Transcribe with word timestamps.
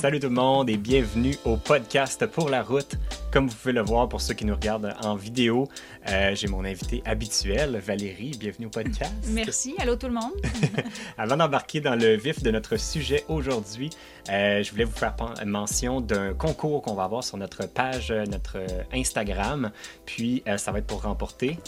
Salut 0.00 0.18
tout 0.18 0.28
le 0.28 0.34
monde 0.34 0.70
et 0.70 0.78
bienvenue 0.78 1.36
au 1.44 1.58
podcast 1.58 2.24
pour 2.24 2.48
la 2.48 2.62
route. 2.62 2.94
Comme 3.30 3.48
vous 3.48 3.54
pouvez 3.54 3.74
le 3.74 3.82
voir 3.82 4.08
pour 4.08 4.22
ceux 4.22 4.32
qui 4.32 4.46
nous 4.46 4.54
regardent 4.54 4.96
en 5.02 5.14
vidéo, 5.14 5.68
euh, 6.08 6.34
j'ai 6.34 6.48
mon 6.48 6.64
invité 6.64 7.02
habituel, 7.04 7.76
Valérie. 7.76 8.30
Bienvenue 8.40 8.68
au 8.68 8.70
podcast. 8.70 9.12
Merci. 9.26 9.74
Allô 9.76 9.96
tout 9.96 10.06
le 10.06 10.14
monde. 10.14 10.32
Avant 11.18 11.36
d'embarquer 11.36 11.82
dans 11.82 11.96
le 11.96 12.16
vif 12.16 12.42
de 12.42 12.50
notre 12.50 12.78
sujet 12.78 13.26
aujourd'hui, 13.28 13.90
euh, 14.30 14.62
je 14.62 14.70
voulais 14.70 14.84
vous 14.84 14.96
faire 14.96 15.14
mention 15.44 16.00
d'un 16.00 16.32
concours 16.32 16.80
qu'on 16.80 16.94
va 16.94 17.04
avoir 17.04 17.22
sur 17.22 17.36
notre 17.36 17.68
page, 17.68 18.10
euh, 18.10 18.24
notre 18.24 18.56
Instagram. 18.94 19.70
Puis 20.06 20.42
ça 20.56 20.72
va 20.72 20.78
être 20.78 20.86
pour 20.86 21.02
remporter 21.02 21.58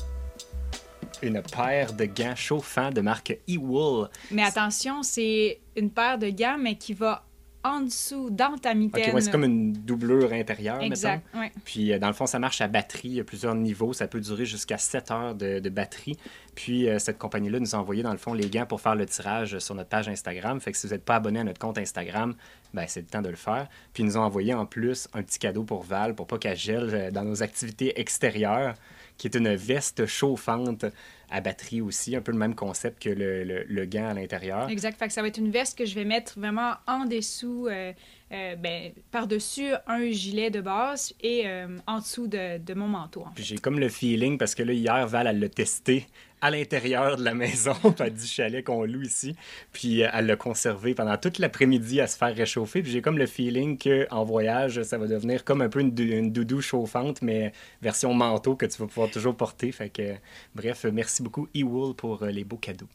une 1.21 1.43
paire 1.43 1.93
de 1.93 2.07
gants 2.07 2.35
chauffants 2.35 2.93
de 2.93 3.03
marque 3.03 3.39
E-Wool. 3.47 4.09
Mais 4.31 4.43
attention, 4.43 5.03
c'est 5.03 5.61
une 5.77 5.91
paire 5.91 6.17
de 6.17 6.31
gants, 6.31 6.57
mais 6.59 6.77
qui 6.77 6.95
va 6.95 7.27
en 7.65 7.83
dessous, 7.83 8.29
dans 8.31 8.57
ta 8.59 8.75
mitaine. 8.75 9.21
c'est 9.21 9.31
comme 9.31 9.45
une 9.45 9.73
doublure 9.73 10.33
intérieure, 10.33 10.81
exact, 10.83 11.25
Puis, 11.65 11.93
euh, 11.93 11.99
dans 11.99 12.09
le 12.09 12.13
fond, 12.13 12.27
ça 12.27 12.39
marche 12.39 12.61
à 12.61 12.69
batterie. 12.69 13.09
Il 13.09 13.15
y 13.15 13.21
a 13.21 13.25
plusieurs 13.25 13.55
niveaux. 13.55 13.93
Ça 13.93 14.09
peut 14.09 14.21
durer 14.21 14.45
jusqu'à 14.45 14.79
7 14.79 15.11
heures 15.11 15.35
de, 15.35 15.69
batterie. 15.69 16.17
Puis, 16.55 16.89
euh, 16.89 16.99
cette 16.99 17.19
compagnie-là 17.19 17.61
nous 17.61 17.75
a 17.75 17.79
envoyé, 17.79 18.03
dans 18.03 18.13
le 18.13 18.19
fond, 18.19 18.35
les 18.35 18.49
gants 18.51 18.67
pour 18.67 18.81
faire 18.81 18.97
le 18.97 19.07
tirage 19.07 19.59
sur 19.59 19.75
notre 19.75 19.89
page 19.89 20.09
Instagram. 20.09 20.61
Fait 20.61 20.73
que 20.73 20.79
si 20.79 20.87
vous 20.87 20.93
n'êtes 20.93 21.05
pas 21.05 21.17
abonné 21.17 21.41
à 21.41 21.45
notre 21.45 21.61
compte 21.61 21.79
Instagram, 21.79 22.35
ben, 22.75 22.85
c'est 22.89 23.01
le 23.01 23.07
temps 23.07 23.23
de 23.23 23.29
le 23.29 23.37
faire. 23.37 23.69
Puis, 23.93 24.03
ils 24.03 24.07
nous 24.07 24.17
ont 24.17 24.23
envoyé 24.23 24.55
en 24.55 24.67
plus 24.67 25.09
un 25.15 25.23
petit 25.23 25.39
cadeau 25.39 25.63
pour 25.63 25.83
Val, 25.85 26.15
pour 26.15 26.27
pas 26.27 26.39
qu'elle 26.39 26.57
gèle 26.57 26.91
euh, 26.93 27.11
dans 27.11 27.25
nos 27.25 27.43
activités 27.43 27.99
extérieures, 28.01 28.75
qui 29.23 29.29
est 29.29 29.37
une 29.37 29.55
veste 29.55 30.05
chauffante 30.07 30.85
à 31.31 31.41
batterie 31.41 31.81
aussi, 31.81 32.17
un 32.17 32.21
peu 32.21 32.33
le 32.33 32.39
même 32.39 32.57
concept 32.57 33.01
que 33.01 33.09
le, 33.09 33.45
le, 33.45 33.87
gant 33.87 34.09
à 34.09 34.15
l'intérieur. 34.15 34.69
Exact. 34.69 34.99
Fait 34.99 35.07
que 35.07 35.13
ça 35.13 35.23
va 35.23 35.29
être 35.29 35.39
une 35.39 35.53
veste 35.53 35.79
que 35.79 35.87
je 35.87 35.95
vais 35.95 36.05
mettre 36.05 36.41
vraiment 36.41 36.73
en 36.89 37.05
dessous, 37.05 37.69
euh, 37.71 37.93
euh, 38.33 38.57
ben, 38.57 38.91
par-dessus 39.13 39.75
un 39.87 40.11
gilet 40.11 40.51
de 40.51 40.61
base 40.61 41.15
et 41.21 41.47
euh, 41.47 41.69
en 41.87 42.01
dessous 42.01 42.27
de, 42.27 42.59
de 42.59 42.75
mon 42.75 42.89
manteau. 42.89 43.25
J'ai 43.37 43.59
comme 43.59 43.79
le 43.79 43.89
feeling, 43.89 44.39
parce 44.39 44.57
que 44.57 44.65
là, 44.65 44.73
hier, 44.73 45.07
Val, 45.07 45.29
elle 45.29 45.39
l'a 45.39 45.49
testé 45.49 46.09
à 46.43 46.51
l'intérieur 46.51 47.17
de 47.17 47.25
la 47.25 47.35
maison, 47.35 47.73
du 48.11 48.27
chalet 48.27 48.65
qu'on 48.65 48.85
loue 48.85 49.03
ici. 49.03 49.37
Puis 49.73 50.03
euh, 50.03 50.09
elle 50.13 50.27
l'a 50.27 50.37
conservé 50.37 50.93
pendant 50.93 51.17
toute 51.17 51.39
l'après-midi 51.39 52.01
à 52.01 52.09
se 52.09 52.19
faire 52.19 52.35
réchauffer. 52.35 52.83
Puis 52.83 52.91
j'ai 52.91 53.01
comme 53.01 53.17
le 53.17 53.27
feeling 53.27 53.79
qu'en 53.79 54.25
voyage, 54.25 54.83
ça 54.83 54.99
va 54.99 55.07
devenir 55.07 55.45
comme 55.45 55.63
un 55.63 55.69
peu 55.69 55.81
une, 55.81 56.33
doudou 56.33 56.61
chauffante, 56.61 57.23
mais 57.23 57.53
version 57.81 58.13
manteau 58.13 58.57
que 58.57 58.67
tu 58.67 58.77
vas 58.79 58.89
pouvoir 58.89 59.09
toujours 59.09 59.37
porter. 59.37 59.71
Fait 59.71 59.89
que, 59.89 60.15
bref, 60.55 60.85
merci 60.93 61.23
beaucoup, 61.23 61.49
E-Wool, 61.57 61.95
pour 61.95 62.25
euh, 62.25 62.31
les 62.31 62.43
beaux 62.43 62.57
cadeaux. 62.57 62.89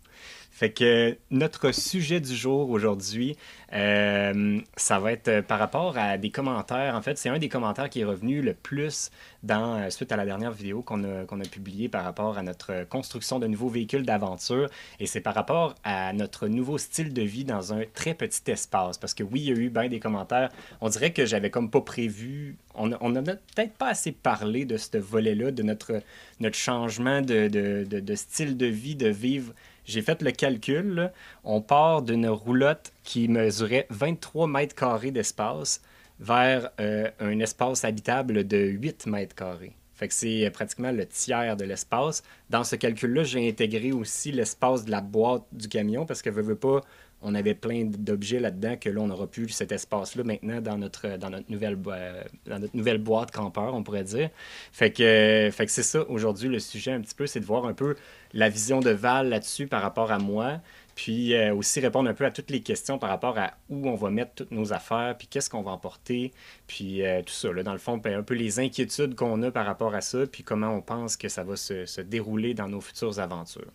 Fait 0.58 0.72
que 0.72 1.16
notre 1.30 1.72
sujet 1.72 2.20
du 2.20 2.36
jour 2.36 2.72
aujourd'hui, 2.72 3.38
euh, 3.74 4.60
ça 4.76 5.00
va 5.00 5.12
être 5.12 5.42
par 5.42 5.60
rapport 5.60 6.00
à 6.00 6.18
des 6.18 6.32
commentaires. 6.32 6.96
En 6.96 7.02
fait, 7.04 7.16
c'est 7.20 7.30
un 7.30 7.38
des 7.38 7.48
commentaires 7.48 7.92
qui 7.92 8.00
est 8.00 8.06
revenu 8.06 8.42
le 8.42 8.56
plus 8.56 9.12
dans, 9.44 9.76
euh, 9.76 9.92
suite 9.92 10.12
à 10.12 10.16
la 10.16 10.26
dernière 10.26 10.52
vidéo 10.52 10.82
qu'on 10.82 11.04
a, 11.04 11.26
qu'on 11.26 11.40
a 11.42 11.46
publiée 11.46 11.90
par 11.90 12.04
rapport 12.04 12.40
à 12.40 12.42
notre 12.42 12.88
construction 12.90 13.38
de 13.38 13.46
nouveaux 13.46 13.70
véhicules 13.70 14.02
d'aventure. 14.02 14.68
Et 15.00 15.06
c'est 15.06 15.22
par 15.22 15.36
rapport 15.36 15.76
à 15.84 16.12
notre 16.14 16.48
nouveau 16.48 16.80
style 16.80 17.14
de 17.14 17.22
vie 17.22 17.46
dans 17.46 17.72
un 17.72 17.84
très 17.94 18.16
petit 18.16 18.50
espace. 18.50 18.98
Parce 18.98 19.14
que 19.14 19.22
oui, 19.22 19.42
il 19.42 19.50
y 19.50 19.52
a 19.52 19.56
eu 19.56 19.70
bien 19.70 19.90
des 19.90 20.00
commentaires. 20.00 20.50
On 20.82 20.90
dirait 20.90 21.14
que 21.14 21.28
j'avais 21.28 21.52
comme 21.52 21.70
pas 21.70 21.82
prévu. 21.82 22.58
On 22.74 22.88
n'en 22.88 23.26
a 23.28 23.36
peut-être 23.36 23.74
pas 23.74 23.90
assez 23.90 24.12
parlé 24.12 24.66
de 24.66 24.78
ce 24.78 24.98
volet-là, 24.98 25.52
de 25.52 25.62
notre, 25.62 26.02
notre 26.40 26.58
changement 26.58 27.22
de, 27.22 27.48
de, 27.48 27.86
de 28.00 28.16
style 28.16 28.58
de 28.58 28.66
vie, 28.66 28.96
de 28.96 29.10
vivre 29.10 29.54
j'ai 29.88 30.02
fait 30.02 30.22
le 30.22 30.32
calcul. 30.32 31.12
On 31.44 31.62
part 31.62 32.02
d'une 32.02 32.28
roulotte 32.28 32.94
qui 33.04 33.28
mesurait 33.28 33.88
23 33.90 34.48
mètres 34.48 34.76
carrés 34.76 35.12
d'espace 35.12 35.82
vers 36.20 36.70
euh, 36.80 37.10
un 37.20 37.40
espace 37.40 37.86
habitable 37.86 38.46
de 38.46 38.58
8 38.58 39.08
mètres 39.08 39.36
carrés. 39.36 39.74
Fait 39.94 40.12
c'est 40.12 40.50
pratiquement 40.52 40.92
le 40.92 41.08
tiers 41.08 41.58
de 41.58 41.64
l'espace. 41.64 42.22
Dans 42.52 42.64
ce 42.64 42.76
calcul-là, 42.76 43.24
j'ai 43.24 43.50
intégré 43.50 43.92
aussi 43.92 44.32
l'espace 44.32 44.86
de 44.86 44.92
la 44.92 45.02
boîte 45.02 45.44
du 45.52 45.68
camion 45.68 46.06
parce 46.06 46.22
que, 46.22 46.30
veux, 46.30 46.44
veux 46.44 46.56
pas, 46.56 46.82
on 47.22 47.34
avait 47.34 47.56
plein 47.56 47.86
d'objets 47.86 48.40
là-dedans 48.40 48.76
que 48.78 48.90
là, 48.90 49.02
on 49.02 49.08
n'aura 49.08 49.28
plus 49.28 49.50
cet 49.50 49.72
espace-là 49.72 50.24
maintenant 50.24 50.62
dans 50.62 50.78
notre, 50.78 51.18
dans, 51.18 51.32
notre 51.32 51.52
nouvelle, 51.52 51.78
euh, 51.88 52.24
dans 52.46 52.60
notre 52.60 52.76
nouvelle 52.76 53.00
boîte 53.00 53.32
campeur, 53.32 53.74
on 53.74 53.84
pourrait 53.84 54.04
dire. 54.04 54.30
Fait 54.72 54.92
que, 54.92 55.50
fait 55.52 55.66
que 55.66 55.72
c'est 55.72 55.84
ça, 55.84 56.08
aujourd'hui, 56.10 56.48
le 56.48 56.60
sujet 56.60 56.92
un 56.92 57.02
petit 57.02 57.16
peu, 57.16 57.26
c'est 57.26 57.40
de 57.40 57.46
voir 57.46 57.66
un 57.66 57.74
peu 57.74 57.96
la 58.34 58.50
vision 58.50 58.82
de 58.82 58.92
Val 58.92 59.30
là-dessus 59.30 59.66
par 59.68 59.82
rapport 59.82 60.12
à 60.12 60.20
moi, 60.20 60.62
puis 60.94 61.34
euh, 61.34 61.56
aussi 61.56 61.80
répondre 61.80 62.08
un 62.08 62.14
peu 62.14 62.26
à 62.26 62.32
toutes 62.32 62.52
les 62.52 62.62
questions 62.62 63.00
par 63.00 63.10
rapport 63.10 63.38
à 63.40 63.54
où 63.70 63.88
on 63.90 63.96
va 63.96 64.12
mettre 64.12 64.34
toutes 64.36 64.52
nos 64.52 64.72
affaires, 64.72 65.16
puis 65.18 65.28
qu'est-ce 65.28 65.50
qu'on 65.50 65.64
va 65.64 65.72
emporter, 65.72 66.34
puis 66.68 67.04
euh, 67.04 67.24
tout 67.24 67.34
ça. 67.34 67.52
Dans 67.52 67.74
le 67.74 67.80
fond, 67.80 67.98
ben, 67.98 68.20
un 68.20 68.24
peu 68.24 68.36
les 68.36 68.60
inquiétudes 68.60 69.16
qu'on 69.16 69.42
a 69.42 69.50
par 69.50 69.66
rapport 69.66 69.96
à 69.96 70.02
ça, 70.02 70.28
puis 70.28 70.44
comment 70.44 70.70
on 70.70 70.82
pense 70.82 71.18
que 71.18 71.30
ça 71.30 71.44
va 71.44 71.56
se 71.56 72.02
dérouler 72.02 72.54
dans 72.54 72.68
nos 72.68 72.82
futures 72.82 73.20
aventures. 73.20 73.72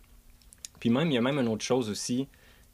Puis 0.79 0.91
même, 0.91 1.09
il 1.09 1.15
y 1.15 1.19
a 1.19 1.21
même 1.21 1.39
une 1.39 1.49
autre 1.49 1.65
chose 1.65 1.91
aussi 1.91 2.29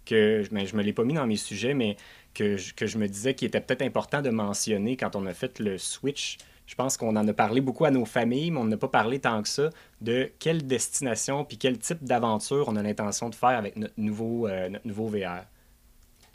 que 0.09 0.43
je 0.43 0.55
ne 0.55 0.77
me 0.77 0.83
l'ai 0.83 0.93
pas 0.93 1.05
mis 1.05 1.15
dans 1.15 1.27
mes 1.27 1.37
sujets, 1.37 1.75
mais 1.75 1.97
que 2.35 2.57
je, 2.57 2.73
que 2.75 2.87
je 2.87 2.99
me 2.99 3.07
disais 3.07 3.35
qu'il 3.35 3.47
était 3.47 3.61
peut-être 3.61 3.83
important 3.83 4.23
de 4.23 4.31
mentionner 4.31 4.97
quand 4.97 5.17
on 5.17 5.27
a 5.27 5.35
fait 5.35 5.59
le 5.59 5.77
switch. 5.77 6.39
Je 6.67 6.75
pense 6.75 6.97
qu'on 6.97 7.17
en 7.17 7.27
a 7.29 7.33
parlé 7.33 7.61
beaucoup 7.61 7.85
à 7.85 7.91
nos 7.91 8.05
familles, 8.05 8.51
mais 8.51 8.59
on 8.59 8.65
n'a 8.65 8.77
pas 8.77 8.89
parlé 8.89 9.19
tant 9.19 9.43
que 9.43 9.49
ça 9.49 9.71
de 10.01 10.31
quelle 10.39 10.67
destination 10.67 11.45
puis 11.45 11.57
quel 11.57 11.79
type 11.79 12.05
d'aventure 12.05 12.69
on 12.69 12.77
a 12.77 12.83
l'intention 12.83 13.29
de 13.29 13.35
faire 13.35 13.51
avec 13.51 13.77
notre 13.77 13.95
nouveau, 13.97 14.47
euh, 14.47 14.69
notre 14.69 14.87
nouveau 14.87 15.09
VR. 15.09 15.45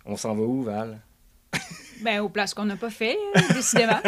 On 0.06 0.18
s'en 0.18 0.36
va 0.36 0.44
où, 0.44 0.64
Val? 0.64 1.00
Ben, 2.04 2.20
aux 2.20 2.28
places 2.28 2.54
qu'on 2.54 2.66
n'a 2.66 2.76
pas 2.76 2.90
fait, 2.90 3.18
euh, 3.36 3.54
décidément. 3.54 4.00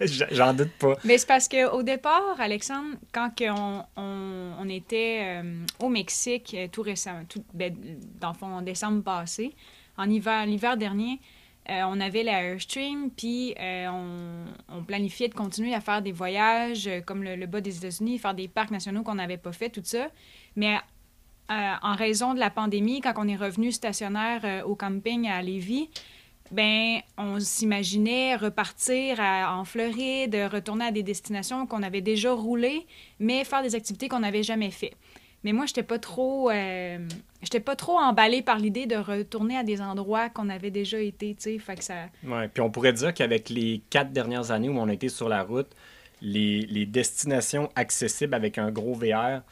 J'en 0.30 0.54
doute 0.54 0.70
pas. 0.78 0.94
Mais 1.04 1.18
c'est 1.18 1.26
parce 1.26 1.48
qu'au 1.48 1.82
départ, 1.82 2.36
Alexandre, 2.38 2.96
quand 3.12 3.30
on, 3.40 3.82
on, 3.96 4.68
était 4.68 5.40
euh, 5.42 5.64
au 5.80 5.88
Mexique 5.88 6.56
tout 6.70 6.82
récemment, 6.82 7.24
tout, 7.28 7.44
ben, 7.52 7.74
dans 8.20 8.28
le 8.28 8.34
fond, 8.34 8.46
en 8.46 8.62
décembre 8.62 9.02
passé, 9.02 9.52
en 9.96 10.08
hiver, 10.08 10.46
l'hiver 10.46 10.76
dernier, 10.76 11.20
euh, 11.70 11.82
on 11.88 12.00
avait 12.00 12.22
l'Airstream, 12.22 13.10
puis 13.10 13.54
on, 13.58 14.44
on, 14.68 14.84
planifiait 14.84 15.28
de 15.28 15.34
continuer 15.34 15.74
à 15.74 15.80
faire 15.80 16.02
des 16.02 16.12
voyages 16.12 16.88
comme 17.04 17.24
le, 17.24 17.34
le, 17.34 17.46
bas 17.46 17.60
des 17.60 17.76
États-Unis, 17.78 18.18
faire 18.18 18.34
des 18.34 18.46
parcs 18.46 18.70
nationaux 18.70 19.02
qu'on 19.02 19.16
n'avait 19.16 19.38
pas 19.38 19.52
fait, 19.52 19.70
tout 19.70 19.82
ça. 19.82 20.08
Mais 20.54 20.76
en 21.48 21.94
raison 21.94 22.32
de 22.32 22.38
la 22.38 22.50
pandémie, 22.50 23.00
quand 23.00 23.14
on 23.16 23.26
est 23.26 23.36
revenu 23.36 23.72
stationnaire 23.72 24.64
au 24.66 24.76
camping 24.76 25.28
à 25.28 25.42
Lévis, 25.42 25.88
ben 26.50 27.00
on 27.16 27.40
s'imaginait 27.40 28.36
repartir 28.36 29.20
en 29.20 29.64
Floride, 29.64 30.36
retourner 30.52 30.86
à 30.86 30.92
des 30.92 31.02
destinations 31.02 31.66
qu'on 31.66 31.82
avait 31.82 32.00
déjà 32.00 32.32
roulées, 32.32 32.86
mais 33.18 33.44
faire 33.44 33.62
des 33.62 33.74
activités 33.74 34.08
qu'on 34.08 34.20
n'avait 34.20 34.42
jamais 34.42 34.70
fait. 34.70 34.92
Mais 35.44 35.52
moi, 35.52 35.66
j'étais 35.66 35.82
pas 35.82 35.98
trop, 35.98 36.50
euh, 36.50 36.98
j'étais 37.42 37.60
pas 37.60 37.76
trop 37.76 37.98
emballée 37.98 38.40
par 38.40 38.58
l'idée 38.58 38.86
de 38.86 38.96
retourner 38.96 39.58
à 39.58 39.62
des 39.62 39.82
endroits 39.82 40.30
qu'on 40.30 40.48
avait 40.48 40.70
déjà 40.70 40.98
été, 40.98 41.34
tu 41.34 41.58
puis 42.48 42.62
on 42.62 42.70
pourrait 42.70 42.94
dire 42.94 43.12
qu'avec 43.12 43.50
les 43.50 43.82
quatre 43.90 44.10
dernières 44.10 44.50
années 44.50 44.70
où 44.70 44.78
on 44.78 44.88
a 44.88 45.08
sur 45.08 45.28
la 45.28 45.42
route, 45.42 45.68
les 46.22 46.86
destinations 46.86 47.70
accessibles 47.76 48.34
avec 48.34 48.56
un 48.56 48.70
gros 48.70 48.94
VR, 48.94 49.42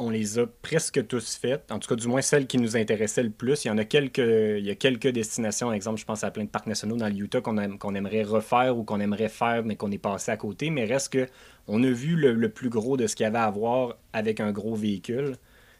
on 0.00 0.08
les 0.10 0.38
a 0.38 0.46
presque 0.46 1.06
tous 1.06 1.36
faites. 1.36 1.70
En 1.70 1.78
tout 1.78 1.88
cas, 1.88 1.94
du 1.94 2.08
moins 2.08 2.22
celles 2.22 2.46
qui 2.46 2.58
nous 2.58 2.76
intéressaient 2.76 3.22
le 3.22 3.30
plus. 3.30 3.64
Il 3.64 3.68
y 3.68 3.70
en 3.70 3.78
a 3.78 3.84
quelques, 3.84 4.18
il 4.18 5.12
destinations. 5.12 5.66
Par 5.66 5.74
exemple, 5.74 6.00
je 6.00 6.06
pense 6.06 6.24
à 6.24 6.30
plein 6.30 6.44
de 6.44 6.48
parcs 6.48 6.66
nationaux 6.66 6.96
dans 6.96 7.08
le 7.08 7.14
Utah 7.14 7.40
qu'on 7.40 7.94
aimerait 7.94 8.22
refaire 8.22 8.76
ou 8.76 8.82
qu'on 8.82 8.98
aimerait 8.98 9.28
faire, 9.28 9.62
mais 9.62 9.76
qu'on 9.76 9.90
est 9.90 9.98
passé 9.98 10.32
à 10.32 10.36
côté. 10.36 10.70
Mais 10.70 10.86
reste 10.86 11.12
que 11.12 11.26
on 11.68 11.82
a 11.82 11.90
vu 11.90 12.16
le, 12.16 12.48
plus 12.48 12.70
gros 12.70 12.96
de 12.96 13.06
ce 13.06 13.14
qu'il 13.14 13.24
y 13.24 13.26
avait 13.26 13.38
à 13.38 13.50
voir 13.50 13.98
avec 14.12 14.40
un 14.40 14.52
gros 14.52 14.74
véhicule. 14.74 15.36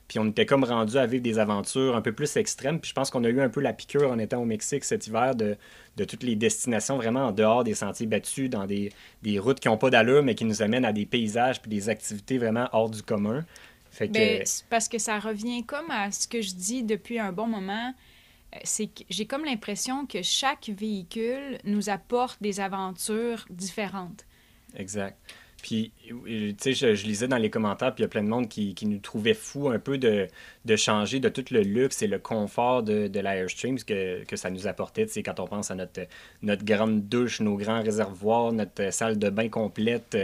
Puis 0.06 0.19
on 0.19 0.26
était 0.26 0.44
comme 0.44 0.64
rendu 0.64 0.97
à 0.98 1.06
vivre 1.06 1.22
des 1.22 1.38
aventures 1.38 1.94
un 1.97 2.02
peu 2.02 2.12
plus 2.12 2.37
extrêmes. 2.37 2.81
Puis 2.81 2.91
je 2.91 2.94
pense 2.94 3.10
qu'on 3.10 3.25
a 3.25 3.28
eu 3.28 3.40
un 3.40 3.49
peu 3.49 3.61
la 3.61 3.72
piqûre 3.72 4.11
en 4.11 4.19
étant 4.19 4.43
au 4.43 4.44
Mexique 4.44 4.84
cet 4.84 5.06
hiver 5.06 5.34
de, 5.34 5.56
toutes 6.05 6.25
les 6.25 6.34
destinations 6.34 6.96
vraiment 6.96 7.26
en 7.26 7.32
dehors 7.32 7.62
des 7.62 7.75
sentiers 7.75 8.06
battus, 8.06 8.50
dans 8.50 8.67
des, 8.67 8.90
des 9.22 9.38
routes 9.38 9.61
qui 9.61 9.69
n'ont 9.69 9.76
pas 9.76 9.90
d'allure, 9.90 10.22
mais 10.22 10.34
qui 10.34 10.44
nous 10.44 10.62
amènent 10.62 10.84
à 10.84 10.93
des 10.93 11.06
paysages 11.06 11.62
puis 11.62 11.70
des 11.70 11.88
activités 11.88 12.38
vraiment 12.38 12.69
hors 12.72 12.90
du 12.90 13.02
commun. 13.02 13.44
Ben, 14.08 14.44
parce 14.69 14.88
que 14.88 14.99
ça 14.99 15.19
revient 15.19 15.64
comme 15.64 15.91
à 15.91 16.11
ce 16.11 16.26
que 16.26 16.41
je 16.41 16.55
dis 16.55 16.82
depuis 16.82 17.19
un 17.19 17.32
bon 17.32 17.47
moment. 17.47 17.94
Euh, 18.55 18.58
c'est 18.64 18.87
que 18.87 19.05
j'ai 19.08 19.26
comme 19.26 19.44
l'impression 19.44 20.06
que 20.06 20.23
chaque 20.23 20.69
véhicule 20.69 21.58
nous 21.64 21.88
apporte 21.91 22.43
des 22.43 22.61
aventures 22.61 23.47
différentes. 23.50 24.25
Exact. 24.76 25.17
Puis, 25.62 25.93
tu 26.08 26.55
sais, 26.58 26.73
je, 26.73 27.06
lisais 27.06 27.29
dans 27.29 27.37
les 27.37 27.50
commentaires, 27.50 27.94
puis 27.94 28.02
il 28.02 28.05
y 28.05 28.06
a 28.06 28.08
plein 28.08 28.23
de 28.23 28.29
monde 28.29 28.49
qui, 28.49 28.75
qui 28.75 28.87
nous 28.87 28.99
trouvait 28.99 29.35
fou 29.35 29.69
un 29.69 29.79
peu 29.79 29.99
de, 29.99 30.26
de, 30.64 30.76
changer 30.76 31.20
de 31.20 31.29
tout 31.29 31.44
le 31.50 31.61
luxe 31.61 32.03
et 32.03 32.06
le 32.06 32.19
confort 32.19 32.82
de, 32.82 33.08
de 33.08 33.20
l'Airstream 33.20 33.79
que, 33.79 34.25
que 34.25 34.37
ça 34.37 34.50
nous 34.50 34.67
apportait. 34.67 35.06
Tu 35.06 35.12
sais, 35.12 35.23
quand 35.23 35.38
on 35.38 35.46
pense 35.46 35.70
à 35.70 35.75
notre, 35.75 36.06
notre 36.43 36.64
grande 36.64 37.08
douche, 37.08 37.41
nos 37.41 37.56
grands 37.56 37.82
réservoirs, 37.82 38.53
notre 38.53 38.91
salle 38.93 39.19
de 39.19 39.29
bain 39.29 39.49
complète, 39.49 40.17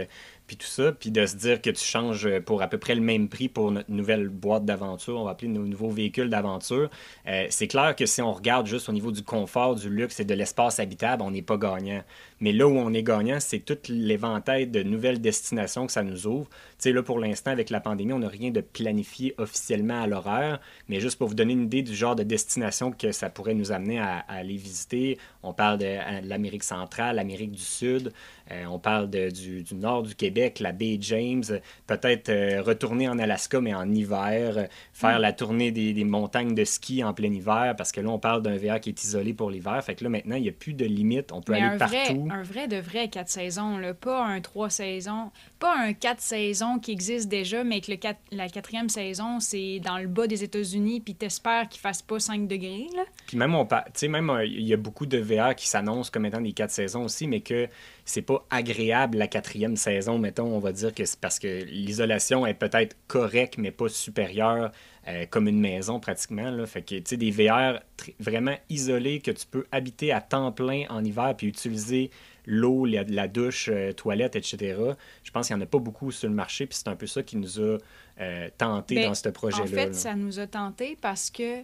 puis 0.47 0.55
tout 0.57 0.67
ça, 0.67 0.93
puis 0.93 1.11
de 1.11 1.25
se 1.25 1.35
dire 1.35 1.61
que 1.61 1.69
tu 1.69 1.83
changes 1.83 2.39
pour 2.39 2.61
à 2.61 2.67
peu 2.67 2.77
près 2.77 2.95
le 2.95 3.01
même 3.01 3.27
prix 3.27 3.49
pour 3.49 3.71
notre 3.71 3.91
nouvelle 3.91 4.29
boîte 4.29 4.65
d'aventure, 4.65 5.19
on 5.19 5.25
va 5.25 5.31
appeler 5.31 5.49
nos 5.49 5.65
nouveaux 5.65 5.89
véhicules 5.89 6.29
d'aventure, 6.29 6.89
euh, 7.27 7.45
c'est 7.49 7.67
clair 7.67 7.95
que 7.95 8.05
si 8.05 8.21
on 8.21 8.31
regarde 8.31 8.65
juste 8.65 8.87
au 8.87 8.93
niveau 8.93 9.11
du 9.11 9.23
confort, 9.23 9.75
du 9.75 9.89
luxe 9.89 10.19
et 10.19 10.25
de 10.25 10.33
l'espace 10.33 10.79
habitable, 10.79 11.21
on 11.21 11.31
n'est 11.31 11.41
pas 11.41 11.57
gagnant. 11.57 12.01
Mais 12.39 12.51
là 12.51 12.67
où 12.67 12.77
on 12.77 12.93
est 12.93 13.03
gagnant, 13.03 13.39
c'est 13.39 13.59
tout 13.59 13.77
l'éventail 13.89 14.67
de 14.67 14.83
nouvelles 14.83 15.19
destinations 15.19 15.87
que 15.87 15.91
ça 15.91 16.03
nous 16.03 16.27
ouvre. 16.27 16.47
Tu 16.49 16.75
sais, 16.79 16.91
là, 16.91 17.01
pour 17.01 17.19
l'instant, 17.19 17.51
avec 17.51 17.69
la 17.69 17.79
pandémie, 17.79 18.13
on 18.13 18.19
n'a 18.19 18.27
rien 18.27 18.51
de 18.51 18.61
planifié 18.61 19.33
officiellement 19.37 20.01
à 20.03 20.07
l'horaire, 20.07 20.59
mais 20.87 20.99
juste 20.99 21.17
pour 21.17 21.27
vous 21.27 21.33
donner 21.33 21.53
une 21.53 21.63
idée 21.63 21.81
du 21.81 21.95
genre 21.95 22.15
de 22.15 22.23
destination 22.23 22.91
que 22.91 23.11
ça 23.11 23.29
pourrait 23.29 23.55
nous 23.55 23.71
amener 23.71 23.99
à, 23.99 24.19
aller 24.27 24.55
visiter, 24.55 25.17
on 25.41 25.53
parle 25.53 25.79
de, 25.79 25.97
l'Amérique 26.27 26.63
centrale, 26.63 27.15
l'Amérique 27.15 27.51
du 27.51 27.61
Sud, 27.61 28.13
euh, 28.51 28.65
on 28.65 28.79
parle 28.79 29.09
du, 29.09 29.63
nord 29.73 30.03
du 30.03 30.15
Québec, 30.15 30.59
la 30.59 30.71
baie 30.71 30.97
James, 31.01 31.43
peut-être 31.85 32.29
euh, 32.29 32.61
retourner 32.61 33.07
en 33.07 33.19
Alaska, 33.19 33.61
mais 33.61 33.73
en 33.73 33.91
hiver, 33.91 34.67
faire 34.93 35.19
mm. 35.19 35.21
la 35.21 35.33
tournée 35.33 35.71
des, 35.71 36.03
montagnes 36.03 36.55
de 36.55 36.63
ski 36.63 37.03
en 37.03 37.13
plein 37.13 37.31
hiver, 37.31 37.75
parce 37.77 37.91
que 37.91 37.99
là, 37.99 38.09
on 38.09 38.19
parle 38.19 38.41
d'un 38.41 38.57
VR 38.57 38.79
qui 38.79 38.89
est 38.89 39.03
isolé 39.03 39.33
pour 39.33 39.51
l'hiver. 39.51 39.83
Fait 39.83 39.95
que 39.95 40.03
là, 40.03 40.09
maintenant, 40.09 40.35
il 40.35 40.43
n'y 40.43 40.49
a 40.49 40.53
plus 40.53 40.73
de 40.73 40.85
limite. 40.85 41.31
On 41.31 41.41
peut 41.41 41.53
aller 41.53 41.77
partout 41.77 42.27
un 42.29 42.43
vrai 42.43 42.67
de 42.67 42.77
vrai 42.77 43.09
quatre 43.09 43.29
saisons, 43.29 43.77
là, 43.77 43.93
pas 43.93 44.23
un 44.25 44.41
trois 44.41 44.69
saisons, 44.69 45.31
pas 45.59 45.75
un 45.77 45.93
quatre 45.93 46.21
saisons 46.21 46.79
qui 46.79 46.91
existe 46.91 47.27
déjà, 47.27 47.63
mais 47.63 47.81
que 47.81 47.91
le 47.91 47.97
la 48.31 48.47
quatrième 48.47 48.89
saison, 48.89 49.39
c'est 49.39 49.79
dans 49.79 49.97
le 49.97 50.07
bas 50.07 50.27
des 50.27 50.43
États-Unis, 50.43 51.01
puis 51.01 51.15
t'espères 51.15 51.67
qu'il 51.67 51.81
fasse 51.81 52.01
pas 52.01 52.19
5 52.19 52.47
degrés. 52.47 52.87
Là. 52.95 53.03
Puis 53.25 53.37
même, 53.37 53.55
on 53.55 53.67
même 54.09 54.29
euh, 54.29 54.45
il 54.45 54.65
y 54.65 54.73
a 54.73 54.77
beaucoup 54.77 55.05
de 55.05 55.17
VR 55.17 55.55
qui 55.55 55.67
s'annoncent 55.67 56.11
comme 56.11 56.25
étant 56.25 56.41
des 56.41 56.53
quatre 56.53 56.71
saisons 56.71 57.03
aussi, 57.03 57.27
mais 57.27 57.41
que 57.41 57.67
c'est 58.07 58.21
pas 58.21 58.45
agréable 58.49 59.17
la 59.17 59.27
quatrième 59.27 59.75
saison, 59.75 60.17
mettons, 60.17 60.45
on 60.45 60.59
va 60.59 60.71
dire 60.71 60.93
que 60.93 61.03
c'est 61.03 61.19
parce 61.19 61.39
que 61.39 61.65
l'isolation 61.65 62.47
est 62.47 62.53
peut-être 62.53 62.95
correcte, 63.07 63.57
mais 63.57 63.69
pas 63.69 63.89
supérieure 63.89 64.71
euh, 65.09 65.25
comme 65.29 65.49
une 65.49 65.59
maison 65.59 65.99
pratiquement. 65.99 66.49
Là. 66.49 66.65
Fait 66.65 66.81
que, 66.81 66.95
tu 66.95 67.03
sais, 67.05 67.17
des 67.17 67.31
VR 67.31 67.81
vraiment 68.19 68.55
isolés 68.69 69.19
que 69.19 69.31
tu 69.31 69.45
peux 69.45 69.65
habiter 69.73 70.13
à 70.13 70.21
temps 70.21 70.53
plein 70.53 70.85
en 70.89 71.03
hiver 71.03 71.35
puis 71.37 71.47
utiliser 71.47 72.09
l'eau, 72.45 72.85
la, 72.85 73.03
la, 73.03 73.27
douche, 73.27 73.69
euh, 73.69 73.91
toilette, 73.91 74.37
etc. 74.37 74.77
Je 75.23 75.31
pense 75.31 75.47
qu'il 75.47 75.57
n'y 75.57 75.61
en 75.61 75.65
a 75.65 75.67
pas 75.67 75.79
beaucoup 75.79 76.11
sur 76.11 76.29
le 76.29 76.35
marché, 76.35 76.65
puis 76.65 76.77
c'est 76.77 76.87
un 76.87 76.95
peu 76.95 77.07
ça 77.07 77.23
qui 77.23 77.35
nous 77.35 77.59
a 77.59 77.77
euh, 78.21 78.49
tenté 78.57 78.95
ben, 78.95 79.09
dans 79.09 79.15
ce 79.15 79.27
projet-là. 79.27 79.63
En 79.63 79.67
fait, 79.67 79.93
ça 79.93 80.15
nous 80.15 80.39
a 80.39 80.47
tenté 80.47 80.97
parce 81.01 81.29
que 81.29 81.63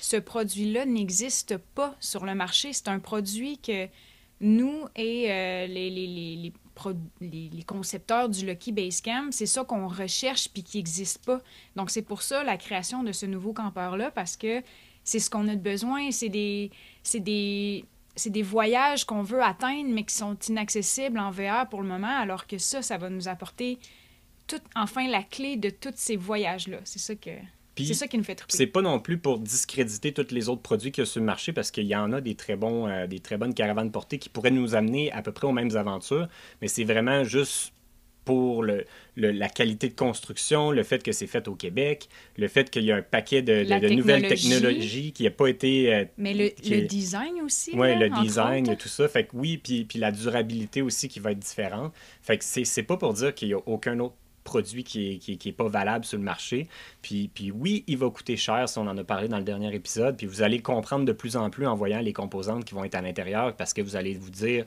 ce 0.00 0.16
produit-là 0.16 0.86
n'existe 0.86 1.56
pas 1.56 1.94
sur 2.00 2.24
le 2.24 2.34
marché. 2.34 2.72
C'est 2.72 2.88
un 2.88 2.98
produit 2.98 3.58
que 3.58 3.86
nous 4.40 4.86
et 4.96 5.26
les, 5.68 6.52
les, 7.20 7.62
concepteurs 7.64 8.28
du 8.28 8.46
Lucky 8.46 8.72
Basecamp, 8.72 9.30
c'est 9.32 9.46
ça 9.46 9.64
qu'on 9.64 9.88
recherche 9.88 10.48
puis 10.48 10.62
qui 10.62 10.78
n'existe 10.78 11.24
pas. 11.24 11.40
Donc, 11.76 11.90
c'est 11.90 12.02
pour 12.02 12.22
ça 12.22 12.44
la 12.44 12.56
création 12.56 13.02
de 13.02 13.12
ce 13.12 13.26
nouveau 13.26 13.52
campeur-là, 13.52 14.10
parce 14.10 14.36
que 14.36 14.62
c'est 15.04 15.18
ce 15.18 15.28
qu'on 15.30 15.48
a 15.48 15.56
de 15.56 15.60
besoin. 15.60 16.10
C'est 16.10 16.28
des, 16.28 16.70
des, 17.14 17.84
des 18.26 18.42
voyages 18.42 19.04
qu'on 19.04 19.22
veut 19.22 19.42
atteindre, 19.42 19.88
mais 19.90 20.04
qui 20.04 20.14
sont 20.14 20.36
inaccessibles 20.48 21.18
en 21.18 21.30
VR 21.30 21.68
pour 21.68 21.82
le 21.82 21.88
moment, 21.88 22.16
alors 22.16 22.46
que 22.46 22.58
ça, 22.58 22.82
ça 22.82 22.96
va 22.96 23.10
nous 23.10 23.28
apporter 23.28 23.78
tout, 24.46 24.60
enfin 24.74 25.08
la 25.08 25.22
clé 25.22 25.56
de 25.56 25.70
tous 25.70 25.94
ces 25.96 26.16
voyages-là. 26.16 26.78
C'est 26.84 26.98
ça 26.98 27.14
que 27.14 27.30
c'est 27.86 27.94
ça 27.94 28.08
qui 28.08 28.18
nous 28.18 28.24
fait 28.24 28.34
triper. 28.34 28.56
C'est 28.56 28.66
pas 28.66 28.82
non 28.82 29.00
plus 29.00 29.18
pour 29.18 29.38
discréditer 29.38 30.12
tous 30.12 30.32
les 30.32 30.48
autres 30.48 30.62
produits 30.62 30.92
qu'il 30.92 31.02
y 31.02 31.06
a 31.06 31.10
sur 31.10 31.20
le 31.20 31.26
marché 31.26 31.52
parce 31.52 31.70
qu'il 31.70 31.86
y 31.86 31.96
en 31.96 32.12
a 32.12 32.20
des 32.20 32.34
très, 32.34 32.56
bons, 32.56 32.88
euh, 32.88 33.06
des 33.06 33.20
très 33.20 33.36
bonnes 33.36 33.54
caravanes 33.54 33.90
portées 33.90 34.18
qui 34.18 34.28
pourraient 34.28 34.50
nous 34.50 34.74
amener 34.74 35.12
à 35.12 35.22
peu 35.22 35.32
près 35.32 35.46
aux 35.46 35.52
mêmes 35.52 35.76
aventures, 35.76 36.28
mais 36.60 36.68
c'est 36.68 36.84
vraiment 36.84 37.24
juste 37.24 37.72
pour 38.28 38.62
le, 38.62 38.84
la 39.16 39.48
qualité 39.48 39.88
de 39.88 39.94
construction, 39.94 40.70
le 40.70 40.82
fait 40.82 41.02
que 41.02 41.12
c'est 41.12 41.26
fait 41.26 41.48
au 41.48 41.54
Québec, 41.54 42.10
le 42.36 42.46
fait 42.46 42.68
qu'il 42.68 42.84
y 42.84 42.92
a 42.92 42.96
un 42.96 43.02
paquet 43.02 43.40
de, 43.40 43.64
nouvelles 43.94 44.28
technologies 44.28 45.12
qui 45.12 45.22
n'a 45.22 45.30
pas 45.30 45.46
été... 45.46 45.94
Euh, 45.94 46.04
mais 46.18 46.34
le, 46.34 46.82
design 46.82 47.40
aussi. 47.40 47.70
Oui, 47.72 47.96
le 47.96 48.10
design, 48.22 48.76
tout 48.76 48.88
ça. 48.88 49.08
Fait 49.08 49.24
que 49.24 49.30
oui, 49.32 49.56
puis, 49.56 49.86
puis 49.86 49.98
la 49.98 50.12
durabilité 50.12 50.82
aussi 50.82 51.08
qui 51.08 51.20
va 51.20 51.32
être 51.32 51.38
différente. 51.38 51.94
Fait 52.20 52.36
que 52.36 52.44
c'est 52.44 52.82
pas 52.82 52.98
pour 52.98 53.14
dire 53.14 53.34
qu'il 53.34 53.48
n'y 53.48 53.54
a 53.54 53.60
aucun 53.64 53.98
autre 53.98 54.16
produit 54.48 54.82
qui 54.82 55.20
n'est 55.28 55.36
qui, 55.36 55.52
pas 55.52 55.68
valable 55.68 56.04
sur 56.04 56.18
le 56.18 56.24
marché. 56.24 56.68
Puis, 57.02 57.30
puis 57.32 57.50
oui, 57.50 57.84
il 57.86 57.98
va 57.98 58.08
coûter 58.10 58.36
cher, 58.36 58.68
si 58.68 58.78
on 58.78 58.86
en 58.86 58.96
a 58.96 59.04
parlé 59.04 59.28
dans 59.28 59.38
le 59.38 59.44
dernier 59.44 59.74
épisode. 59.74 60.16
Puis 60.16 60.26
vous 60.26 60.42
allez 60.42 60.60
comprendre 60.60 61.04
de 61.04 61.12
plus 61.12 61.36
en 61.36 61.50
plus 61.50 61.66
en 61.66 61.74
voyant 61.74 62.00
les 62.00 62.12
composantes 62.12 62.64
qui 62.64 62.74
vont 62.74 62.84
être 62.84 62.94
à 62.94 63.02
l'intérieur 63.02 63.54
parce 63.54 63.74
que 63.74 63.82
vous 63.82 63.96
allez 63.96 64.14
vous 64.14 64.30
dire 64.30 64.64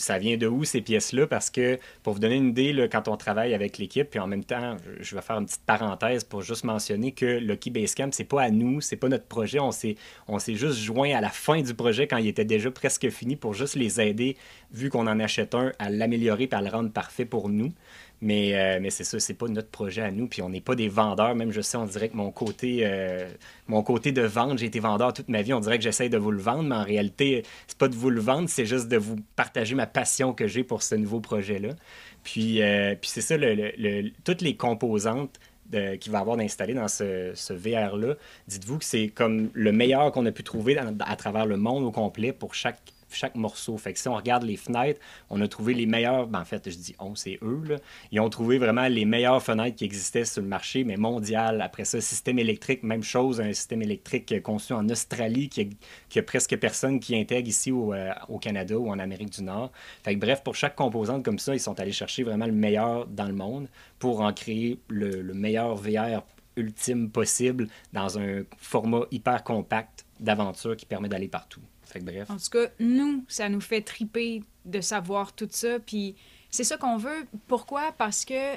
ça 0.00 0.18
vient 0.18 0.36
de 0.36 0.46
où 0.46 0.64
ces 0.64 0.80
pièces-là? 0.80 1.26
Parce 1.26 1.50
que, 1.50 1.78
pour 2.02 2.14
vous 2.14 2.18
donner 2.18 2.36
une 2.36 2.48
idée, 2.48 2.88
quand 2.90 3.08
on 3.08 3.16
travaille 3.16 3.54
avec 3.54 3.78
l'équipe, 3.78 4.08
puis 4.08 4.18
en 4.18 4.26
même 4.26 4.44
temps, 4.44 4.76
je 4.98 5.14
vais 5.14 5.22
faire 5.22 5.36
une 5.36 5.46
petite 5.46 5.64
parenthèse 5.66 6.24
pour 6.24 6.42
juste 6.42 6.64
mentionner 6.64 7.12
que 7.12 7.26
Lucky 7.26 7.70
Basecamp, 7.70 8.10
c'est 8.12 8.24
pas 8.24 8.42
à 8.42 8.50
nous, 8.50 8.80
c'est 8.80 8.96
pas 8.96 9.08
notre 9.08 9.26
projet. 9.26 9.60
On 9.60 9.72
s'est, 9.72 9.96
on 10.26 10.38
s'est 10.38 10.54
juste 10.54 10.78
joint 10.78 11.14
à 11.14 11.20
la 11.20 11.28
fin 11.28 11.60
du 11.60 11.74
projet 11.74 12.06
quand 12.06 12.16
il 12.16 12.28
était 12.28 12.44
déjà 12.44 12.70
presque 12.70 13.10
fini 13.10 13.36
pour 13.36 13.54
juste 13.54 13.76
les 13.76 14.00
aider, 14.00 14.36
vu 14.72 14.88
qu'on 14.88 15.06
en 15.06 15.20
achète 15.20 15.54
un, 15.54 15.72
à 15.78 15.90
l'améliorer 15.90 16.48
et 16.50 16.54
à 16.54 16.62
le 16.62 16.70
rendre 16.70 16.90
parfait 16.90 17.26
pour 17.26 17.48
nous. 17.48 17.72
Mais, 18.22 18.54
euh, 18.54 18.78
mais 18.82 18.90
c'est 18.90 19.04
ça, 19.04 19.18
c'est 19.18 19.34
pas 19.34 19.48
notre 19.48 19.70
projet 19.70 20.02
à 20.02 20.10
nous. 20.10 20.26
Puis 20.26 20.42
on 20.42 20.50
n'est 20.50 20.60
pas 20.60 20.74
des 20.74 20.88
vendeurs. 20.88 21.34
Même 21.34 21.52
je 21.52 21.60
sais, 21.60 21.76
on 21.76 21.86
dirait 21.86 22.10
que 22.10 22.16
mon 22.16 22.30
côté, 22.30 22.80
euh, 22.82 23.28
mon 23.66 23.82
côté 23.82 24.12
de 24.12 24.22
vente, 24.22 24.58
j'ai 24.58 24.66
été 24.66 24.80
vendeur 24.80 25.12
toute 25.12 25.28
ma 25.28 25.42
vie. 25.42 25.54
On 25.54 25.60
dirait 25.60 25.78
que 25.78 25.84
j'essaye 25.84 26.10
de 26.10 26.18
vous 26.18 26.30
le 26.30 26.40
vendre, 26.40 26.64
mais 26.64 26.74
en 26.74 26.84
réalité, 26.84 27.44
c'est 27.66 27.78
pas 27.78 27.88
de 27.88 27.94
vous 27.94 28.10
le 28.10 28.20
vendre, 28.20 28.48
c'est 28.48 28.66
juste 28.66 28.88
de 28.88 28.98
vous 28.98 29.16
partager 29.36 29.74
ma 29.74 29.86
passion 29.86 30.34
que 30.34 30.46
j'ai 30.46 30.64
pour 30.64 30.82
ce 30.82 30.94
nouveau 30.94 31.20
projet-là. 31.20 31.70
Puis, 32.22 32.62
euh, 32.62 32.94
puis 33.00 33.10
c'est 33.10 33.22
ça, 33.22 33.36
toutes 34.24 34.42
les 34.42 34.56
composantes 34.56 35.40
qu'il 36.00 36.10
va 36.10 36.18
avoir 36.18 36.36
d'installer 36.36 36.74
dans 36.74 36.88
ce, 36.88 37.30
ce 37.34 37.52
VR-là, 37.52 38.16
dites-vous 38.48 38.78
que 38.78 38.84
c'est 38.84 39.06
comme 39.06 39.50
le 39.54 39.70
meilleur 39.70 40.10
qu'on 40.10 40.26
a 40.26 40.32
pu 40.32 40.42
trouver 40.42 40.76
à 40.76 41.16
travers 41.16 41.46
le 41.46 41.56
monde 41.56 41.84
au 41.84 41.92
complet 41.92 42.32
pour 42.32 42.54
chaque 42.54 42.80
chaque 43.12 43.34
morceau. 43.34 43.76
Fait 43.76 43.92
que 43.92 43.98
si 43.98 44.08
on 44.08 44.14
regarde 44.14 44.42
les 44.42 44.56
fenêtres, 44.56 45.00
on 45.28 45.40
a 45.40 45.48
trouvé 45.48 45.74
les 45.74 45.86
meilleures, 45.86 46.26
ben 46.26 46.40
en 46.40 46.44
fait, 46.44 46.70
je 46.70 46.76
dis 46.76 46.94
on, 46.98 47.14
c'est 47.14 47.38
eux. 47.42 47.76
Ils 48.12 48.20
ont 48.20 48.30
trouvé 48.30 48.58
vraiment 48.58 48.86
les 48.88 49.04
meilleures 49.04 49.42
fenêtres 49.42 49.76
qui 49.76 49.84
existaient 49.84 50.24
sur 50.24 50.42
le 50.42 50.48
marché, 50.48 50.84
mais 50.84 50.96
mondial. 50.96 51.60
Après 51.60 51.84
ça, 51.84 52.00
système 52.00 52.38
électrique, 52.38 52.82
même 52.82 53.02
chose, 53.02 53.40
un 53.40 53.52
système 53.52 53.82
électrique 53.82 54.42
conçu 54.42 54.72
en 54.72 54.88
Australie 54.88 55.48
qui 55.48 56.18
a, 56.18 56.22
presque 56.22 56.56
personne 56.56 57.00
qui 57.00 57.16
intègre 57.16 57.48
ici 57.48 57.70
euh, 57.70 58.12
au, 58.28 58.38
Canada 58.38 58.78
ou 58.78 58.90
en 58.90 58.98
Amérique 58.98 59.30
du 59.30 59.42
Nord. 59.42 59.70
Fait 60.02 60.14
que 60.14 60.20
bref, 60.20 60.42
pour 60.42 60.54
chaque 60.54 60.76
composante 60.76 61.24
comme 61.24 61.38
ça, 61.38 61.54
ils 61.54 61.60
sont 61.60 61.78
allés 61.80 61.92
chercher 61.92 62.22
vraiment 62.22 62.46
le 62.46 62.52
meilleur 62.52 63.06
dans 63.06 63.26
le 63.26 63.34
monde 63.34 63.68
pour 63.98 64.20
en 64.20 64.32
créer 64.32 64.78
le 64.88 65.34
meilleur 65.34 65.74
VR 65.76 66.22
ultime 66.56 67.10
possible 67.10 67.68
dans 67.92 68.18
un 68.18 68.42
format 68.58 69.02
hyper 69.10 69.42
compact 69.42 70.04
d'aventure 70.18 70.76
qui 70.76 70.86
permet 70.86 71.08
d'aller 71.08 71.28
partout. 71.28 71.62
En 72.30 72.36
tout 72.36 72.50
cas, 72.50 72.68
nous, 72.78 73.24
ça 73.28 73.48
nous 73.48 73.60
fait 73.60 73.82
triper 73.82 74.42
de 74.64 74.80
savoir 74.80 75.32
tout 75.32 75.48
ça. 75.50 75.78
Puis 75.80 76.14
c'est 76.50 76.64
ça 76.64 76.76
qu'on 76.76 76.96
veut. 76.96 77.26
Pourquoi? 77.48 77.92
Parce 77.96 78.24
que 78.24 78.56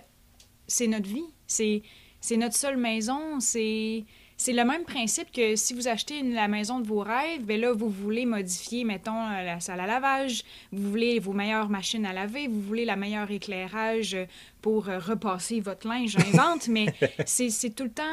c'est 0.68 0.88
notre 0.88 1.08
vie. 1.08 1.26
C'est, 1.48 1.82
c'est 2.22 2.38
notre 2.38 2.56
seule 2.56 2.78
maison. 2.78 3.40
C'est, 3.40 4.06
c'est 4.38 4.54
le 4.54 4.66
même 4.66 4.84
principe 4.84 5.32
que 5.32 5.56
si 5.56 5.74
vous 5.74 5.88
achetez 5.88 6.22
la 6.24 6.48
maison 6.48 6.80
de 6.80 6.88
vos 6.88 7.00
rêves, 7.00 7.44
bien 7.44 7.58
là, 7.58 7.74
vous 7.74 7.90
voulez 7.90 8.26
modifier, 8.26 8.84
mettons, 8.84 9.30
la 9.30 9.60
salle 9.60 9.80
à 9.80 9.88
lavage, 9.88 10.44
vous 10.72 10.90
voulez 10.90 11.20
vos 11.20 11.34
meilleures 11.34 11.70
machines 11.70 12.06
à 12.06 12.14
laver, 12.14 12.48
vous 12.48 12.62
voulez 12.62 12.86
la 12.86 12.96
meilleure 12.96 13.30
éclairage 13.32 14.18
pour 14.62 14.86
repasser 14.86 15.60
votre 15.60 15.88
linge, 15.88 16.18
j'invente, 16.18 16.68
mais 16.68 16.88
c'est, 17.26 17.50
c'est 17.50 17.70
tout 17.70 17.86
le 17.86 17.92
temps... 17.92 18.04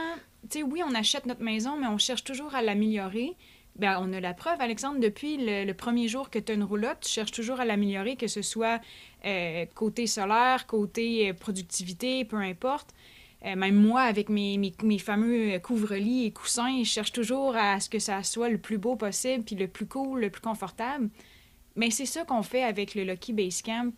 Tu 0.48 0.58
sais, 0.58 0.62
oui, 0.62 0.82
on 0.86 0.94
achète 0.94 1.26
notre 1.26 1.42
maison, 1.42 1.76
mais 1.76 1.86
on 1.86 1.98
cherche 1.98 2.24
toujours 2.24 2.54
à 2.54 2.62
l'améliorer. 2.62 3.36
Bien, 3.80 3.98
on 3.98 4.12
a 4.12 4.20
la 4.20 4.34
preuve, 4.34 4.60
Alexandre, 4.60 5.00
depuis 5.00 5.38
le, 5.38 5.72
premier 5.72 6.06
jour 6.06 6.28
que 6.28 6.38
tu 6.38 6.52
as 6.52 6.54
une 6.54 6.64
roulotte, 6.64 6.98
tu 7.00 7.08
cherches 7.08 7.30
toujours 7.30 7.60
à 7.60 7.64
l'améliorer, 7.64 8.14
que 8.14 8.26
ce 8.26 8.42
soit 8.42 8.78
euh, 9.24 9.64
côté 9.74 10.06
solaire, 10.06 10.66
côté 10.66 11.30
euh, 11.30 11.32
productivité, 11.32 12.26
peu 12.26 12.36
importe. 12.36 12.94
Euh, 13.46 13.56
même 13.56 13.76
moi, 13.76 14.02
avec 14.02 14.28
mes, 14.28 14.58
mes, 14.82 14.98
fameux 14.98 15.58
couvre-lits 15.60 16.26
et 16.26 16.30
coussins, 16.30 16.80
je 16.80 16.90
cherche 16.90 17.10
toujours 17.10 17.56
à 17.56 17.80
ce 17.80 17.88
que 17.88 17.98
ça 17.98 18.22
soit 18.22 18.50
le 18.50 18.58
plus 18.58 18.76
beau 18.76 18.96
possible, 18.96 19.44
puis 19.44 19.56
le 19.56 19.66
plus 19.66 19.86
cool, 19.86 20.20
le 20.20 20.28
plus 20.28 20.42
confortable. 20.42 21.08
Mais 21.74 21.90
c'est 21.90 22.04
ça 22.04 22.26
qu'on 22.26 22.42
fait 22.42 22.64
avec 22.64 22.94
le 22.94 23.04
Lucky 23.04 23.32
Basecamp. 23.32 23.92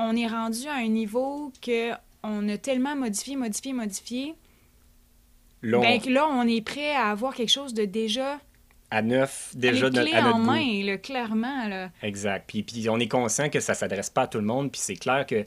On 0.00 0.16
est 0.16 0.26
rendu 0.26 0.66
à 0.66 0.74
un 0.74 0.88
niveau 0.88 1.52
que 1.62 1.92
on 2.24 2.48
a 2.48 2.58
tellement 2.58 2.96
modifié, 2.96 3.36
modifié, 3.36 3.72
modifié. 3.74 4.34
Là, 5.62 5.78
ben, 5.78 6.00
là, 6.12 6.26
on 6.28 6.48
est 6.48 6.66
prêt 6.66 6.96
à 6.96 7.10
avoir 7.10 7.32
quelque 7.32 7.52
chose 7.52 7.74
de 7.74 7.84
déjà 7.84 8.40
à 8.94 9.02
neuf 9.02 9.50
déjà 9.56 9.90
de, 9.90 9.98
à 9.98 10.22
notre 10.22 10.36
en 10.36 10.38
main, 10.38 10.96
clairement. 10.98 11.66
Là. 11.66 11.90
Exact. 12.02 12.44
Puis, 12.46 12.62
puis 12.62 12.88
on 12.88 12.98
est 13.00 13.08
conscient 13.08 13.48
que 13.50 13.58
ça 13.58 13.72
ne 13.72 13.76
s'adresse 13.76 14.08
pas 14.08 14.22
à 14.22 14.26
tout 14.28 14.38
le 14.38 14.44
monde. 14.44 14.70
Puis 14.70 14.80
c'est 14.80 14.94
clair 14.94 15.26
que 15.26 15.44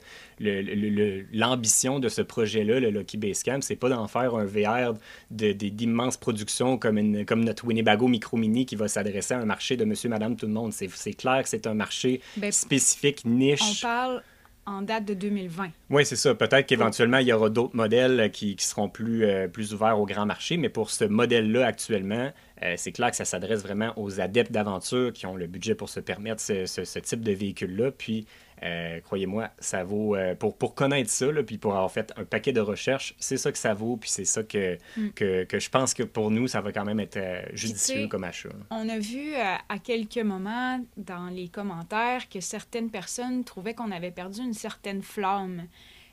l'ambition 1.32 1.98
de 1.98 2.10
ce 2.10 2.20
projet-là, 2.20 2.78
le 2.78 2.90
Lucky 2.90 3.16
Basecamp, 3.16 3.62
c'est 3.62 3.76
pas 3.76 3.88
d'en 3.88 4.06
faire 4.06 4.34
un 4.34 4.44
VR 4.44 4.94
d'immenses 5.30 6.18
productions 6.18 6.76
comme, 6.76 6.98
une, 6.98 7.24
comme 7.24 7.42
notre 7.42 7.64
Winnebago 7.64 8.06
Micro 8.06 8.36
Mini 8.36 8.66
qui 8.66 8.76
va 8.76 8.86
s'adresser 8.86 9.32
à 9.32 9.38
un 9.38 9.46
marché 9.46 9.78
de 9.78 9.86
monsieur, 9.86 10.10
madame, 10.10 10.36
tout 10.36 10.46
le 10.46 10.52
monde. 10.52 10.72
C'est 10.74 11.14
clair 11.14 11.42
que 11.42 11.48
c'est 11.48 11.66
un 11.66 11.74
marché 11.74 12.20
ben, 12.36 12.52
spécifique, 12.52 13.24
niche. 13.24 13.62
On 13.62 13.86
parle 13.86 14.22
en 14.68 14.82
date 14.82 15.04
de 15.06 15.14
2020. 15.14 15.70
Oui, 15.90 16.04
c'est 16.04 16.16
ça. 16.16 16.34
Peut-être 16.34 16.66
qu'éventuellement, 16.66 17.18
il 17.18 17.26
y 17.26 17.32
aura 17.32 17.48
d'autres 17.48 17.74
modèles 17.74 18.30
qui, 18.30 18.54
qui 18.54 18.66
seront 18.66 18.88
plus, 18.88 19.24
euh, 19.24 19.48
plus 19.48 19.72
ouverts 19.72 19.98
au 19.98 20.06
grand 20.06 20.26
marché, 20.26 20.56
mais 20.56 20.68
pour 20.68 20.90
ce 20.90 21.04
modèle-là 21.04 21.66
actuellement, 21.66 22.30
euh, 22.62 22.74
c'est 22.76 22.92
clair 22.92 23.10
que 23.10 23.16
ça 23.16 23.24
s'adresse 23.24 23.62
vraiment 23.62 23.92
aux 23.96 24.20
adeptes 24.20 24.52
d'aventure 24.52 25.12
qui 25.12 25.26
ont 25.26 25.36
le 25.36 25.46
budget 25.46 25.74
pour 25.74 25.88
se 25.88 26.00
permettre 26.00 26.40
ce, 26.40 26.66
ce, 26.66 26.84
ce 26.84 26.98
type 26.98 27.22
de 27.22 27.32
véhicule-là. 27.32 27.90
Puis, 27.92 28.26
euh, 28.62 29.00
croyez-moi, 29.00 29.50
ça 29.58 29.84
vaut, 29.84 30.14
euh, 30.16 30.34
pour, 30.34 30.56
pour 30.56 30.74
connaître 30.74 31.10
ça, 31.10 31.30
là, 31.30 31.42
puis 31.42 31.58
pour 31.58 31.72
avoir 31.72 31.90
fait 31.90 32.12
un 32.16 32.24
paquet 32.24 32.52
de 32.52 32.60
recherches, 32.60 33.14
c'est 33.18 33.36
ça 33.36 33.52
que 33.52 33.58
ça 33.58 33.74
vaut, 33.74 33.96
puis 33.96 34.10
c'est 34.10 34.24
ça 34.24 34.42
que, 34.42 34.78
Mm. 34.96 35.08
que, 35.10 35.44
que 35.44 35.58
je 35.58 35.70
pense 35.70 35.94
que 35.94 36.02
pour 36.02 36.30
nous, 36.30 36.48
ça 36.48 36.60
va 36.60 36.72
quand 36.72 36.84
même 36.84 37.00
être 37.00 37.16
euh, 37.16 37.42
tu 37.50 37.56
judicieux 37.56 38.02
sais, 38.02 38.08
comme 38.08 38.24
achat. 38.24 38.48
On 38.70 38.88
a 38.88 38.98
vu 38.98 39.34
à 39.34 39.78
quelques 39.78 40.18
moments 40.18 40.80
dans 40.96 41.28
les 41.28 41.48
commentaires 41.48 42.28
que 42.28 42.40
certaines 42.40 42.90
personnes 42.90 43.44
trouvaient 43.44 43.74
qu'on 43.74 43.90
avait 43.92 44.10
perdu 44.10 44.40
une 44.40 44.54
certaine 44.54 45.02
flamme, 45.02 45.66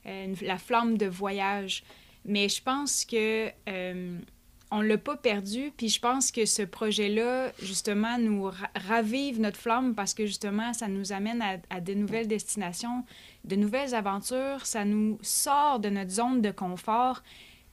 une- 0.06 0.36
la 0.42 0.58
flamme 0.58 0.98
de 0.98 1.06
voyage. 1.08 1.84
Mais 2.28 2.50
je 2.50 2.62
pense 2.62 3.06
que 3.06 3.50
on 4.78 4.82
l'a 4.82 4.98
pas 4.98 5.16
perdu, 5.16 5.72
puis 5.78 5.88
je 5.88 6.00
pense 6.00 6.32
que 6.32 6.46
ce 6.46 6.62
projet-là, 6.62 7.52
justement, 7.62 8.18
nous 8.18 8.44
ra- 8.44 8.70
ravive 8.76 9.40
notre 9.40 9.58
flamme 9.58 9.96
parce 9.96 10.14
que 10.14 10.26
justement, 10.26 10.74
ça 10.74 10.88
nous 10.90 11.14
amène 11.14 11.42
à, 11.42 11.58
à 11.70 11.80
de 11.80 11.94
nouvelles 11.94 12.28
destinations, 12.28 13.04
de 13.46 13.56
nouvelles 13.56 13.96
aventures, 13.96 14.66
ça 14.66 14.84
nous 14.84 15.18
sort 15.22 15.80
de 15.80 15.90
notre 15.90 16.12
zone 16.12 16.42
de 16.42 16.52
confort. 16.52 17.24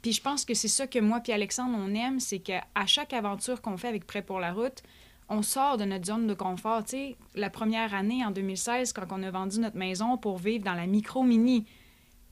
Puis 0.03 0.13
je 0.13 0.23
pense 0.23 0.45
que 0.45 0.55
c'est 0.55 0.69
ça 0.69 0.87
que 0.87 0.99
moi 1.01 1.21
puis 1.21 1.33
Alexandre, 1.33 1.77
on 1.77 1.93
aime, 1.95 2.21
c'est 2.21 2.39
qu'à 2.39 2.63
chaque 2.87 3.13
aventure 3.13 3.61
qu'on 3.63 3.77
fait 3.77 3.89
avec 3.89 4.07
Prêt 4.07 4.23
pour 4.23 4.39
la 4.39 4.53
route, 4.53 4.83
on 5.29 5.43
sort 5.43 5.79
de 5.79 5.85
notre 5.85 6.07
zone 6.07 6.27
de 6.27 6.35
confort. 6.35 6.85
Tu 6.85 6.91
sais, 6.91 7.17
la 7.35 7.51
première 7.51 7.95
année, 7.95 8.25
en 8.25 8.31
2016, 8.31 8.93
quand 8.93 9.07
on 9.11 9.23
a 9.23 9.31
vendu 9.31 9.61
notre 9.61 9.77
maison 9.77 10.19
pour 10.19 10.39
vivre 10.39 10.65
dans 10.65 10.75
la 10.75 10.87
micro-mini, 10.87 11.67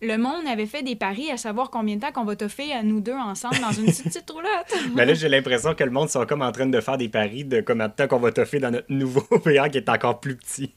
le 0.02 0.16
monde 0.16 0.46
avait 0.46 0.66
fait 0.66 0.82
des 0.82 0.96
paris 0.96 1.30
à 1.30 1.36
savoir 1.36 1.70
combien 1.70 1.96
de 1.96 2.00
temps 2.00 2.12
qu'on 2.12 2.24
va 2.24 2.36
toffer 2.36 2.72
à 2.72 2.82
nous 2.82 3.00
deux 3.00 3.12
ensemble 3.12 3.58
dans 3.60 3.72
une 3.72 3.86
petite, 3.86 4.04
petite 4.04 4.30
roulotte. 4.30 4.94
Mais 4.94 5.04
là, 5.04 5.14
j'ai 5.14 5.28
l'impression 5.28 5.74
que 5.74 5.84
le 5.84 5.90
monde 5.90 6.08
sont 6.08 6.24
comme 6.26 6.42
en 6.42 6.52
train 6.52 6.66
de 6.66 6.80
faire 6.80 6.96
des 6.96 7.08
paris 7.08 7.44
de 7.44 7.60
combien 7.60 7.88
de 7.88 7.92
temps 7.92 8.08
qu'on 8.08 8.18
va 8.18 8.32
toffer 8.32 8.60
dans 8.60 8.70
notre 8.70 8.90
nouveau 8.90 9.26
VR 9.44 9.70
qui 9.70 9.78
est 9.78 9.88
encore 9.88 10.20
plus 10.20 10.36
petit. 10.36 10.72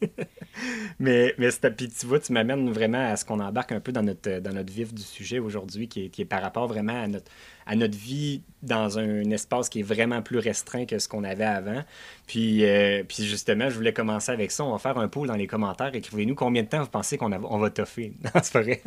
mais 1.00 1.34
mais 1.38 1.50
puis 1.76 1.88
tu 1.88 2.06
vois, 2.06 2.20
tu 2.20 2.34
m'amènes 2.34 2.72
vraiment 2.72 3.12
à 3.12 3.16
ce 3.16 3.24
qu'on 3.24 3.40
embarque 3.40 3.72
un 3.72 3.80
peu 3.80 3.92
dans 3.92 4.04
notre, 4.04 4.40
dans 4.40 4.54
notre 4.54 4.72
vif 4.74 4.94
du 4.94 5.02
sujet 5.02 5.40
aujourd'hui, 5.40 5.88
qui 5.88 6.06
est, 6.06 6.10
qui 6.10 6.22
est 6.22 6.26
par 6.26 6.42
rapport 6.42 6.68
vraiment 6.68 7.02
à 7.04 7.08
notre, 7.08 7.32
à 7.66 7.76
notre 7.76 7.98
vie 7.98 8.42
dans 8.62 8.98
un 9.00 9.30
espace 9.32 9.70
qui 9.70 9.80
est 9.82 9.84
vraiment 9.84 10.22
plus 10.22 10.38
restreint 10.40 10.86
que 10.86 11.00
ce 11.00 11.08
qu'on 11.08 11.24
avait 11.24 11.44
avant. 11.44 11.84
Puis, 12.28 12.64
euh, 12.66 13.04
puis 13.08 13.24
justement, 13.26 13.70
je 13.70 13.76
voulais 13.76 13.94
commencer 13.94 14.32
avec 14.32 14.52
ça. 14.52 14.64
On 14.64 14.72
va 14.72 14.78
faire 14.80 14.98
un 14.98 15.08
poll 15.08 15.28
dans 15.28 15.36
les 15.36 15.48
commentaires. 15.48 15.94
Écrivez-nous 15.94 16.36
combien 16.36 16.64
de 16.64 16.68
temps 16.68 16.82
vous 16.82 16.90
pensez 16.90 17.18
qu'on 17.18 17.32
a- 17.32 17.40
on 17.40 17.58
va 17.58 17.70
toffer. 17.70 18.14
Non, 18.24 18.32
c'est 18.42 18.54
pas 18.54 18.62
vrai. 18.62 18.82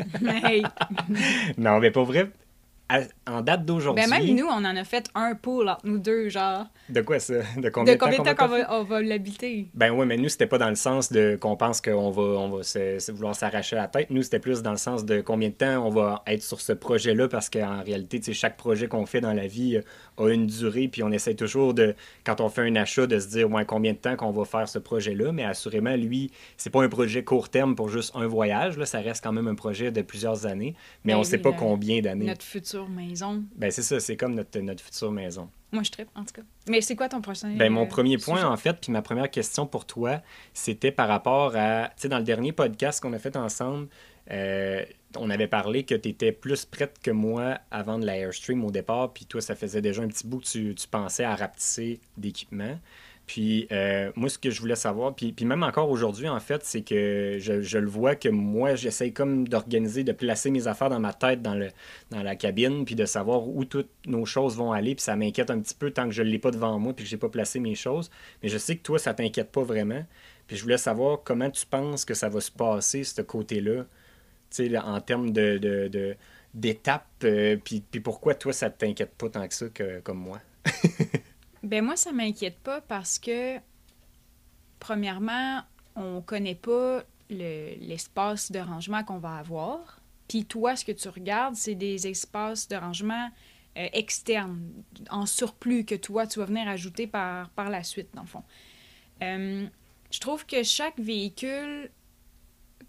Hey. 0.45 0.63
non, 1.59 1.79
mais 1.81 1.91
pas 1.91 2.05
vrai. 2.05 2.31
À- 2.89 3.01
en 3.27 3.41
date 3.41 3.65
d'aujourd'hui. 3.65 4.05
Ben 4.09 4.23
même 4.23 4.37
nous, 4.37 4.47
on 4.47 4.65
en 4.65 4.77
a 4.77 4.85
fait 4.85 5.09
un 5.17 5.35
pool 5.35 5.69
entre 5.69 5.81
nous 5.85 5.99
deux, 5.99 6.29
genre. 6.29 6.67
De 6.89 7.01
quoi 7.01 7.19
ça? 7.19 7.35
De 7.57 7.69
combien 7.69 7.95
de 7.95 7.99
de 7.99 8.01
temps 8.01 8.07
combien 8.07 8.19
de 8.21 8.25
temps 8.25 8.35
qu'on 8.37 8.47
va, 8.47 8.79
on 8.79 8.85
va 8.85 9.03
l'habiter? 9.03 9.67
Ben 9.75 9.91
oui, 9.91 10.07
mais 10.07 10.17
nous, 10.17 10.29
c'était 10.29 10.47
pas 10.47 10.59
dans 10.59 10.69
le 10.69 10.77
sens 10.77 11.11
de 11.11 11.37
qu'on 11.41 11.57
pense 11.57 11.81
qu'on 11.81 12.11
va, 12.13 12.23
on 12.23 12.49
va 12.59 12.63
se, 12.63 13.01
se 13.01 13.11
vouloir 13.11 13.35
s'arracher 13.35 13.75
la 13.75 13.89
tête. 13.89 14.11
Nous, 14.11 14.23
c'était 14.23 14.39
plus 14.39 14.63
dans 14.63 14.71
le 14.71 14.77
sens 14.77 15.05
de 15.05 15.21
combien 15.21 15.49
de 15.49 15.55
temps 15.55 15.85
on 15.85 15.91
va 15.91 16.23
être 16.29 16.43
sur 16.45 16.61
ce 16.61 16.73
projet-là, 16.73 17.27
parce 17.27 17.51
qu'en 17.51 17.83
réalité, 17.83 18.21
tu 18.21 18.27
sais, 18.27 18.33
chaque 18.35 18.57
projet 18.57 18.87
qu'on 18.87 19.05
fait 19.05 19.21
dans 19.21 19.33
la 19.33 19.49
vie 19.49 19.81
a 20.19 20.31
une 20.31 20.47
durée, 20.47 20.89
puis 20.89 21.03
on 21.03 21.11
essaie 21.11 21.35
toujours 21.35 21.75
de, 21.75 21.95
quand 22.25 22.41
on 22.41 22.49
fait 22.49 22.63
un 22.63 22.77
achat, 22.77 23.07
de 23.07 23.19
se 23.19 23.29
dire 23.29 23.51
ouais, 23.51 23.65
combien 23.65 23.93
de 23.93 23.99
temps 23.99 24.17
qu'on 24.17 24.31
va 24.31 24.45
faire 24.45 24.69
ce 24.69 24.79
projet-là. 24.79 25.33
Mais 25.33 25.45
assurément, 25.45 25.95
lui, 25.97 26.31
c'est 26.57 26.71
pas 26.71 26.83
un 26.83 26.89
projet 26.89 27.25
court 27.25 27.49
terme 27.49 27.75
pour 27.75 27.89
juste 27.89 28.13
un 28.15 28.27
voyage. 28.27 28.79
Là, 28.79 28.87
ça 28.87 29.01
reste 29.01 29.23
quand 29.23 29.33
même 29.33 29.49
un 29.49 29.55
projet 29.55 29.91
de 29.91 30.03
plusieurs 30.03 30.47
années, 30.47 30.75
mais 31.05 31.13
Ben 31.13 31.19
on 31.21 31.25
sait 31.25 31.37
oui, 31.37 31.43
pas 31.43 31.53
combien 31.53 32.01
d'années. 32.01 32.27
Notre 32.27 32.45
future 32.45 32.89
maison. 32.89 33.45
Ben 33.57 33.71
c'est 33.71 33.83
ça, 33.83 34.01
c'est 34.01 34.17
comme 34.17 34.35
notre, 34.35 34.59
notre 34.61 34.83
future 34.83 35.13
maison. 35.13 35.49
Moi, 35.73 35.83
je 35.83 35.91
tripe, 35.91 36.09
en 36.15 36.25
tout 36.25 36.33
cas. 36.33 36.43
Mais 36.69 36.81
c'est 36.81 36.95
quoi 36.97 37.09
ton 37.09 37.21
prochain? 37.21 37.55
Ben, 37.57 37.71
mon 37.71 37.85
euh, 37.85 37.89
premier 37.89 38.19
point, 38.19 38.37
sujet? 38.37 38.47
en 38.47 38.57
fait, 38.57 38.79
puis 38.81 38.93
ma 38.93 39.03
première 39.03 39.31
question 39.31 39.67
pour 39.67 39.85
toi, 39.85 40.23
c'était 40.55 40.93
par 40.93 41.09
rapport 41.09 41.55
à, 41.57 41.89
tu 41.89 42.03
sais, 42.03 42.09
dans 42.09 42.19
le 42.19 42.25
dernier 42.25 42.53
podcast 42.53 43.03
qu'on 43.03 43.13
a 43.13 43.19
fait 43.19 43.37
ensemble, 43.37 43.89
euh, 44.31 44.85
on 45.19 45.31
avait 45.31 45.49
parlé 45.49 45.85
que 45.85 45.95
tu 45.95 46.09
étais 46.09 46.33
plus 46.33 46.65
prête 46.65 46.99
que 47.03 47.11
moi 47.11 47.59
à 47.71 47.83
vendre 47.83 48.05
la 48.05 48.17
Airstream 48.17 48.65
au 48.65 48.71
départ, 48.71 49.13
puis 49.13 49.27
toi, 49.27 49.41
ça 49.41 49.55
faisait 49.55 49.83
déjà 49.83 50.03
un 50.03 50.09
petit 50.09 50.27
bout 50.27 50.41
que 50.41 50.73
tu, 50.73 50.89
pensais 50.91 51.25
à 51.25 51.35
rapetisser 51.35 52.01
d'équipement. 52.17 52.79
Puis 53.27 53.67
euh, 53.73 54.13
moi, 54.15 54.29
ce 54.29 54.39
que 54.39 54.51
je 54.51 54.61
voulais 54.61 54.77
savoir, 54.77 55.15
puis, 55.15 55.35
même 55.43 55.65
encore 55.65 55.91
aujourd'hui, 55.91 56.29
en 56.29 56.39
fait, 56.39 56.65
c'est 56.65 56.83
que 56.83 57.39
je, 57.41 57.61
je 57.61 57.79
le 57.79 57.89
vois 57.89 58.15
que 58.15 58.29
moi, 58.29 58.77
j'essaye 58.77 59.13
comme 59.13 59.49
d'organiser, 59.49 60.05
de 60.05 60.13
placer 60.13 60.51
mes 60.51 60.69
affaires 60.69 60.91
dans 60.91 61.01
ma 61.01 61.13
tête, 61.13 61.43
dans, 61.43 61.55
la 62.11 62.37
cabine, 62.37 62.85
puis 62.85 62.95
de 62.95 63.05
savoir 63.05 63.49
où 63.49 63.65
toutes 63.65 63.91
nos 64.07 64.27
choses 64.27 64.57
vont 64.57 64.71
aller. 64.71 64.95
Puis 64.95 65.03
ça 65.03 65.17
m'inquiète 65.17 65.51
un 65.51 65.59
petit 65.59 65.75
peu 65.75 65.91
tant 65.91 66.05
que 66.05 66.15
je 66.15 66.23
ne 66.23 66.29
l'ai 66.29 66.39
pas 66.39 66.53
devant 66.53 66.79
moi, 66.79 66.93
puis 66.93 67.05
que 67.05 67.11
je 67.11 67.17
n'ai 67.17 67.21
pas 67.21 67.29
placé 67.29 67.59
mes 67.59 67.75
choses. 67.75 68.11
Mais 68.43 68.49
je 68.49 68.59
sais 68.59 68.77
que 68.77 68.83
toi, 68.83 68.99
ça 68.99 69.13
t'inquiète 69.13 69.51
pas 69.51 69.63
vraiment. 69.63 70.05
Puis 70.47 70.57
je 70.57 70.63
voulais 70.63 70.79
savoir 70.79 71.23
comment 71.25 71.51
tu 71.51 71.67
penses 71.67 72.05
que 72.05 72.15
ça 72.15 72.29
va 72.29 72.41
se 72.41 72.53
passer, 72.53 73.03
ce 73.03 73.23
côté-là, 73.23 73.87
en 74.83 75.01
termes 75.01 75.31
de, 75.33 76.17
d'étapes, 76.55 77.07
euh, 77.25 77.57
puis, 77.57 77.83
pourquoi 78.03 78.35
toi, 78.35 78.53
ça 78.53 78.71
t'inquiète 78.71 79.15
pas 79.15 79.29
tant 79.29 79.47
que 79.47 79.55
ça 79.55 79.69
que, 79.69 80.01
comme 80.01 80.19
moi? 80.19 80.41
Ben 81.63 81.85
moi, 81.85 81.97
ça 81.97 82.13
m'inquiète 82.13 82.59
pas 82.61 82.81
parce 82.81 83.19
que, 83.19 83.59
premièrement, 84.79 85.63
on 85.97 86.21
connaît 86.21 86.55
pas 86.55 87.03
le- 87.31 87.75
l'espace 87.81 88.53
de 88.53 88.59
rangement 88.59 89.03
qu'on 89.05 89.19
va 89.19 89.37
avoir. 89.37 90.01
Puis 90.29 90.45
toi, 90.45 90.77
ce 90.77 90.85
que 90.85 90.93
tu 90.93 91.09
regardes, 91.09 91.55
c'est 91.57 91.75
des 91.75 92.07
espaces 92.07 92.69
de 92.69 92.77
rangement 92.77 93.31
euh, 93.77 93.89
externes, 93.93 94.61
en 95.11 95.27
surplus, 95.27 95.85
que 95.85 95.95
toi, 95.95 96.27
tu 96.27 96.39
vas 96.39 96.47
venir 96.47 96.69
ajouter 96.69 97.07
par, 97.07 97.51
par 97.51 97.69
la 97.71 97.83
suite, 97.83 98.09
dans 98.15 98.23
le 98.23 98.27
fond. 98.29 98.43
Euh, 99.23 99.67
je 100.11 100.21
trouve 100.21 100.47
que 100.47 100.63
chaque 100.63 100.99
véhicule, 100.99 101.91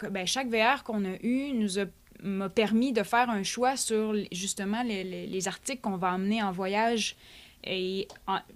ben, 0.06 0.25
chaque 0.27 0.48
VR 0.50 0.84
qu'on 0.84 1.04
a 1.06 1.16
eu 1.24 1.51
nous 1.54 1.80
a 1.80 1.86
m'a 2.24 2.50
permis 2.50 2.94
de 2.94 3.04
faire 3.04 3.30
un 3.30 3.44
choix 3.44 3.77
sur 3.77 4.16
justement 4.32 4.82
les, 4.82 5.04
les- 5.04 5.27
les 5.27 5.48
articles 5.48 5.82
qu'on 5.82 5.98
va 5.98 6.13
emmener 6.13 6.42
en 6.42 6.51
voyage 6.51 7.16
et 7.63 8.08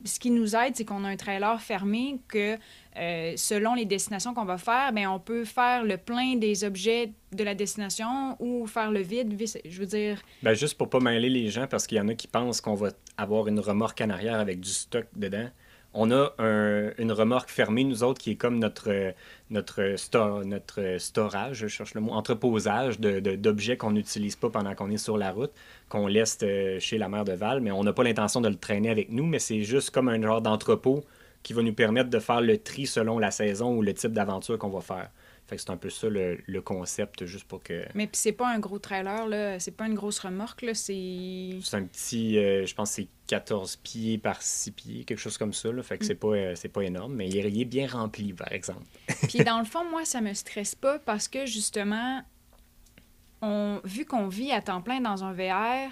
ce 0.05 0.19
qui 0.19 0.31
nous 0.31 0.55
aide, 0.55 0.75
c'est 0.75 0.85
qu'on 0.85 1.03
a 1.03 1.09
un 1.09 1.15
trailer 1.15 1.61
fermé 1.61 2.17
que 2.27 2.57
euh, 2.97 3.33
selon 3.35 3.73
les 3.75 3.85
destinations 3.85 4.33
qu'on 4.33 4.45
va 4.45 4.57
faire, 4.57 4.91
ben, 4.93 5.07
on 5.07 5.19
peut 5.19 5.45
faire 5.45 5.83
le 5.83 5.97
plein 5.97 6.37
des 6.37 6.63
objets 6.63 7.11
de 7.33 7.43
la 7.43 7.53
destination 7.53 8.35
ou 8.39 8.65
faire 8.67 8.89
le 8.89 9.01
vide. 9.01 9.37
Je 9.65 9.79
veux 9.79 9.85
dire, 9.85 10.21
Ben, 10.41 10.53
juste 10.55 10.75
pour 10.77 10.89
pas 10.89 10.99
mêler 10.99 11.29
les 11.29 11.49
gens, 11.49 11.67
parce 11.67 11.85
qu'il 11.87 11.97
y 11.97 12.01
en 12.01 12.07
a 12.07 12.15
qui 12.15 12.27
pensent 12.27 12.61
qu'on 12.61 12.75
va 12.75 12.89
avoir 13.17 13.47
une 13.47 13.59
remorque 13.59 14.01
en 14.01 14.09
arrière 14.09 14.39
avec 14.39 14.59
du 14.59 14.69
stock 14.69 15.05
dedans. 15.15 15.49
On 15.93 16.09
a 16.11 16.33
un- 16.39 16.91
une 16.97 17.11
remorque 17.11 17.49
fermée, 17.49 17.83
nous 17.83 18.01
autres, 18.03 18.21
qui 18.21 18.31
est 18.31 18.35
comme 18.35 18.59
notre, 18.59 19.13
notre, 19.49 19.95
sto- 19.97 20.43
notre 20.45 20.95
storage, 20.99 21.57
je 21.57 21.67
cherche 21.67 21.93
le 21.95 22.01
mot, 22.01 22.11
entreposage 22.13 22.97
d'objets 22.99 23.75
qu'on 23.75 23.91
n'utilise 23.91 24.37
pas 24.37 24.49
pendant 24.49 24.73
qu'on 24.73 24.89
est 24.89 24.97
sur 24.97 25.17
la 25.17 25.31
route, 25.33 25.51
qu'on 25.89 26.07
laisse 26.07 26.37
euh, 26.43 26.79
chez 26.79 26.97
la 26.97 27.09
mère 27.09 27.25
de 27.25 27.33
Val, 27.33 27.59
mais 27.59 27.71
on 27.71 27.83
n'a 27.83 27.91
pas 27.91 28.03
l'intention 28.03 28.39
de 28.39 28.47
le 28.47 28.55
traîner 28.55 28.89
avec 28.89 29.09
nous, 29.11 29.25
mais 29.25 29.39
c'est 29.39 29.63
juste 29.63 29.89
comme 29.89 30.07
un 30.07 30.21
genre 30.21 30.41
d'entrepôt 30.41 31.03
qui 31.43 31.51
va 31.53 31.61
nous 31.61 31.73
permettre 31.73 32.09
de 32.09 32.19
faire 32.19 32.39
le 32.41 32.57
tri 32.57 32.85
selon 32.87 33.19
la 33.19 33.31
saison 33.31 33.75
ou 33.75 33.81
le 33.81 33.93
type 33.93 34.13
d'aventure 34.13 34.57
qu'on 34.57 34.69
va 34.69 34.81
faire. 34.81 35.09
Fait 35.51 35.57
que 35.57 35.63
c'est 35.63 35.69
un 35.69 35.75
peu 35.75 35.89
ça 35.89 36.07
le, 36.07 36.39
le 36.47 36.61
concept, 36.61 37.25
juste 37.25 37.43
pour 37.43 37.61
que... 37.61 37.83
mais 37.93 38.07
puis 38.07 38.15
c'est 38.15 38.31
pas 38.31 38.47
un 38.47 38.57
gros 38.59 38.79
trailer, 38.79 39.27
là, 39.27 39.59
c'est 39.59 39.75
pas 39.75 39.85
une 39.85 39.95
grosse 39.95 40.19
remorque, 40.19 40.61
là, 40.61 40.73
c'est... 40.73 41.59
C'est 41.61 41.75
un 41.75 41.83
petit, 41.83 42.37
euh, 42.37 42.65
je 42.65 42.73
pense 42.73 42.91
que 42.91 42.95
c'est 42.95 43.07
14 43.27 43.75
pieds 43.83 44.17
par 44.17 44.41
6 44.41 44.71
pieds, 44.71 45.03
quelque 45.03 45.19
chose 45.19 45.37
comme 45.37 45.51
ça. 45.51 45.69
Là. 45.69 45.83
Fait 45.83 45.97
que 45.97 46.05
c'est 46.05 46.15
pas, 46.15 46.29
euh, 46.29 46.55
c'est 46.55 46.69
pas 46.69 46.83
énorme, 46.83 47.15
mais 47.15 47.27
il 47.27 47.35
est, 47.35 47.51
il 47.51 47.59
est 47.59 47.65
bien 47.65 47.85
rempli, 47.85 48.31
par 48.31 48.49
exemple. 48.53 48.85
Puis 49.27 49.43
dans 49.43 49.59
le 49.59 49.65
fond, 49.65 49.83
moi, 49.83 50.05
ça 50.05 50.21
me 50.21 50.33
stresse 50.33 50.73
pas 50.73 50.99
parce 50.99 51.27
que 51.27 51.45
justement, 51.45 52.21
on, 53.41 53.81
vu 53.83 54.05
qu'on 54.05 54.29
vit 54.29 54.53
à 54.53 54.61
temps 54.61 54.81
plein 54.81 55.01
dans 55.01 55.25
un 55.25 55.33
VR, 55.33 55.91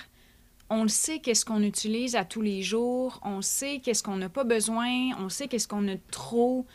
on 0.70 0.84
le 0.84 0.88
sait 0.88 1.20
qu'est-ce 1.20 1.44
qu'on 1.44 1.63
utilise 1.63 2.16
à 2.16 2.24
tous 2.24 2.42
les 2.42 2.62
jours, 2.62 3.20
on 3.25 3.42
sait 3.42 3.82
qu'est-ce 3.84 4.04
qu'on 4.04 4.16
n'a 4.16 4.30
pas 4.30 4.46
besoin, 4.46 4.89
on 5.20 5.28
sait 5.28 5.50
qu'est-ce 5.50 5.68
qu'on 5.68 5.86
a 5.89 5.98
trop. 6.12 6.66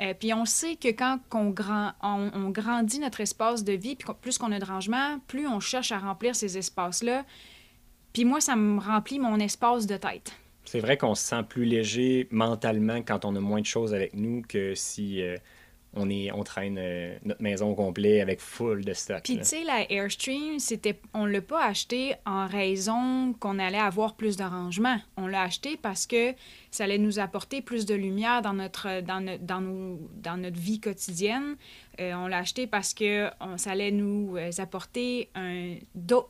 Euh, 0.00 0.12
puis 0.18 0.34
on 0.34 0.44
sait 0.44 0.76
que 0.76 0.88
quand 0.88 1.18
on, 1.32 1.50
grand, 1.50 1.92
on, 2.02 2.50
grandit 2.50 2.98
notre 2.98 3.20
espace 3.20 3.64
de 3.64 3.72
vie, 3.72 3.96
puis 3.96 4.06
plus 4.20 4.36
qu'on 4.36 4.52
a 4.52 4.58
de 4.58 4.64
rangement, 4.64 5.18
plus 5.26 5.46
on 5.46 5.60
cherche 5.60 5.92
à 5.92 5.98
remplir 5.98 6.36
ces 6.36 6.58
espaces-là. 6.58 7.24
Puis 8.12 8.24
moi, 8.24 8.40
ça 8.40 8.56
me 8.56 8.78
remplit 8.78 9.18
mon 9.18 9.38
espace 9.38 9.86
de 9.86 9.96
tête. 9.96 10.32
C'est 10.64 10.80
vrai 10.80 10.96
qu'on 10.96 11.14
se 11.14 11.22
sent 11.22 11.42
plus 11.48 11.64
léger 11.64 12.28
mentalement 12.30 13.00
quand 13.02 13.24
on 13.24 13.36
a 13.36 13.40
moins 13.40 13.60
de 13.60 13.66
choses 13.66 13.94
avec 13.94 14.14
nous 14.14 14.42
que 14.46 14.74
si 14.74 15.22
euh, 15.22 15.36
on, 15.96 16.08
est, 16.10 16.30
on 16.32 16.44
traîne 16.44 16.78
euh, 16.78 17.16
notre 17.24 17.42
maison 17.42 17.70
au 17.70 17.74
complet 17.74 18.20
avec 18.20 18.40
full 18.40 18.84
de 18.84 18.92
stock. 18.92 19.22
Puis 19.24 19.38
tu 19.38 19.44
sais, 19.44 19.64
la 19.64 19.90
Airstream, 19.90 20.58
c'était, 20.58 21.00
on 21.14 21.24
l'a 21.26 21.40
pas 21.40 21.64
acheté 21.64 22.14
en 22.26 22.46
raison 22.46 23.32
qu'on 23.40 23.58
allait 23.58 23.78
avoir 23.78 24.14
plus 24.14 24.36
de 24.36 24.44
rangement. 24.44 24.96
On 25.16 25.26
l'a 25.26 25.42
acheté 25.42 25.76
parce 25.76 26.06
que 26.06 26.32
ça 26.70 26.84
allait 26.84 26.98
nous 26.98 27.18
apporter 27.18 27.62
plus 27.62 27.86
de 27.86 27.94
lumière 27.94 28.42
dans 28.42 28.52
notre, 28.52 29.00
dans 29.00 29.20
no- 29.20 29.38
dans 29.40 29.60
nos- 29.60 30.00
dans 30.22 30.36
notre 30.36 30.58
vie 30.58 30.80
quotidienne. 30.80 31.56
Euh, 32.00 32.12
on 32.14 32.26
l'a 32.26 32.38
acheté 32.38 32.66
parce 32.66 32.92
que 32.92 33.30
ça 33.56 33.70
allait 33.70 33.90
nous 33.90 34.36
euh, 34.36 34.50
apporter 34.58 35.30
un, 35.34 35.76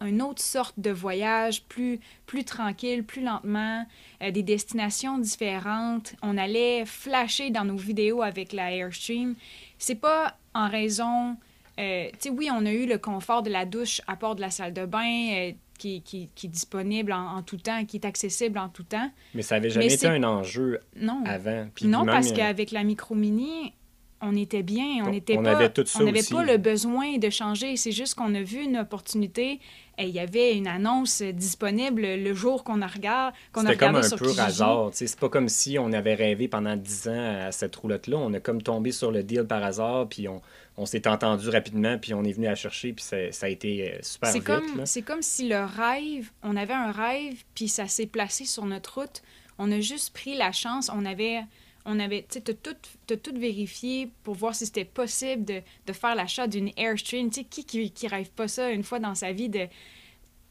une 0.00 0.22
autre 0.22 0.42
sorte 0.42 0.74
de 0.78 0.90
voyage 0.90 1.64
plus, 1.64 1.98
plus 2.26 2.44
tranquille, 2.44 3.04
plus 3.04 3.22
lentement, 3.22 3.84
euh, 4.22 4.30
des 4.30 4.42
destinations 4.42 5.18
différentes. 5.18 6.14
On 6.22 6.38
allait 6.38 6.84
flasher 6.86 7.50
dans 7.50 7.64
nos 7.64 7.76
vidéos 7.76 8.22
avec 8.22 8.52
la 8.52 8.72
Airstream. 8.72 9.34
C'est 9.78 9.96
pas 9.96 10.36
en 10.54 10.68
raison. 10.68 11.36
tu 11.76 11.82
sais, 11.82 12.30
oui, 12.30 12.48
on 12.52 12.64
a 12.64 12.72
eu 12.72 12.86
le 12.86 12.98
confort 12.98 13.42
de 13.42 13.50
la 13.50 13.64
douche 13.64 14.00
à 14.06 14.16
part 14.16 14.36
de 14.36 14.40
la 14.40 14.50
salle 14.50 14.72
de 14.72 14.86
bain. 14.86 15.52
Qui, 15.78 16.00
qui, 16.00 16.30
qui, 16.34 16.46
est 16.46 16.48
disponible 16.48 17.12
en, 17.12 17.42
tout 17.42 17.58
temps, 17.58 17.84
qui 17.84 17.98
est 17.98 18.06
accessible 18.06 18.58
en 18.58 18.70
tout 18.70 18.84
temps. 18.84 19.10
Mais 19.34 19.42
ça 19.42 19.56
n'avait 19.56 19.68
jamais 19.68 19.92
été 19.92 20.06
un 20.06 20.24
enjeu 20.24 20.80
non. 20.98 21.22
avant. 21.26 21.66
non, 21.82 22.06
parce 22.06 22.32
qu'avec 22.32 22.70
la 22.70 22.82
Micro 22.82 23.14
Mini, 23.14 23.74
on 24.22 24.34
était 24.34 24.62
bien, 24.62 25.04
on 25.04 25.10
n'était 25.10 25.34
pas, 25.34 25.40
on 25.40 26.04
n'avait 26.04 26.22
pas 26.22 26.44
le 26.44 26.56
besoin 26.56 27.18
de 27.18 27.28
changer. 27.28 27.76
C'est 27.76 27.92
juste 27.92 28.14
qu'on 28.14 28.34
a 28.34 28.42
vu 28.42 28.62
une 28.62 28.78
opportunité. 28.78 29.60
Et 29.98 30.04
il 30.04 30.14
y 30.14 30.20
avait 30.20 30.54
une 30.54 30.66
annonce 30.66 31.22
disponible 31.22 32.02
le 32.02 32.34
jour 32.34 32.64
qu'on 32.64 32.82
a, 32.82 32.86
regard, 32.86 33.32
qu'on 33.52 33.64
a 33.64 33.70
regardé 33.70 34.02
C'était 34.02 34.16
comme 34.18 34.28
un 34.28 34.34
peu 34.34 34.40
hasard. 34.40 34.90
C'est 34.92 35.18
pas 35.18 35.28
comme 35.30 35.48
si 35.48 35.78
on 35.78 35.92
avait 35.92 36.14
rêvé 36.14 36.48
pendant 36.48 36.76
dix 36.76 37.08
ans 37.08 37.46
à 37.46 37.52
cette 37.52 37.74
roulotte-là. 37.76 38.18
On 38.18 38.32
a 38.34 38.40
comme 38.40 38.60
tombé 38.60 38.92
sur 38.92 39.10
le 39.10 39.22
deal 39.22 39.44
par 39.44 39.64
hasard, 39.64 40.06
puis 40.08 40.28
on, 40.28 40.42
on 40.76 40.84
s'est 40.84 41.08
entendu 41.08 41.48
rapidement, 41.48 41.96
puis 41.98 42.12
on 42.12 42.24
est 42.24 42.32
venu 42.32 42.46
la 42.46 42.54
chercher, 42.54 42.92
puis 42.92 43.04
ça, 43.04 43.32
ça 43.32 43.46
a 43.46 43.48
été 43.48 43.90
euh, 43.90 43.98
super 44.02 44.32
vite. 44.32 44.50
C'est 44.84 45.02
comme 45.02 45.22
si 45.22 45.48
le 45.48 45.64
rêve, 45.64 46.30
on 46.42 46.56
avait 46.56 46.74
un 46.74 46.92
rêve, 46.92 47.42
puis 47.54 47.68
ça 47.68 47.88
s'est 47.88 48.06
placé 48.06 48.44
sur 48.44 48.66
notre 48.66 49.00
route. 49.00 49.22
On 49.58 49.72
a 49.72 49.80
juste 49.80 50.12
pris 50.12 50.36
la 50.36 50.52
chance. 50.52 50.90
On 50.94 51.06
avait 51.06 51.40
on 51.86 52.00
avait, 52.00 52.26
tu 52.28 52.40
sais, 52.40 52.54
tout, 52.54 53.16
tout 53.16 53.38
vérifié 53.38 54.10
pour 54.24 54.34
voir 54.34 54.54
si 54.54 54.66
c'était 54.66 54.84
possible 54.84 55.44
de, 55.44 55.62
de 55.86 55.92
faire 55.92 56.16
l'achat 56.16 56.48
d'une 56.48 56.70
Airstream. 56.76 57.30
Tu 57.30 57.40
sais, 57.40 57.44
qui, 57.44 57.64
qui, 57.64 57.90
qui 57.92 58.08
rêve 58.08 58.30
pas 58.30 58.48
ça 58.48 58.70
une 58.70 58.82
fois 58.82 58.98
dans 58.98 59.14
sa 59.14 59.32
vie 59.32 59.48
de 59.48 59.68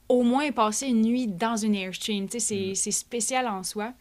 au 0.07 0.23
moins 0.23 0.51
passer 0.51 0.87
une 0.87 1.01
nuit 1.01 1.27
dans 1.27 1.57
une 1.57 1.75
Airstream? 1.75 2.29
Tu 2.29 2.39
sais, 2.39 2.73
c'est 2.73 2.89
mm. 2.89 2.93
spécial 2.93 3.47
en 3.47 3.63
soi. 3.63 3.93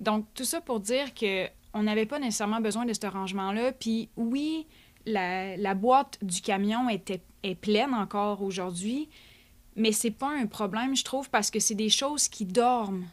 Donc, 0.00 0.26
tout 0.34 0.44
ça 0.44 0.60
pour 0.60 0.80
dire 0.80 1.14
que 1.14 1.46
on 1.72 1.84
n'avait 1.84 2.04
pas 2.04 2.18
nécessairement 2.18 2.60
besoin 2.60 2.84
de 2.84 2.92
ce 2.92 3.06
rangement-là. 3.06 3.72
Puis 3.72 4.10
oui, 4.16 4.66
la, 5.06 5.56
la, 5.56 5.74
boîte 5.74 6.18
du 6.20 6.42
camion 6.42 6.88
était, 6.88 7.22
est 7.44 7.54
pleine 7.54 7.94
encore 7.94 8.42
aujourd'hui, 8.42 9.08
mais 9.76 9.92
c'est 9.92 10.10
pas 10.10 10.30
un 10.30 10.46
problème, 10.46 10.94
je 10.94 11.04
trouve, 11.04 11.30
parce 11.30 11.50
que 11.50 11.60
c'est 11.60 11.74
des 11.74 11.88
choses 11.88 12.28
qui 12.28 12.44
dorment 12.44 13.06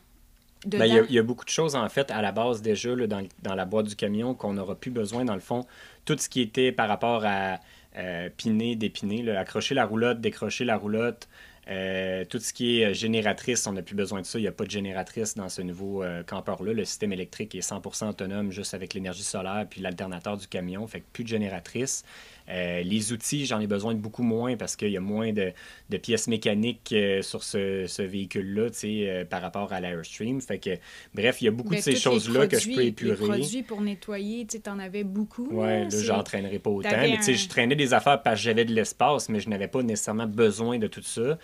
ben, 0.65 0.85
il, 0.85 1.13
y 1.13 1.19
a, 1.19 1.23
beaucoup 1.23 1.45
de 1.45 1.49
choses, 1.49 1.75
en 1.75 1.87
fait, 1.87 2.11
à 2.11 2.21
la 2.21 2.31
base 2.31 2.61
déjà, 2.61 2.95
dans, 2.95 3.25
dans, 3.43 3.55
la 3.55 3.65
boîte 3.65 3.87
du 3.87 3.95
camion 3.95 4.33
qu'on 4.33 4.53
n'aura 4.53 4.75
plus 4.75 4.91
besoin, 4.91 5.23
dans 5.23 5.33
le 5.33 5.39
fond. 5.39 5.65
Tout 6.05 6.17
ce 6.17 6.27
qui 6.27 6.41
était 6.41 6.71
par 6.71 6.89
rapport 6.89 7.23
à 7.25 7.59
euh, 7.97 8.29
piner, 8.35 8.75
dépiner, 8.75 9.29
accrocher 9.35 9.73
la 9.75 9.85
roulotte, 9.85 10.19
décrocher 10.19 10.65
la 10.65 10.75
roulotte, 10.75 11.27
euh, 11.69 12.25
tout 12.25 12.39
ce 12.39 12.51
qui 12.51 12.79
est 12.81 12.85
euh, 12.85 12.93
génératrice, 12.93 13.67
on 13.67 13.73
n'a 13.73 13.83
plus 13.83 13.95
besoin 13.95 14.21
de 14.21 14.25
ça. 14.25 14.39
Il 14.39 14.41
n'y 14.41 14.47
a 14.47 14.51
pas 14.51 14.65
de 14.65 14.71
génératrice 14.71 15.35
dans 15.35 15.49
ce 15.49 15.61
nouveau 15.61 16.01
euh, 16.03 16.23
campeur-là. 16.23 16.73
Le 16.73 16.83
système 16.83 17.13
électrique 17.13 17.53
est 17.53 17.59
100% 17.59 18.09
autonome 18.09 18.51
juste 18.51 18.73
avec 18.73 18.95
l'énergie 18.95 19.23
solaire 19.23 19.67
puis 19.69 19.79
l'alternateur 19.79 20.35
du 20.35 20.47
camion. 20.47 20.87
Fait 20.87 21.01
que 21.01 21.05
plus 21.13 21.23
de 21.23 21.29
génératrice. 21.29 22.03
Euh, 22.49 22.81
les 22.81 23.11
outils, 23.13 23.45
j'en 23.45 23.59
ai 23.59 23.67
besoin 23.67 23.93
de 23.93 23.99
beaucoup 23.99 24.23
moins 24.23 24.55
parce 24.57 24.75
qu'il 24.75 24.89
y 24.89 24.97
a 24.97 25.01
moins 25.01 25.31
de, 25.31 25.53
pièces 25.97 26.27
mécaniques 26.27 26.91
euh, 26.93 27.21
sur 27.21 27.43
ce, 27.43 28.01
véhicule-là 28.01 28.69
euh, 28.83 29.25
par 29.25 29.41
rapport 29.41 29.71
à 29.71 29.79
l'Airstream. 29.79 30.41
Fait 30.41 30.57
que, 30.57 30.71
bref, 31.13 31.41
il 31.41 31.45
y 31.45 31.47
a 31.47 31.51
beaucoup 31.51 31.75
de 31.75 31.79
ces 31.79 31.95
choses-là 31.95 32.47
que 32.47 32.59
je 32.59 32.73
peux 32.73 32.83
épurer. 32.83 33.09
Les 33.09 33.27
produits 33.27 33.63
pour 33.63 33.81
nettoyer, 33.81 34.47
tu 34.47 34.57
en 34.69 34.79
avais 34.79 35.03
beaucoup. 35.03 35.47
Oui, 35.51 35.67
là, 35.67 35.89
j'en 35.89 36.23
traînerais 36.23 36.59
pas 36.59 36.69
autant. 36.69 36.89
Mais 36.91 37.19
je 37.21 37.47
traînais 37.47 37.75
des 37.75 37.93
affaires 37.93 38.21
parce 38.21 38.39
que 38.39 38.45
j'avais 38.45 38.65
de 38.65 38.73
l'espace, 38.73 39.29
mais 39.29 39.39
je 39.39 39.49
n'avais 39.49 39.67
pas 39.67 39.83
nécessairement 39.83 40.27
besoin 40.27 40.79
de 40.79 40.87
tout 40.87 41.03
ça. 41.03 41.37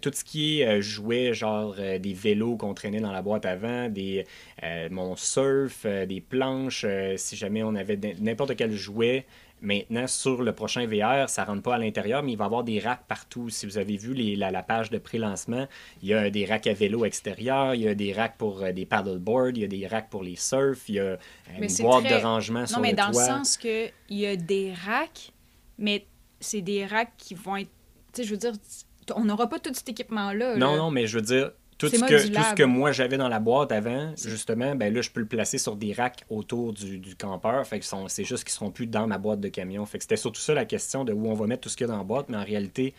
tout 0.00 0.10
ce 0.12 0.24
qui 0.24 0.60
est 0.60 0.80
jouet, 0.80 1.34
genre 1.34 1.74
des 1.76 2.12
vélos 2.12 2.56
qu'on 2.56 2.74
traînait 2.74 3.00
dans 3.00 3.12
la 3.12 3.22
boîte 3.22 3.44
avant, 3.44 3.88
des, 3.88 4.24
mon 4.90 5.16
surf, 5.16 5.86
des 5.86 6.20
planches, 6.20 6.86
si 7.16 7.36
jamais 7.36 7.62
on 7.62 7.74
avait 7.74 7.98
n'importe 8.20 8.56
quel 8.56 8.72
jouet, 8.72 9.26
Maintenant, 9.60 10.06
sur 10.06 10.42
le 10.42 10.52
prochain 10.52 10.86
VR, 10.86 11.28
ça 11.28 11.42
ne 11.42 11.46
rentre 11.48 11.62
pas 11.62 11.74
à 11.74 11.78
l'intérieur, 11.78 12.22
mais 12.22 12.32
il 12.32 12.38
va 12.38 12.44
y 12.44 12.46
avoir 12.46 12.64
des 12.64 12.78
racks 12.78 13.04
partout. 13.08 13.50
Si 13.50 13.66
vous 13.66 13.78
avez 13.78 13.96
vu 13.96 14.14
les, 14.14 14.36
la, 14.36 14.62
page 14.62 14.90
de 14.90 14.98
pré-lancement, 14.98 15.66
il 16.02 16.08
y 16.08 16.14
a 16.14 16.30
des 16.30 16.44
racks 16.44 16.66
à 16.66 16.74
vélo 16.74 17.04
extérieur, 17.04 17.74
il 17.74 17.82
y 17.82 17.88
a 17.88 17.94
des 17.94 18.12
racks 18.12 18.36
pour 18.38 18.62
euh, 18.62 18.72
des 18.72 18.86
paddleboards, 18.86 19.50
il 19.50 19.58
y 19.58 19.64
a 19.64 19.68
des 19.68 19.86
racks 19.86 20.10
pour 20.10 20.22
les 20.22 20.36
surfs, 20.36 20.88
il 20.88 20.94
y 20.96 21.00
a 21.00 21.18
une 21.58 21.66
boîte 21.80 22.04
de 22.04 22.22
rangement 22.22 22.66
sur 22.66 22.78
le 22.78 22.82
toit. 22.82 22.92
Non, 22.92 22.96
mais 22.96 23.12
dans 23.12 23.18
le 23.18 23.26
sens 23.26 23.56
qu'il 23.56 23.92
y 24.10 24.26
a 24.26 24.36
des 24.36 24.72
racks, 24.72 25.32
mais 25.78 26.06
c'est 26.40 26.62
des 26.62 26.86
racks 26.86 27.12
qui 27.16 27.34
vont 27.34 27.56
être... 27.56 27.70
Tu 28.12 28.22
sais, 28.22 28.24
je 28.24 28.30
veux 28.30 28.38
dire, 28.38 28.52
on 29.16 29.24
n'aura 29.24 29.48
pas 29.48 29.58
tout 29.58 29.72
cet 29.74 29.88
équipement-là. 29.88 30.56
Non, 30.56 30.76
non, 30.76 30.90
mais 30.90 31.06
je 31.06 31.16
veux 31.16 31.24
dire, 31.24 31.50
tout 31.78 31.88
ce, 31.88 32.00
que, 32.00 32.26
tout 32.26 32.42
ce 32.42 32.54
que 32.54 32.64
moi 32.64 32.90
j'avais 32.90 33.16
dans 33.16 33.28
la 33.28 33.38
boîte 33.38 33.70
avant, 33.70 34.12
justement, 34.16 34.74
ben 34.74 34.92
là, 34.92 35.00
je 35.00 35.10
peux 35.10 35.20
le 35.20 35.26
placer 35.26 35.58
sur 35.58 35.76
des 35.76 35.92
racks 35.92 36.24
autour 36.28 36.72
du, 36.72 36.98
du 36.98 37.14
campeur. 37.14 37.64
Fait 37.66 37.78
que 37.78 37.86
c'est 38.08 38.24
juste 38.24 38.44
qu'ils 38.44 38.52
seront 38.52 38.72
plus 38.72 38.88
dans 38.88 39.06
ma 39.06 39.18
boîte 39.18 39.40
de 39.40 39.48
camion. 39.48 39.86
Fait 39.86 39.98
que 39.98 40.04
c'était 40.04 40.16
surtout 40.16 40.40
ça 40.40 40.54
la 40.54 40.64
question 40.64 41.04
de 41.04 41.12
où 41.12 41.28
on 41.28 41.34
va 41.34 41.46
mettre 41.46 41.62
tout 41.62 41.68
ce 41.68 41.76
qu'il 41.76 41.86
y 41.86 41.90
a 41.90 41.92
dans 41.92 41.98
la 41.98 42.04
boîte, 42.04 42.28
mais 42.28 42.36
en 42.36 42.44
réalité, 42.44 42.94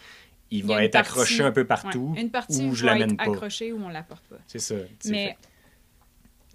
il, 0.49 0.65
va 0.65 0.83
être 0.83 0.95
accroché 0.95 1.43
un 1.43 1.51
peu 1.51 1.65
partout. 1.65 2.15
Une 2.17 2.31
partie 2.31 2.65
où 2.65 2.73
je 2.73 2.85
va 2.85 2.97
être 2.97 3.13
accroché 3.17 3.73
ou 3.73 3.83
on 3.83 3.89
l'apporte 3.89 4.23
pas. 4.25 4.37
C'est 4.47 4.59
ça. 4.59 4.75
Mais, 5.05 5.37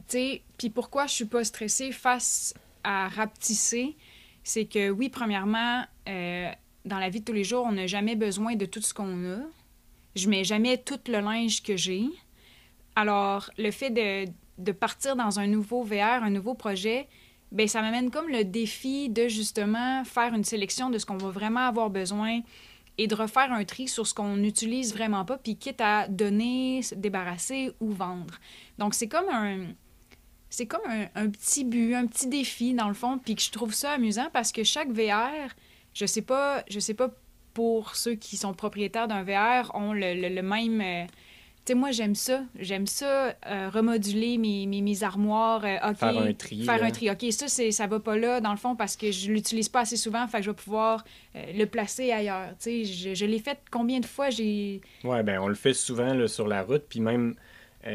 tu 0.08 0.18
sais, 0.18 0.42
puis 0.56 0.70
pourquoi 0.70 1.06
je 1.06 1.12
suis 1.12 1.24
pas 1.26 1.44
stressée 1.44 1.92
face 1.92 2.54
à 2.82 3.08
rapetisser, 3.08 3.96
c'est 4.42 4.64
que 4.64 4.90
oui, 4.90 5.10
premièrement, 5.10 5.84
euh, 6.08 6.50
dans 6.84 6.98
la 6.98 7.08
vie 7.08 7.20
de 7.20 7.24
tous 7.24 7.32
les 7.32 7.44
jours, 7.44 7.66
on 7.68 7.72
n'a 7.72 7.86
jamais 7.86 8.16
besoin 8.16 8.56
de 8.56 8.66
tout 8.66 8.80
ce 8.80 8.92
qu'on 8.94 9.30
a 9.30 9.38
je 10.14 10.28
mets 10.28 10.44
jamais 10.44 10.78
tout 10.78 11.00
le 11.08 11.20
linge 11.20 11.62
que 11.62 11.76
j'ai. 11.76 12.04
Alors, 12.96 13.50
le 13.58 13.70
fait 13.70 13.90
de, 13.90 14.30
de, 14.58 14.72
partir 14.72 15.16
dans 15.16 15.40
un 15.40 15.46
nouveau 15.46 15.82
VR, 15.82 16.22
un 16.22 16.30
nouveau 16.30 16.54
projet, 16.54 17.08
ben 17.50 17.68
ça 17.68 17.82
m'amène 17.82 18.10
comme 18.10 18.28
le 18.28 18.44
défi 18.44 19.08
de 19.08 19.28
justement 19.28 20.04
faire 20.04 20.34
une 20.34 20.44
sélection 20.44 20.90
de 20.90 20.98
ce 20.98 21.06
qu'on 21.06 21.16
va 21.16 21.30
vraiment 21.30 21.66
avoir 21.66 21.90
besoin 21.90 22.40
et 22.98 23.06
de 23.06 23.14
refaire 23.14 23.52
un 23.52 23.64
tri 23.64 23.88
sur 23.88 24.06
ce 24.06 24.14
qu'on 24.14 24.36
n'utilise 24.36 24.92
vraiment 24.92 25.24
pas, 25.24 25.38
puis 25.38 25.56
quitte 25.56 25.80
à 25.80 26.06
donner, 26.08 26.80
débarrasser 26.96 27.72
ou 27.80 27.90
vendre. 27.90 28.38
Donc, 28.78 28.94
c'est 28.94 29.08
comme 29.08 29.28
un... 29.30 29.66
C'est 30.50 30.66
comme 30.66 30.88
un, 30.88 31.30
petit 31.30 31.64
but, 31.64 31.94
un 31.94 32.06
petit 32.06 32.28
défi, 32.28 32.74
dans 32.74 32.86
le 32.86 32.94
fond, 32.94 33.18
puis 33.18 33.34
que 33.34 33.42
je 33.42 33.50
trouve 33.50 33.74
ça 33.74 33.90
amusant 33.90 34.28
parce 34.32 34.52
que 34.52 34.62
chaque 34.62 34.88
VR, 34.92 35.50
je 35.94 36.06
sais 36.06 36.22
pas, 36.22 36.62
je 36.70 36.78
sais 36.78 36.94
pas 36.94 37.10
pour 37.54 37.94
ceux 37.94 38.16
qui 38.16 38.36
sont 38.36 38.52
propriétaires 38.52 39.08
d'un 39.08 39.22
VR 39.22 39.74
ont 39.74 39.92
le, 39.92 40.42
même. 40.42 40.80
Euh, 40.80 41.06
tu 41.64 41.72
sais, 41.72 41.74
moi, 41.74 41.92
j'aime 41.92 42.14
ça. 42.14 42.42
J'aime 42.58 42.86
ça, 42.86 43.34
euh, 43.46 43.70
remoduler 43.72 44.36
mes, 44.36 44.66
mes, 44.66 45.02
armoires. 45.02 45.64
Euh, 45.64 45.94
faire 45.94 46.18
un 46.18 46.34
tri. 46.34 46.64
Faire 46.64 46.82
un 46.82 46.90
tri. 46.90 47.10
OK, 47.10 47.24
ça, 47.30 47.48
ça 47.48 47.86
va 47.86 48.00
pas 48.00 48.18
là, 48.18 48.40
dans 48.40 48.50
le 48.50 48.58
fond, 48.58 48.76
parce 48.76 48.96
que 48.96 49.10
je 49.10 49.32
l'utilise 49.32 49.68
pas 49.70 49.80
assez 49.80 49.96
souvent, 49.96 50.26
fait 50.26 50.38
que 50.38 50.44
je 50.44 50.50
vais 50.50 50.56
pouvoir 50.56 51.04
le 51.34 51.64
placer 51.64 52.12
ailleurs. 52.12 52.50
Tu 52.60 52.84
sais, 52.84 52.84
je, 52.84 53.14
je 53.14 53.24
l'ai 53.24 53.38
fait 53.38 53.58
combien 53.70 54.00
de 54.00 54.06
fois? 54.06 54.28
j'ai... 54.28 54.82
Ouais, 55.04 55.22
ben 55.22 55.38
on 55.38 55.48
le 55.48 55.54
fait 55.54 55.74
souvent 55.74 56.12
là, 56.12 56.28
sur 56.28 56.48
la 56.48 56.62
route, 56.62 56.84
puis 56.88 57.00
même... 57.00 57.34
tu 57.82 57.90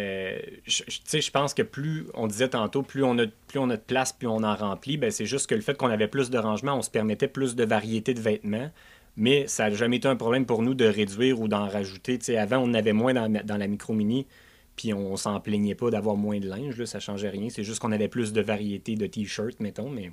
sais, 0.66 1.22
je 1.22 1.32
pense 1.32 1.54
que 1.54 1.62
plus, 1.62 2.08
on 2.16 2.26
disait 2.26 2.50
tantôt, 2.50 2.82
plus 2.82 3.04
on 3.04 3.20
a, 3.20 3.28
plus 3.48 3.60
on 3.60 3.70
a 3.70 3.76
de 3.76 3.82
place, 3.82 4.14
plus 4.14 4.28
on 4.28 4.44
en 4.44 4.56
remplit, 4.56 4.98
ben 4.98 5.12
c'est 5.12 5.26
juste 5.26 5.48
que 5.48 5.56
le 5.56 5.62
fait 5.62 5.78
qu'on 5.78 5.90
avait 5.90 6.08
plus 6.08 6.32
de 6.32 6.38
rangement, 6.40 6.76
on 6.76 6.82
se 6.82 6.90
permettait 6.90 7.28
plus 7.28 7.56
de 7.56 7.66
variété 7.66 8.16
de 8.16 8.22
vêtements. 8.22 8.72
Mais 9.18 9.48
ça 9.48 9.70
n'a 9.70 9.76
jamais 9.76 9.98
été 9.98 10.08
un 10.08 10.16
problème 10.16 10.46
pour 10.46 10.62
nous 10.62 10.74
de 10.74 10.86
réduire 10.86 11.40
ou 11.42 11.48
d'en 11.48 11.68
rajouter. 11.68 12.20
avant, 12.38 12.58
on 12.58 12.74
avait 12.74 12.94
moins 12.94 13.14
dans, 13.14 13.30
dans 13.30 13.58
la 13.58 13.68
micro-mini, 13.68 14.28
puis 14.76 14.94
on 14.94 15.18
s'en 15.18 15.40
plaignait 15.40 15.76
pas 15.76 15.90
d'avoir 15.90 16.16
moins 16.16 16.40
de 16.40 16.48
linge. 16.48 16.78
Là, 16.78 16.86
ça 16.86 17.00
changeait 17.00 17.30
rien. 17.30 17.50
C'est 17.50 17.64
juste 17.64 17.80
qu'on 17.80 17.92
avait 17.92 18.08
plus 18.08 18.32
de 18.32 18.42
variété 18.42 18.96
de 18.96 19.06
t-shirts, 19.08 19.60
mettons, 19.60 19.90
mais 19.90 20.12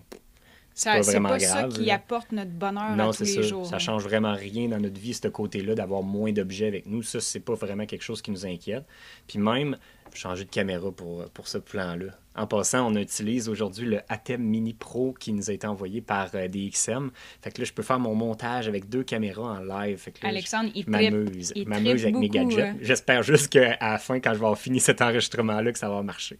c'est 0.77 0.91
pas 0.91 1.01
vraiment 1.01 1.29
pas 1.31 1.39
ça 1.39 1.69
qui 1.69 1.91
apporte 1.91 2.33
notre 2.33 2.51
bonheur 2.51 3.01
à 3.01 3.11
tous 3.11 3.21
les 3.21 3.27
ça. 3.27 3.41
jours. 3.41 3.67
Ça 3.67 3.79
change 3.79 4.03
vraiment 4.03 4.35
rien 4.35 4.69
dans 4.69 4.79
notre 4.79 5.01
vie, 5.01 5.15
ce 5.15 5.27
côté-là, 5.27 5.75
d'avoir 5.75 6.03
moins 6.03 6.33
d'objets 6.33 6.67
avec 6.67 6.85
nous. 6.87 7.03
Ça, 7.03 7.19
c'est 7.19 7.41
pas 7.41 7.55
vraiment 7.55 7.87
quelque 7.87 8.03
chose 8.03 8.21
qui 8.21 8.31
nous 8.31 8.45
inquiète. 8.45 8.85
Puis 9.27 9.39
même, 9.39 9.79
changer 10.17 10.45
de 10.45 10.51
caméra 10.51 10.91
pour, 10.91 11.29
pour 11.31 11.49
ce 11.49 11.59
plan-là. 11.59 12.13
En 12.37 12.47
passant, 12.47 12.87
on 12.93 12.95
utilise 12.97 13.49
aujourd'hui 13.49 13.87
le 13.87 14.01
Atem 14.09 14.43
Mini 14.43 14.75
Pro 14.75 15.15
qui 15.19 15.33
nous 15.33 15.49
a 15.49 15.55
été 15.55 15.67
envoyé 15.67 16.03
par 16.03 16.29
euh, 16.35 16.49
DXM. 16.49 17.11
Fait 17.41 17.51
que 17.51 17.63
là, 17.63 17.65
je 17.65 17.73
peux 17.73 17.83
faire 17.83 17.99
mon 17.99 18.15
montage 18.15 18.69
avec 18.69 18.91
deux 18.91 19.03
caméras 19.03 19.59
en 19.59 19.61
live. 19.61 19.97
Fait 19.97 20.11
que 20.11 20.27
Alexandre, 20.27 20.71
il 20.75 20.89
m'amuse. 20.89 21.55
m'amuse 21.67 22.03
avec 22.03 22.17
mes 22.17 22.29
gadgets. 22.29 22.59
Hein. 22.61 22.77
J'espère 22.83 23.23
juste 23.23 23.49
qu'à 23.49 23.79
la 23.81 23.99
fin, 23.99 24.21
quand 24.21 24.35
je 24.35 24.39
vais 24.39 24.45
avoir 24.45 24.59
fini 24.59 24.81
cet 24.81 25.01
enregistrement-là, 25.01 25.73
que 25.73 25.79
ça 25.79 25.89
va 25.89 26.03
marcher. 26.03 26.39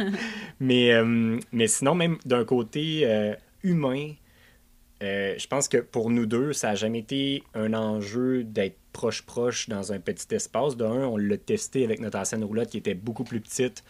mais, 0.60 0.92
euh, 0.92 1.40
mais 1.50 1.66
sinon, 1.66 1.94
même 1.94 2.18
d'un 2.26 2.44
côté 2.44 3.02
euh, 3.04 3.34
humain, 3.62 4.12
je 5.00 5.46
pense 5.48 5.66
que 5.66 5.78
pour 5.78 6.10
nous 6.10 6.26
deux, 6.26 6.52
ça 6.52 6.68
n'a 6.68 6.74
jamais 6.74 7.00
été 7.00 7.42
un 7.54 7.72
enjeu 7.74 8.44
d'être 8.44 8.78
proche-proche 8.92 9.68
dans 9.68 9.92
un 9.92 9.98
petit 9.98 10.34
espace. 10.34 10.76
De 10.76 10.84
un, 10.84 11.06
on 11.06 11.16
l'a 11.16 11.36
testé 11.36 11.84
avec 11.84 12.00
notre 12.00 12.18
ancienne 12.18 12.44
roulotte 12.44 12.70
qui 12.70 12.78
était 12.78 12.94
beaucoup 12.94 13.24
plus 13.24 13.40
petite, 13.40 13.84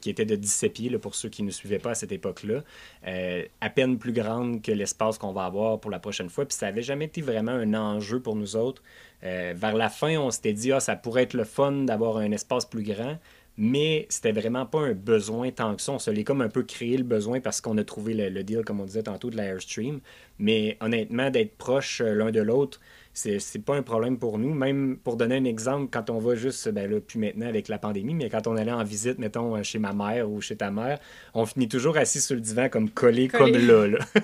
qui 0.00 0.10
était 0.10 0.24
de 0.24 0.36
17 0.36 0.72
pieds, 0.72 0.98
pour 0.98 1.14
ceux 1.14 1.28
qui 1.28 1.42
ne 1.42 1.50
suivaient 1.50 1.78
pas 1.78 1.90
à 1.90 1.94
cette 1.94 2.12
époque-là. 2.12 2.62
Euh, 3.06 3.44
à 3.60 3.70
peine 3.70 3.98
plus 3.98 4.12
grande 4.12 4.62
que 4.62 4.72
l'espace 4.72 5.18
qu'on 5.18 5.32
va 5.32 5.44
avoir 5.44 5.80
pour 5.80 5.90
la 5.90 5.98
prochaine 5.98 6.28
fois. 6.28 6.44
Puis 6.44 6.56
ça 6.56 6.66
n'avait 6.66 6.82
jamais 6.82 7.06
été 7.06 7.22
vraiment 7.22 7.52
un 7.52 7.74
enjeu 7.74 8.20
pour 8.20 8.36
nous 8.36 8.56
autres. 8.56 8.82
Euh, 9.24 9.54
vers 9.56 9.74
la 9.74 9.88
fin, 9.88 10.16
on 10.18 10.30
s'était 10.30 10.52
dit, 10.52 10.72
ah, 10.72 10.80
ça 10.80 10.96
pourrait 10.96 11.24
être 11.24 11.34
le 11.34 11.44
fun 11.44 11.72
d'avoir 11.72 12.18
un 12.18 12.32
espace 12.32 12.64
plus 12.64 12.82
grand 12.82 13.18
mais 13.60 14.06
c'était 14.08 14.30
vraiment 14.30 14.66
pas 14.66 14.78
un 14.78 14.92
besoin 14.92 15.50
tant 15.50 15.74
que 15.74 15.82
ça. 15.82 15.90
On 15.90 15.98
se 15.98 16.12
l'est 16.12 16.22
comme 16.22 16.42
un 16.42 16.48
peu 16.48 16.62
créé 16.62 16.96
le 16.96 17.02
besoin 17.02 17.40
parce 17.40 17.60
qu'on 17.60 17.76
a 17.76 17.82
trouvé 17.82 18.14
le, 18.14 18.44
deal, 18.44 18.62
comme 18.64 18.80
on 18.80 18.84
disait 18.84 19.02
tantôt, 19.02 19.30
de 19.30 19.36
l'Airstream. 19.36 19.98
Mais 20.38 20.76
honnêtement, 20.80 21.28
d'être 21.30 21.56
proche 21.58 22.00
euh, 22.00 22.14
l'un 22.14 22.30
de 22.30 22.40
l'autre, 22.40 22.80
c'est, 23.18 23.38
c'est 23.38 23.58
pas 23.58 23.76
un 23.76 23.82
problème 23.82 24.18
pour 24.18 24.38
nous. 24.38 24.54
Même 24.54 24.98
pour 25.02 25.16
donner 25.16 25.36
un 25.36 25.44
exemple, 25.44 25.88
quand 25.90 26.10
on 26.10 26.18
va 26.18 26.34
juste, 26.34 26.68
ben 26.68 26.90
là, 26.90 27.00
plus 27.00 27.18
maintenant 27.18 27.46
avec 27.46 27.68
la 27.68 27.78
pandémie, 27.78 28.14
mais 28.14 28.28
quand 28.28 28.46
on 28.46 28.56
allait 28.56 28.72
en 28.72 28.84
visite, 28.84 29.18
mettons, 29.18 29.56
euh, 29.56 29.62
chez 29.62 29.78
ma 29.78 29.92
mère 29.92 30.30
ou 30.30 30.40
chez 30.40 30.56
ta 30.56 30.70
mère, 30.70 30.98
on 31.34 31.46
finit 31.46 31.68
toujours 31.68 31.96
assis 31.96 32.20
sur 32.20 32.34
le 32.34 32.40
divan 32.40 32.68
comme 32.68 32.90
collé, 32.90 33.28
comme 33.28 33.52
là. 33.52 33.86
là. 33.86 33.98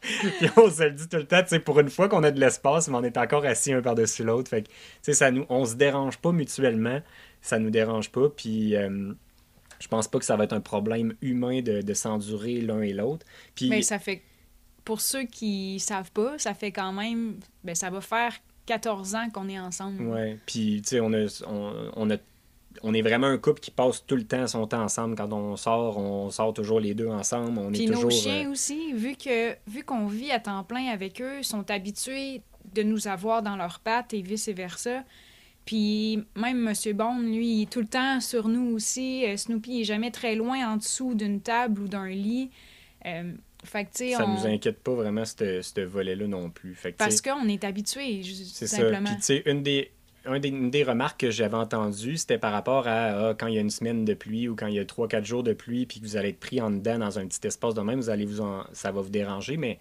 Puis 0.00 0.48
on 0.58 0.70
se 0.70 0.82
le 0.82 0.90
dit 0.90 1.08
tout 1.08 1.16
le 1.16 1.24
temps, 1.24 1.42
pour 1.64 1.80
une 1.80 1.88
fois 1.88 2.08
qu'on 2.08 2.22
a 2.24 2.30
de 2.30 2.38
l'espace, 2.38 2.88
mais 2.88 2.96
on 2.96 3.04
est 3.04 3.16
encore 3.16 3.46
assis 3.46 3.72
un 3.72 3.80
par-dessus 3.80 4.22
l'autre. 4.22 4.50
Fait 4.50 4.62
que, 4.62 5.12
ça 5.12 5.30
nous, 5.30 5.46
on 5.48 5.64
se 5.64 5.74
dérange 5.76 6.18
pas 6.18 6.30
mutuellement 6.30 7.00
ça 7.44 7.58
nous 7.58 7.70
dérange 7.70 8.10
pas. 8.10 8.28
Puis 8.28 8.74
euh, 8.74 9.12
je 9.78 9.88
pense 9.88 10.08
pas 10.08 10.18
que 10.18 10.24
ça 10.24 10.36
va 10.36 10.44
être 10.44 10.54
un 10.54 10.60
problème 10.60 11.14
humain 11.20 11.60
de, 11.60 11.94
s'endurer 11.94 12.60
l'un 12.60 12.80
et 12.80 12.92
l'autre. 12.92 13.24
Puis... 13.54 13.68
Mais 13.68 13.82
ça 13.82 14.00
fait, 14.00 14.22
pour 14.84 15.00
ceux 15.00 15.24
qui 15.24 15.80
savent 15.80 16.12
pas, 16.12 16.38
ça 16.38 16.54
fait 16.54 16.72
quand 16.72 16.92
même, 16.92 17.38
ben, 17.62 17.74
ça 17.74 17.90
va 17.90 18.00
faire 18.00 18.34
14 18.66 19.14
ans 19.14 19.28
qu'on 19.32 19.48
est 19.48 19.58
ensemble. 19.58 20.02
Ouais, 20.06 20.38
puis 20.46 20.82
tu 20.82 20.90
sais, 20.90 21.00
on 21.00 21.12
a, 21.12 21.26
on, 21.96 22.10
a 22.10 22.16
on 22.82 22.94
est 22.94 23.02
vraiment 23.02 23.26
un 23.26 23.38
couple 23.38 23.60
qui 23.60 23.70
passe 23.70 24.04
tout 24.06 24.16
le 24.16 24.24
temps 24.24 24.46
son 24.46 24.66
temps 24.66 24.82
ensemble. 24.82 25.16
Quand 25.16 25.32
on 25.32 25.56
sort, 25.56 25.98
on 25.98 26.30
sort 26.30 26.52
toujours 26.52 26.80
les 26.80 26.94
deux 26.94 27.08
ensemble. 27.08 27.58
On 27.58 27.70
Puis 27.70 27.84
est 27.84 27.88
nos 27.88 28.10
chiens 28.10 28.46
euh, 28.46 28.52
aussi, 28.52 28.92
vu 28.92 29.16
que 29.16 29.54
vu 29.66 29.84
qu'on 29.84 30.06
vit 30.06 30.30
à 30.30 30.40
temps 30.40 30.64
plein 30.64 30.86
avec 30.88 31.20
eux, 31.20 31.42
sont 31.42 31.70
habitués 31.70 32.42
de 32.74 32.82
nous 32.82 33.08
avoir 33.08 33.42
dans 33.42 33.56
leurs 33.56 33.80
pattes 33.80 34.14
et 34.14 34.22
vice-versa. 34.22 35.04
Puis 35.64 36.22
même 36.36 36.68
M. 36.68 36.96
Bond, 36.96 37.20
lui, 37.20 37.48
il 37.48 37.62
est 37.62 37.70
tout 37.70 37.80
le 37.80 37.86
temps 37.86 38.20
sur 38.20 38.48
nous 38.48 38.74
aussi. 38.74 39.24
Euh, 39.24 39.36
Snoopy 39.36 39.80
est 39.80 39.84
jamais 39.84 40.10
très 40.10 40.34
loin 40.34 40.72
en 40.72 40.76
dessous 40.76 41.14
d'une 41.14 41.40
table 41.40 41.80
ou 41.80 41.88
d'un 41.88 42.08
lit. 42.08 42.50
Euh, 43.06 43.32
fait 43.64 43.84
que, 43.84 44.12
ça 44.12 44.24
on... 44.26 44.34
nous 44.34 44.46
inquiète 44.46 44.78
pas 44.78 44.94
vraiment, 44.94 45.24
ce 45.24 45.80
volet-là 45.80 46.26
non 46.26 46.50
plus. 46.50 46.74
Fait 46.74 46.92
Parce 46.92 47.20
qu'on 47.20 47.48
est 47.48 47.64
habitué, 47.64 48.22
simplement. 48.22 49.10
Puis, 49.10 49.16
tu 49.16 49.22
sais, 49.22 49.42
une 49.46 49.62
des, 49.62 49.90
une 50.26 50.70
des 50.70 50.84
remarques 50.84 51.20
que 51.20 51.30
j'avais 51.30 51.56
entendues, 51.56 52.16
c'était 52.16 52.38
par 52.38 52.52
rapport 52.52 52.86
à 52.86 53.28
ah, 53.30 53.34
quand 53.38 53.46
il 53.46 53.54
y 53.54 53.58
a 53.58 53.60
une 53.60 53.70
semaine 53.70 54.04
de 54.04 54.14
pluie 54.14 54.48
ou 54.48 54.56
quand 54.56 54.66
il 54.66 54.74
y 54.74 54.78
a 54.78 54.84
3-4 54.84 55.24
jours 55.24 55.42
de 55.42 55.52
pluie, 55.52 55.86
puis 55.86 56.00
que 56.00 56.04
vous 56.04 56.16
allez 56.16 56.30
être 56.30 56.40
pris 56.40 56.60
en 56.60 56.70
dedans 56.70 56.98
dans 56.98 57.18
un 57.18 57.26
petit 57.26 57.46
espace 57.46 57.74
de 57.74 57.80
même, 57.80 58.00
vous 58.00 58.10
allez 58.10 58.24
vous 58.24 58.42
ça 58.72 58.92
va 58.92 59.00
vous 59.00 59.10
déranger. 59.10 59.56
Mais 59.56 59.78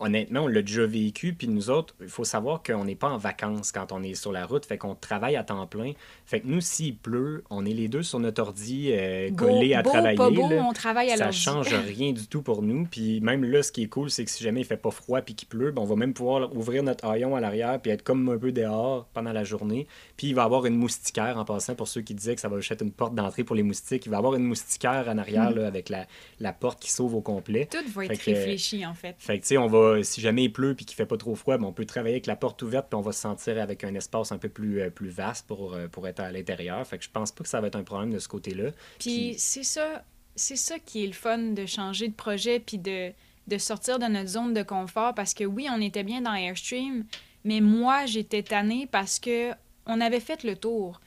honnêtement, 0.00 0.40
on 0.40 0.46
l'a 0.48 0.62
déjà 0.62 0.86
vécu. 0.86 1.34
Puis 1.34 1.46
nous 1.48 1.70
autres, 1.70 1.94
il 2.00 2.08
faut 2.08 2.24
savoir 2.24 2.62
qu'on 2.62 2.84
n'est 2.84 2.94
pas 2.94 3.10
en 3.10 3.18
vacances 3.18 3.70
quand 3.70 3.92
on 3.92 4.02
est 4.02 4.14
sur 4.14 4.32
la 4.32 4.46
route. 4.46 4.66
Fait 4.66 4.78
qu'on 4.78 4.94
travaille 4.94 5.36
à 5.36 5.44
temps 5.44 5.66
plein. 5.66 5.92
Fait 6.24 6.40
que 6.40 6.46
nous, 6.46 6.60
s'il 6.60 6.96
pleut, 6.96 7.44
on 7.50 7.64
est 7.64 7.72
les 7.72 7.88
deux 7.88 8.02
sur 8.02 8.18
notre 8.18 8.42
ordi 8.42 8.90
euh, 8.92 9.30
collés 9.32 9.74
à 9.74 9.82
travailler. 9.82 10.16
Pas 10.16 10.30
beau, 10.30 10.42
on 10.42 10.72
travaille 10.72 11.10
à 11.10 11.16
Ça 11.16 11.30
change 11.30 11.74
rien 11.86 12.12
du 12.12 12.26
tout 12.26 12.42
pour 12.42 12.62
nous. 12.62 12.86
Puis 12.90 13.20
même 13.20 13.44
là, 13.44 13.62
ce 13.62 13.72
qui 13.72 13.82
est 13.82 13.88
cool, 13.88 14.10
c'est 14.10 14.24
que 14.24 14.30
si 14.30 14.42
jamais 14.42 14.60
il 14.60 14.66
fait 14.66 14.76
pas 14.76 14.90
froid 14.90 15.20
puis 15.20 15.34
qu'il 15.34 15.48
pleut, 15.48 15.70
ben, 15.70 15.82
on 15.82 15.86
va 15.86 15.96
même 15.96 16.14
pouvoir 16.14 16.54
ouvrir 16.56 16.82
notre 16.82 17.06
haillon 17.06 17.36
à 17.36 17.40
l'arrière 17.40 17.80
puis 17.80 17.90
être 17.90 18.02
comme 18.02 18.28
un 18.28 18.38
peu 18.38 18.52
dehors 18.52 19.06
pendant 19.12 19.32
la 19.32 19.44
journée. 19.44 19.86
Puis 20.16 20.28
il 20.28 20.34
va 20.34 20.42
y 20.42 20.44
avoir 20.44 20.66
une 20.66 20.76
moustiquaire 20.76 21.36
en 21.38 21.44
passant 21.44 21.74
pour 21.74 21.88
ceux 21.88 22.00
qui 22.00 22.14
disaient 22.14 22.34
que 22.34 22.40
ça 22.40 22.48
va 22.48 22.58
être 22.58 22.82
une 22.82 22.92
porte 22.92 23.14
d'entrée 23.14 23.44
pour 23.44 23.56
les 23.56 23.62
moustiques. 23.62 24.06
Il 24.06 24.10
va 24.10 24.16
y 24.16 24.18
avoir 24.18 24.34
une 24.34 24.44
moustiquaire 24.44 25.06
en 25.08 25.18
arrière 25.18 25.50
hmm. 25.50 25.64
avec 25.64 25.88
la, 25.88 26.06
la, 26.38 26.52
porte 26.52 26.80
qui 26.80 26.90
s'ouvre 26.90 27.18
au 27.18 27.20
complet. 27.20 27.68
Tout 27.70 27.78
va 27.92 28.06
être 28.06 28.22
réfléchi 28.22 28.84
en 28.86 28.94
fait. 28.94 29.14
Fait 29.18 29.38
que 29.38 29.46
on 29.60 29.66
va, 29.66 30.02
si 30.02 30.20
jamais 30.20 30.44
il 30.44 30.52
pleut 30.52 30.74
puis 30.74 30.84
qu'il 30.84 30.96
fait 30.96 31.06
pas 31.06 31.16
trop 31.16 31.34
froid, 31.34 31.58
ben, 31.58 31.66
on 31.66 31.72
peut 31.72 31.84
travailler 31.84 32.14
avec 32.14 32.26
la 32.26 32.36
porte 32.36 32.62
ouverte 32.62 32.88
puis 32.88 32.96
on 32.96 33.00
va 33.00 33.12
se 33.12 33.20
sentir 33.20 33.60
avec 33.60 33.84
un 33.84 33.94
espace 33.94 34.32
un 34.32 34.38
peu 34.38 34.48
plus, 34.48 34.80
euh, 34.80 34.90
plus 34.90 35.08
vaste 35.08 35.46
pour, 35.46 35.74
euh, 35.74 35.88
pour 35.88 36.06
être 36.08 36.20
à 36.20 36.30
l'intérieur. 36.30 36.84
Fait 36.86 36.98
que 36.98 37.04
je 37.04 37.10
pense 37.10 37.32
pas 37.32 37.44
que 37.44 37.48
ça 37.48 37.60
va 37.60 37.68
être 37.68 37.76
un 37.76 37.84
problème 37.84 38.12
de 38.12 38.18
ce 38.18 38.28
côté-là. 38.28 38.70
Puis, 38.98 39.34
c'est 39.38 39.62
ça, 39.62 40.04
c'est 40.34 40.56
ça 40.56 40.78
qui 40.78 41.04
est 41.04 41.06
le 41.06 41.12
fun 41.12 41.38
de 41.38 41.66
changer 41.66 42.08
de 42.08 42.14
projet 42.14 42.60
puis 42.60 42.78
de, 42.78 43.12
de 43.46 43.58
sortir 43.58 43.98
de 43.98 44.06
notre 44.06 44.28
zone 44.28 44.54
de 44.54 44.62
confort 44.62 45.14
parce 45.14 45.34
que 45.34 45.44
oui, 45.44 45.68
on 45.70 45.80
était 45.80 46.04
bien 46.04 46.22
dans 46.22 46.34
Airstream, 46.34 47.04
mais 47.44 47.60
moi 47.60 48.06
j'étais 48.06 48.42
tannée 48.42 48.88
parce 48.90 49.18
que 49.18 49.50
on 49.86 50.00
avait 50.00 50.20
fait 50.20 50.44
le 50.44 50.56
tour 50.56 51.00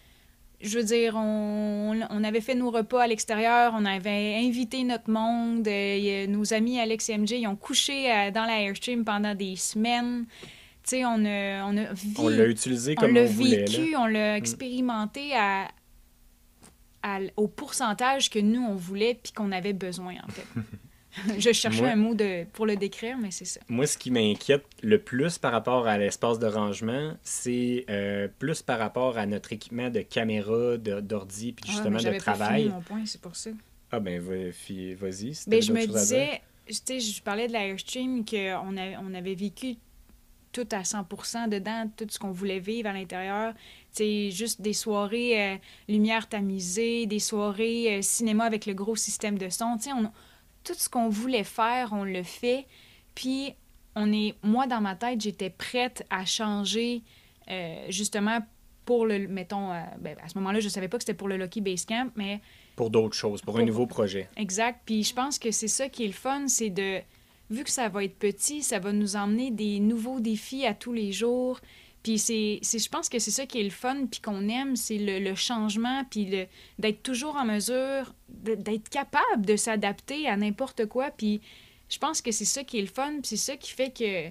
je 0.64 0.78
veux 0.78 0.84
dire, 0.84 1.16
on, 1.16 2.00
on, 2.10 2.24
avait 2.24 2.42
fait 2.42 2.56
nos 2.56 2.72
repas 2.72 3.04
à 3.04 3.08
l'extérieur, 3.08 3.74
on 3.76 3.84
avait 3.86 4.36
invité 4.36 4.84
notre 4.84 5.10
monde, 5.10 5.68
euh, 5.68 6.28
nos 6.28 6.54
amis 6.54 6.80
Alex 6.80 7.10
et 7.10 7.18
MJ, 7.18 7.32
ils 7.32 7.48
ont 7.48 7.58
couché 7.58 8.10
euh, 8.10 8.32
dans 8.32 8.46
la 8.46 8.62
Airstream 8.62 9.04
pendant 9.04 9.36
des 9.36 9.58
semaines. 9.58 10.26
Tu 10.84 10.90
sais, 10.90 11.06
on 11.06 11.26
a, 11.26 11.66
on 11.66 11.78
a 11.78 11.84
On 12.18 12.30
l'a 12.30 12.46
utilisé 12.46 12.96
comme 12.96 13.12
on, 13.12 13.14
l'a 13.14 13.26
vécu, 13.26 13.96
on 13.98 14.06
l'a 14.06 14.34
mm. 14.34 14.38
expérimenté 14.38 15.34
à, 15.36 15.68
au 17.36 17.50
pourcentage 17.50 18.30
que 18.30 18.40
nous, 18.40 18.62
on 18.62 18.76
voulait 18.76 19.20
puis 19.22 19.34
qu'on 19.34 19.52
avait 19.52 19.74
besoin, 19.74 20.16
en 20.26 20.32
fait. 20.32 20.48
je 21.38 21.52
cherchais 21.52 21.86
un 21.86 21.96
mot 21.96 22.14
de, 22.14 22.46
pour 22.54 22.66
le 22.66 22.76
décrire, 22.76 23.18
mais 23.18 23.32
c'est 23.32 23.46
ça. 23.46 23.60
Moi, 23.70 23.88
ce 23.88 23.98
qui 23.98 24.12
m'inquiète 24.12 24.66
le 24.82 25.00
plus 25.00 25.38
par 25.38 25.52
rapport 25.52 25.88
à 25.88 25.98
l'espace 25.98 26.40
de 26.40 26.48
rangement, 26.48 27.14
c'est 27.24 27.86
euh, 27.90 28.28
plus 28.40 28.62
par 28.62 28.80
rapport 28.80 29.18
à 29.18 29.26
notre 29.26 29.54
équipement 29.54 29.90
de 29.90 30.02
caméra, 30.02 30.78
d'ordi, 30.78 31.54
puis 31.54 31.66
ah, 31.68 31.72
justement 31.72 32.00
de 32.00 32.18
travail. 32.18 32.68
Pas 32.68 32.76
mon 32.76 32.82
point, 32.82 33.06
c'est 33.06 33.22
pour 33.22 33.36
ça. 33.36 33.52
Ah 33.92 34.00
ben 34.00 34.20
vas-y. 34.20 35.36
Ben, 35.48 35.62
je 35.62 35.72
me 35.72 35.86
disais, 35.86 36.42
je 36.68 37.22
parlais 37.22 37.48
de 37.48 37.54
l'Airstream, 37.54 38.26
qu'on 38.26 38.76
on 38.76 39.14
avait 39.14 39.36
vécu 39.36 39.76
tout 40.54 40.68
à 40.72 40.84
100% 40.84 41.50
dedans, 41.50 41.90
tout 41.98 42.06
ce 42.10 42.20
qu'on 42.20 42.32
voulait 42.32 42.60
vivre 42.60 42.90
à 42.90 42.94
l'intérieur. 42.94 43.54
C'est 43.92 44.32
juste 44.32 44.62
des 44.62 44.74
soirées 44.74 45.54
euh, 45.54 45.58
lumière 45.90 46.30
tamisée, 46.30 47.06
des 47.08 47.20
soirées 47.20 47.98
euh, 47.98 48.02
cinéma 48.02 48.46
avec 48.46 48.66
le 48.66 48.74
gros 48.74 48.96
système 48.96 49.38
de 49.38 49.50
son. 49.50 49.78
Tu 49.78 49.86
sais, 49.86 49.94
on 49.94 50.12
tout 50.64 50.74
ce 50.74 50.90
qu'on 50.90 51.10
voulait 51.10 51.44
faire, 51.44 51.90
on 51.94 52.04
le 52.04 52.24
fait. 52.24 52.66
Puis, 53.16 53.54
on 53.96 54.12
est, 54.12 54.36
moi, 54.44 54.68
dans 54.68 54.82
ma 54.82 54.96
tête, 54.96 55.22
j'étais 55.22 55.50
prête 55.50 56.06
à 56.10 56.26
changer 56.26 57.04
euh, 57.50 57.86
justement 57.90 58.40
pour 58.86 59.06
le, 59.06 59.28
mettons, 59.28 59.72
euh, 59.72 59.82
ben, 60.00 60.18
à 60.24 60.28
ce 60.28 60.38
moment-là, 60.38 60.60
je 60.60 60.70
savais 60.70 60.88
pas 60.88 60.98
que 60.98 61.04
c'était 61.04 61.14
pour 61.14 61.28
le 61.28 61.38
Lucky 61.38 61.62
Basecamp, 61.62 62.10
mais... 62.16 62.42
Pour 62.76 62.90
d'autres 62.90 63.16
choses, 63.16 63.42
pour, 63.42 63.58
un 63.60 63.66
nouveau 63.66 63.86
projet. 63.86 64.28
Exact. 64.36 64.82
Puis 64.86 65.04
je 65.04 65.14
pense 65.14 65.38
que 65.40 65.52
c'est 65.52 65.68
ça 65.68 65.90
qui 65.90 66.04
est 66.04 66.08
le 66.08 66.14
fun, 66.14 66.48
c'est 66.48 66.72
de, 66.72 67.00
vu 67.50 67.64
que 67.64 67.70
ça 67.70 67.88
va 67.88 68.04
être 68.04 68.18
petit, 68.18 68.64
ça 68.64 68.80
va 68.80 68.92
nous 68.92 69.16
emmener 69.16 69.52
des 69.52 69.80
nouveaux 69.80 70.20
défis 70.20 70.66
à 70.66 70.74
tous 70.74 70.94
les 70.94 71.12
jours. 71.12 71.60
Puis 72.04 72.20
c'est, 72.20 72.60
je 72.62 72.90
pense 72.90 73.08
que 73.08 73.18
c'est 73.18 73.32
ça 73.32 73.46
qui 73.46 73.62
est 73.62 73.64
le 73.64 73.70
fun, 73.70 74.06
puis 74.12 74.20
qu'on 74.20 74.50
aime, 74.50 74.76
c'est 74.76 74.98
le, 74.98 75.36
changement, 75.36 76.04
puis 76.10 76.26
d'être 76.78 77.02
toujours 77.02 77.38
en 77.38 77.46
mesure, 77.46 78.14
d'être 78.28 78.90
capable 78.90 79.46
de 79.46 79.56
s'adapter 79.56 80.28
à 80.28 80.36
n'importe 80.36 80.86
quoi. 80.86 81.12
Puis 81.12 81.42
je 81.90 81.98
pense 81.98 82.22
que 82.22 82.32
c'est 82.32 82.46
ça 82.46 82.64
qui 82.64 82.78
est 82.78 82.82
le 82.82 82.88
fun, 82.88 83.14
puis 83.14 83.22
c'est 83.24 83.38
ça 83.38 83.56
qui 83.56 83.72
fait 83.72 83.92
que 83.92 84.30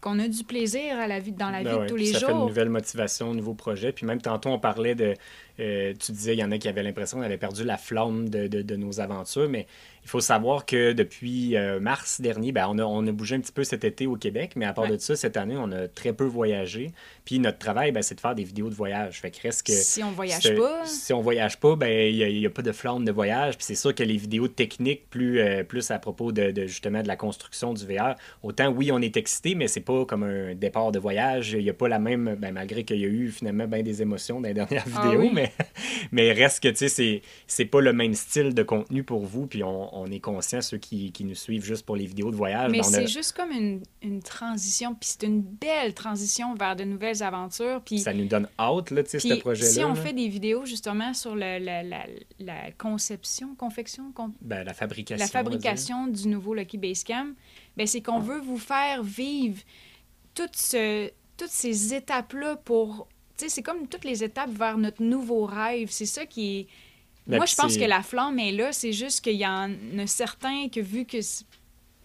qu'on 0.00 0.18
a 0.18 0.28
du 0.28 0.44
plaisir 0.44 0.98
à 0.98 1.06
la 1.06 1.18
vie, 1.18 1.32
dans 1.32 1.50
la 1.50 1.62
ben 1.62 1.72
vie 1.72 1.80
de 1.80 1.86
tous 1.86 1.96
les 1.96 2.06
jours. 2.06 2.20
Ça 2.20 2.26
fait 2.26 2.32
une 2.32 2.46
nouvelle 2.46 2.68
motivation, 2.68 3.30
un 3.30 3.34
nouveau 3.34 3.54
projet. 3.54 3.92
Puis 3.92 4.06
même 4.06 4.20
tantôt, 4.20 4.50
on 4.50 4.58
parlait 4.58 4.94
de... 4.94 5.14
Euh, 5.60 5.94
tu 5.98 6.12
disais, 6.12 6.34
il 6.34 6.38
y 6.38 6.44
en 6.44 6.50
a 6.50 6.58
qui 6.58 6.68
avaient 6.68 6.82
l'impression 6.82 7.18
qu'on 7.18 7.24
avait 7.24 7.38
perdu 7.38 7.64
la 7.64 7.76
flamme 7.76 8.28
de, 8.28 8.46
de, 8.46 8.62
de 8.62 8.76
nos 8.76 9.00
aventures, 9.00 9.48
mais 9.48 9.66
il 10.06 10.08
faut 10.08 10.20
savoir 10.20 10.66
que 10.66 10.92
depuis 10.92 11.56
euh, 11.56 11.80
mars 11.80 12.20
dernier, 12.20 12.52
ben, 12.52 12.68
on, 12.70 12.78
a, 12.78 12.84
on, 12.84 13.04
a, 13.08 13.10
bougé 13.10 13.34
un 13.34 13.40
petit 13.40 13.50
peu 13.50 13.64
cet 13.64 13.82
été 13.82 14.06
au 14.06 14.14
Québec, 14.14 14.52
mais 14.54 14.64
à 14.64 14.72
part 14.72 14.86
de 14.86 14.96
ça, 14.98 15.16
cette 15.16 15.36
année, 15.36 15.56
on 15.58 15.72
a 15.72 15.88
très 15.88 16.12
peu 16.12 16.22
voyagé. 16.22 16.92
Puis 17.24 17.40
notre 17.40 17.58
travail, 17.58 17.90
ben, 17.90 18.02
c'est 18.02 18.14
de 18.14 18.20
faire 18.20 18.36
des 18.36 18.44
vidéos 18.44 18.68
de 18.68 18.74
voyage. 18.74 19.20
Fait 19.20 19.32
que 19.32 19.42
reste 19.42 19.66
que, 19.66 19.72
si 19.72 20.04
on 20.04 20.12
voyage 20.12 20.54
pas. 20.54 20.86
Si 20.86 21.12
on 21.12 21.20
voyage 21.20 21.58
pas, 21.58 21.74
ben 21.74 22.14
il 22.14 22.38
n'y 22.38 22.46
a, 22.46 22.50
pas 22.50 22.62
de 22.62 22.70
flamme 22.70 23.04
de 23.04 23.10
voyage. 23.10 23.56
Puis 23.56 23.64
c'est 23.64 23.74
sûr 23.74 23.92
que 23.96 24.04
les 24.04 24.16
vidéos 24.16 24.46
techniques, 24.46 25.10
plus, 25.10 25.40
euh, 25.40 25.64
plus 25.64 25.90
à 25.90 25.98
propos 25.98 26.30
de, 26.30 26.52
justement 26.68 27.02
de 27.02 27.08
la 27.08 27.16
construction 27.16 27.74
du 27.74 27.84
VR, 27.84 28.14
autant 28.44 28.68
oui, 28.68 28.92
on 28.92 29.00
est 29.00 29.16
excité, 29.16 29.56
mais 29.56 29.66
c'est 29.66 29.80
pas 29.80 30.04
comme 30.04 30.22
un 30.22 30.54
départ 30.54 30.92
de 30.92 31.00
voyage. 31.00 31.54
Il 31.54 31.64
n'y 31.64 31.70
a 31.70 31.74
pas 31.74 31.88
la 31.88 31.98
même, 31.98 32.36
ben, 32.38 32.52
malgré 32.52 32.84
qu'il 32.84 33.00
y 33.00 33.04
a 33.04 33.08
eu 33.08 33.32
finalement 33.32 33.66
bien 33.66 33.82
des 33.82 34.02
émotions 34.02 34.40
dans 34.40 34.46
les 34.46 34.54
dernières 34.54 34.84
ah 34.94 35.02
vidéos, 35.02 35.30
mais, 35.32 35.45
mais 36.12 36.32
reste 36.32 36.62
que 36.62 36.68
tu 36.68 36.88
sais, 36.88 37.22
c'est 37.46 37.64
pas 37.64 37.80
le 37.80 37.92
même 37.92 38.14
style 38.14 38.54
de 38.54 38.62
contenu 38.62 39.02
pour 39.02 39.24
vous. 39.24 39.46
Puis 39.46 39.62
on, 39.62 39.96
on 39.96 40.06
est 40.06 40.20
conscient, 40.20 40.60
ceux 40.60 40.78
qui, 40.78 41.12
qui, 41.12 41.24
nous 41.24 41.34
suivent 41.34 41.64
juste 41.64 41.84
pour 41.84 41.96
les 41.96 42.06
vidéos 42.06 42.30
de 42.30 42.36
voyage. 42.36 42.70
Mais 42.70 42.82
c'est 42.82 43.06
juste 43.06 43.32
comme 43.32 43.50
une, 43.50 43.82
une 44.02 44.22
transition, 44.22 44.94
puis 44.94 45.08
c'est 45.10 45.26
une 45.26 45.42
belle 45.42 45.94
transition 45.94 46.54
vers 46.54 46.76
de 46.76 46.84
nouvelles 46.84 47.22
aventures. 47.22 47.82
Puis 47.84 48.00
ça 48.00 48.12
nous 48.12 48.26
donne 48.26 48.48
hâte, 48.58 48.90
là, 48.90 49.02
tu 49.02 49.10
sais, 49.10 49.18
ce 49.20 49.34
projet-là. 49.34 49.70
Si 49.70 49.84
on 49.84 49.94
fait 49.94 50.12
des 50.12 50.28
vidéos 50.28 50.64
justement 50.64 51.14
sur 51.14 51.34
le, 51.34 51.58
la, 51.58 51.82
la, 51.82 52.06
la, 52.38 52.70
conception, 52.72 53.54
confection, 53.54 54.12
ben, 54.40 54.64
la 54.64 54.74
fabrication, 54.74 55.24
la 55.24 55.30
fabrication 55.30 56.06
du 56.06 56.28
nouveau 56.28 56.54
Lucky 56.54 56.78
Basecamp, 56.78 57.34
ben, 57.76 57.86
c'est 57.86 58.00
qu'on 58.00 58.20
veut 58.20 58.40
vous 58.40 58.58
faire 58.58 59.02
vivre 59.02 59.62
tout 60.34 60.48
ce 60.54 61.10
toutes 61.36 61.50
ces 61.50 61.94
étapes-là 61.94 62.56
pour. 62.56 63.08
Tu 63.36 63.44
sais, 63.44 63.48
c'est 63.48 63.62
comme 63.62 63.86
toutes 63.86 64.04
les 64.04 64.24
étapes 64.24 64.50
vers 64.50 64.78
notre 64.78 65.02
nouveau 65.02 65.44
rêve. 65.44 65.88
C'est 65.90 66.06
ça 66.06 66.26
qui 66.26 66.58
est. 66.58 66.66
Moi, 67.26 67.44
je 67.46 67.56
pense 67.56 67.76
que 67.76 67.84
la 67.84 68.02
flamme 68.02 68.38
est 68.38 68.52
là. 68.52 68.72
C'est 68.72 68.92
juste 68.92 69.22
qu'il 69.22 69.34
y 69.34 69.46
en 69.46 69.70
a 69.98 70.06
certains 70.06 70.68
que, 70.68 70.80
vu 70.80 71.04
que 71.04 71.18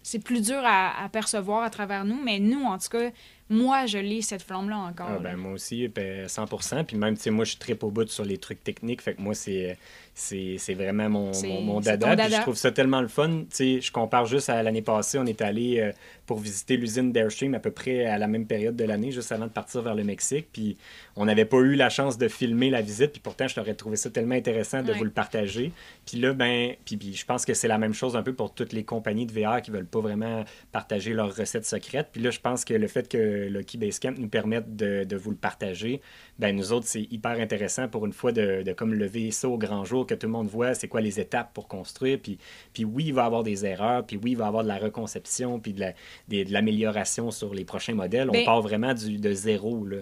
c'est 0.01 0.19
plus 0.23 0.41
dur 0.41 0.61
à, 0.63 1.03
à 1.03 1.09
percevoir 1.09 1.63
à 1.63 1.69
travers 1.69 2.05
nous, 2.05 2.19
mais 2.23 2.39
nous, 2.39 2.63
en 2.63 2.79
tout 2.79 2.89
cas, 2.89 3.11
moi, 3.51 3.85
je 3.85 3.97
l'ai, 3.97 4.21
cette 4.21 4.41
flamme-là 4.43 4.77
encore. 4.77 5.07
Ah, 5.09 5.13
là. 5.13 5.19
ben, 5.19 5.35
moi 5.35 5.51
aussi, 5.51 5.87
ben, 5.89 6.25
100%. 6.25 6.85
Puis 6.85 6.95
même, 6.95 7.15
tu 7.15 7.23
sais, 7.23 7.31
moi, 7.31 7.43
je 7.43 7.57
tripe 7.57 7.83
au 7.83 7.91
bout 7.91 8.07
sur 8.07 8.23
les 8.23 8.37
trucs 8.37 8.63
techniques. 8.63 9.01
Fait 9.01 9.13
que 9.13 9.21
moi, 9.21 9.33
c'est, 9.33 9.77
c'est, 10.21 10.73
vraiment 10.73 11.09
mon, 11.09 11.31
mon, 11.63 11.79
dada. 11.79 12.15
Puis 12.15 12.25
je 12.25 12.29
dada. 12.29 12.41
trouve 12.43 12.55
ça 12.55 12.71
tellement 12.71 13.01
le 13.01 13.07
fun. 13.07 13.29
Tu 13.29 13.45
sais, 13.49 13.81
je 13.81 13.91
compare 13.91 14.25
juste 14.25 14.49
à 14.49 14.61
l'année 14.61 14.81
passée. 14.81 15.17
On 15.17 15.25
est 15.25 15.41
allé 15.41 15.79
euh, 15.79 15.91
pour 16.25 16.39
visiter 16.39 16.77
l'usine 16.77 17.11
d'Airstream 17.11 17.55
à 17.55 17.59
peu 17.59 17.71
près 17.71 18.05
à 18.05 18.17
la 18.17 18.27
même 18.27 18.45
période 18.45 18.75
de 18.75 18.83
l'année, 18.83 19.11
juste 19.11 19.31
avant 19.31 19.47
de 19.47 19.51
partir 19.51 19.81
vers 19.81 19.95
le 19.95 20.03
Mexique. 20.03 20.47
Puis 20.53 20.77
on 21.15 21.25
n'avait 21.25 21.45
pas 21.45 21.57
eu 21.57 21.75
la 21.75 21.89
chance 21.89 22.17
de 22.17 22.27
filmer 22.27 22.69
la 22.69 22.81
visite. 22.81 23.11
Puis 23.13 23.21
pourtant, 23.21 23.47
je 23.47 23.55
t'aurais 23.55 23.73
trouvé 23.73 23.95
ça 23.95 24.09
tellement 24.09 24.35
intéressant 24.35 24.83
de 24.83 24.91
Ouais. 24.91 24.97
vous 24.97 25.03
le 25.05 25.11
partager. 25.11 25.71
Puis 26.05 26.17
là, 26.19 26.33
ben, 26.33 26.73
puis, 26.85 26.97
puis 26.97 27.13
je 27.13 27.25
pense 27.25 27.45
que 27.45 27.53
c'est 27.53 27.67
la 27.67 27.77
même 27.77 27.93
chose 27.93 28.15
un 28.15 28.23
peu 28.23 28.33
pour 28.33 28.53
toutes 28.53 28.73
les 28.73 28.83
compagnies 28.83 29.25
de 29.25 29.31
VR 29.33 29.61
qui 29.61 29.71
veulent 29.71 29.85
pas 29.85 30.01
vraiment 30.01 30.43
partager 30.71 31.13
leurs 31.13 31.35
recettes 31.35 31.65
secrètes. 31.65 32.09
Puis 32.11 32.21
là, 32.21 32.29
je 32.29 32.39
pense 32.39 32.65
que 32.65 32.73
le 32.73 32.87
fait 32.87 33.07
que 33.09 33.47
Lucky 33.47 33.77
Basecamp 33.77 34.15
nous 34.17 34.27
permette 34.27 34.75
de, 34.75 35.03
de 35.03 35.15
vous 35.15 35.31
le 35.31 35.37
partager, 35.37 36.01
ben 36.39 36.55
nous 36.55 36.73
autres, 36.73 36.87
c'est 36.87 37.07
hyper 37.11 37.39
intéressant 37.39 37.87
pour 37.87 38.05
une 38.05 38.13
fois 38.13 38.31
de, 38.31 38.63
de 38.63 38.73
comme 38.73 38.93
lever 38.93 39.31
ça 39.31 39.47
au 39.47 39.57
grand 39.57 39.85
jour, 39.85 40.05
que 40.15 40.19
tout 40.19 40.27
le 40.27 40.31
monde 40.33 40.47
voit 40.47 40.73
c'est 40.73 40.87
quoi 40.87 41.01
les 41.01 41.19
étapes 41.19 41.53
pour 41.53 41.67
construire. 41.67 42.19
Puis, 42.21 42.37
puis 42.73 42.85
oui, 42.85 43.05
il 43.07 43.13
va 43.13 43.23
y 43.23 43.25
avoir 43.25 43.43
des 43.43 43.65
erreurs, 43.65 44.05
puis 44.05 44.17
oui, 44.17 44.31
il 44.31 44.37
va 44.37 44.45
y 44.45 44.47
avoir 44.47 44.63
de 44.63 44.67
la 44.67 44.77
reconception, 44.77 45.59
puis 45.59 45.73
de 45.73 45.79
la- 45.79 45.93
l'amélioration 46.29 47.31
sur 47.31 47.53
les 47.53 47.65
prochains 47.65 47.93
modèles. 47.95 48.29
On 48.29 48.33
Ben- 48.33 48.45
part 48.45 48.61
vraiment 48.61 48.93
du, 48.93 49.17
de 49.17 49.33
zéro. 49.33 49.85
Tu 49.89 49.97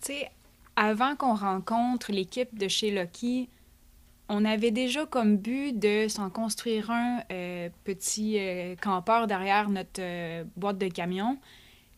sais, 0.00 0.28
avant 0.76 1.16
qu'on 1.16 1.34
rencontre 1.34 2.12
l'équipe 2.12 2.56
de 2.58 2.68
chez 2.68 2.90
Lucky, 2.90 3.48
on 4.28 4.44
avait 4.44 4.70
déjà 4.70 5.04
comme 5.06 5.36
but 5.36 5.78
de 5.78 6.08
s'en 6.08 6.30
construire 6.30 6.90
un 6.90 7.20
euh, 7.30 7.68
petit 7.84 8.38
euh, 8.38 8.74
campeur 8.76 9.26
derrière 9.26 9.68
notre 9.68 10.00
euh, 10.00 10.44
boîte 10.56 10.78
de 10.78 10.88
camion. 10.88 11.38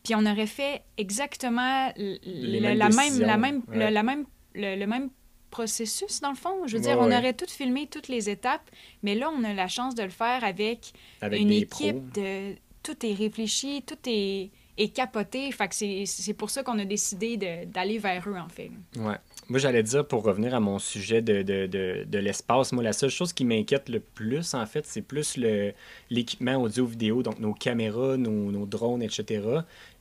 Puis 0.03 0.13
on 0.15 0.25
aurait 0.25 0.45
fait 0.47 0.81
exactement 0.97 1.91
la, 1.95 2.89
même, 2.89 3.19
la 3.19 3.37
même, 3.37 3.63
le, 3.71 3.89
la 3.89 4.03
même, 4.03 4.25
le, 4.53 4.75
le 4.77 4.85
même 4.87 5.09
processus, 5.55 6.19
dans 6.19 6.31
le 6.37 6.41
fond. 6.45 6.67
Je 6.67 6.75
veux 6.75 6.83
dire, 6.83 6.97
on 6.99 7.11
aurait 7.17 7.33
tout 7.41 7.51
filmé, 7.59 7.87
toutes 7.87 8.09
les 8.09 8.29
étapes, 8.29 8.67
mais 9.03 9.15
là, 9.15 9.27
on 9.37 9.41
a 9.43 9.53
la 9.53 9.69
chance 9.69 9.95
de 9.95 10.03
le 10.03 10.09
faire 10.21 10.43
avec, 10.43 10.79
Avec 11.21 11.39
une 11.39 11.51
équipe 11.51 12.11
de... 12.13 12.55
Tout 12.83 12.99
est 13.03 13.13
réfléchi, 13.13 13.81
tout 13.89 13.97
est, 14.05 14.51
est 14.77 14.89
capoté. 14.89 15.51
Fait 15.51 15.67
que 15.67 15.73
c'est 15.73 16.03
c'est 16.05 16.35
pour 16.35 16.49
ça 16.51 16.61
qu'on 16.61 16.77
a 16.77 16.85
décidé 16.85 17.35
d'aller 17.65 17.97
vers 17.97 18.23
eux, 18.29 18.37
en 18.37 18.49
fait. 18.49 18.69
Ouais. 18.97 19.17
Moi, 19.49 19.59
j'allais 19.59 19.81
dire, 19.81 20.03
pour 20.07 20.21
revenir 20.23 20.53
à 20.53 20.59
mon 20.59 20.77
sujet 20.77 21.21
de, 21.23 21.41
de, 21.41 21.65
de, 21.65 22.03
de 22.05 22.19
l'espace, 22.19 22.71
moi, 22.73 22.83
la 22.83 22.93
seule 22.93 23.09
chose 23.09 23.31
qui 23.33 23.43
m'inquiète 23.45 23.89
le 23.89 23.99
plus, 23.99 24.53
en 24.53 24.65
fait, 24.67 24.85
c'est 24.85 25.01
plus 25.01 25.37
le, 25.37 25.73
l'équipement 26.11 26.57
audio-vidéo, 26.61 27.23
donc 27.23 27.39
nos 27.39 27.53
caméras, 27.53 28.17
nos, 28.17 28.51
nos 28.51 28.65
drones, 28.67 29.01
etc. 29.01 29.41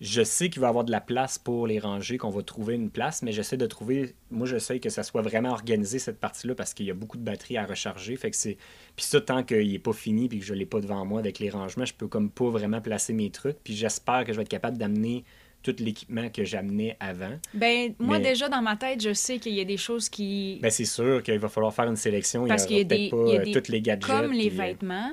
Je 0.06 0.22
sais 0.22 0.50
qu'il 0.50 0.60
va 0.60 0.66
y 0.66 0.68
avoir 0.68 0.84
de 0.84 0.90
la 0.90 1.00
place 1.00 1.38
pour 1.38 1.66
les 1.66 1.78
ranger, 1.78 2.18
qu'on 2.18 2.28
va 2.28 2.42
trouver 2.42 2.74
une 2.74 2.90
place, 2.90 3.22
mais 3.22 3.32
j'essaie 3.32 3.56
de 3.56 3.66
trouver, 3.66 4.14
moi, 4.30 4.46
j'essaie 4.46 4.78
que 4.78 4.90
ça 4.90 5.02
soit 5.02 5.22
vraiment 5.22 5.50
organisé, 5.50 5.98
cette 5.98 6.20
partie-là, 6.20 6.54
parce 6.54 6.74
qu'il 6.74 6.84
y 6.84 6.90
a 6.90 6.94
beaucoup 6.94 7.16
de 7.16 7.22
batteries 7.22 7.56
à 7.56 7.64
recharger. 7.64 8.14
Fait 8.16 8.30
que 8.30 8.36
c'est... 8.36 8.58
Puis 8.96 9.06
ça, 9.06 9.20
tant 9.22 9.42
qu'il 9.42 9.72
n'est 9.72 9.78
pas 9.78 9.94
fini, 9.94 10.28
puis 10.28 10.40
que 10.40 10.44
je 10.44 10.52
ne 10.52 10.58
l'ai 10.58 10.66
pas 10.66 10.80
devant 10.80 11.04
moi 11.06 11.20
avec 11.20 11.38
les 11.38 11.48
rangements, 11.48 11.86
je 11.86 11.94
peux 11.94 12.06
comme 12.06 12.28
pas 12.30 12.50
vraiment 12.50 12.82
placer 12.82 13.14
mes 13.14 13.30
trucs. 13.30 13.56
Puis 13.64 13.74
j'espère 13.74 14.24
que 14.24 14.32
je 14.32 14.36
vais 14.36 14.42
être 14.42 14.48
capable 14.50 14.76
d'amener 14.76 15.24
tout 15.62 15.74
l'équipement 15.78 16.28
que 16.28 16.44
j'amenais 16.44 16.98
avant. 17.00 17.38
Ben, 17.54 17.94
moi, 17.98 18.18
Mais- 18.18 18.24
déjà, 18.24 18.50
dans 18.50 18.60
ma 18.60 18.76
tête, 18.76 19.02
je 19.02 19.14
sais 19.14 19.38
qu'il 19.38 19.54
y 19.54 19.60
a 19.62 19.64
des 19.64 19.78
choses 19.78 20.10
qui... 20.10 20.58
Ben, 20.60 20.70
c'est 20.70 20.84
sûr 20.84 21.22
qu'il 21.22 21.38
va 21.38 21.48
falloir 21.48 21.72
faire 21.72 21.86
une 21.88 21.96
sélection. 21.96 22.46
Parce 22.46 22.64
il 22.64 22.66
qu'il 22.66 22.76
y 22.76 22.80
aura 22.80 22.88
des- 22.88 22.96
peut-être 23.08 23.10
pas 23.10 23.32
y 23.32 23.36
a 23.36 23.40
euh, 23.40 23.44
des- 23.44 23.52
tous 23.62 23.72
les 23.72 23.80
gadgets. 23.80 24.06
Comme 24.06 24.32
les 24.32 24.50
puis, 24.50 24.60
euh, 24.60 24.62
vêtements, 24.64 25.12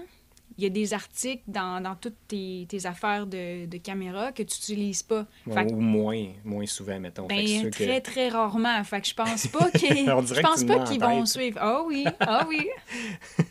il 0.62 0.66
y 0.66 0.68
a 0.68 0.70
des 0.70 0.94
articles 0.94 1.42
dans, 1.48 1.82
dans 1.82 1.96
toutes 1.96 2.28
tes, 2.28 2.68
tes 2.70 2.86
affaires 2.86 3.26
de, 3.26 3.66
de 3.66 3.78
caméra 3.78 4.32
que 4.32 4.44
tu 4.44 4.56
n'utilises 4.56 5.02
pas. 5.02 5.26
que, 5.46 5.74
ou 5.74 5.80
moins, 5.80 6.28
moins 6.44 6.68
souvent, 6.68 7.00
mettons. 7.00 7.28
Fait 7.28 7.44
que 7.44 7.64
ben, 7.64 7.72
que- 7.72 7.84
très, 7.84 8.02
très 8.02 8.30
rarement. 8.30 8.84
Fait 8.84 9.02
que 9.02 9.08
je 9.08 9.16
pense 9.16 9.48
pas 9.48 9.72
qu'ils... 9.76 10.06
Pense 10.06 10.64
pas 10.64 10.84
qu'ils 10.84 11.02
vont 11.02 11.26
suivre. 11.26 11.58
Ah 11.60 11.82
oui, 11.86 12.06
ah 12.20 12.46
oui. 12.48 12.68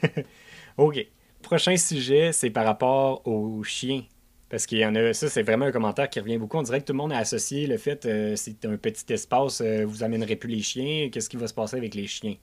OK. 0.77 1.05
Prochain 1.42 1.77
sujet, 1.77 2.31
c'est 2.33 2.51
par 2.51 2.64
rapport 2.64 3.27
aux 3.27 3.62
chiens. 3.64 4.05
Parce 4.49 4.66
qu'il 4.66 4.79
y 4.79 4.87
en 4.87 4.94
a, 4.94 5.12
ça 5.12 5.29
c'est 5.29 5.42
vraiment 5.42 5.66
un 5.66 5.73
commentaire 5.73 6.09
qui 6.11 6.20
revient 6.20 6.38
beaucoup. 6.38 6.59
On 6.59 6.62
dirait 6.62 6.81
que 6.81 6.87
tout 6.87 6.92
le 6.92 6.99
monde 6.99 7.12
a 7.12 7.18
associé 7.18 7.66
le 7.66 7.77
fait, 7.77 8.05
euh, 8.07 8.35
c'est 8.37 8.64
un 8.64 8.77
petit 8.77 9.12
espace, 9.12 9.61
euh, 9.61 9.85
vous 9.87 10.03
amènerez 10.03 10.35
plus 10.37 10.51
les 10.51 10.61
chiens, 10.62 11.09
qu'est-ce 11.11 11.29
qui 11.31 11.37
va 11.37 11.46
se 11.46 11.55
passer 11.55 11.77
avec 11.77 11.94
les 11.94 12.09
chiens? 12.09 12.35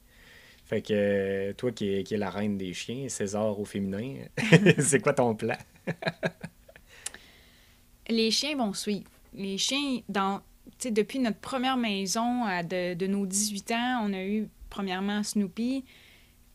Fait 0.67 0.81
que 0.81 1.53
toi 1.53 1.71
qui 1.71 1.93
es, 1.93 2.03
qui 2.03 2.15
es 2.15 2.17
la 2.17 2.29
reine 2.29 2.57
des 2.57 2.73
chiens, 2.73 3.07
César 3.07 3.57
au 3.57 3.63
féminin, 3.65 4.15
c'est 4.79 4.99
quoi 4.99 5.13
ton 5.13 5.33
plan? 5.33 5.55
les 8.09 8.31
chiens 8.31 8.55
vont 8.57 8.73
suivre. 8.73 9.09
Les 9.33 9.57
chiens, 9.57 9.99
dans, 10.09 10.41
depuis 10.83 11.19
notre 11.19 11.39
première 11.39 11.77
maison 11.77 12.45
de, 12.63 12.93
de 12.95 13.07
nos 13.07 13.25
18 13.25 13.71
ans, 13.71 14.01
on 14.03 14.13
a 14.13 14.23
eu 14.23 14.49
premièrement 14.69 15.23
Snoopy. 15.23 15.83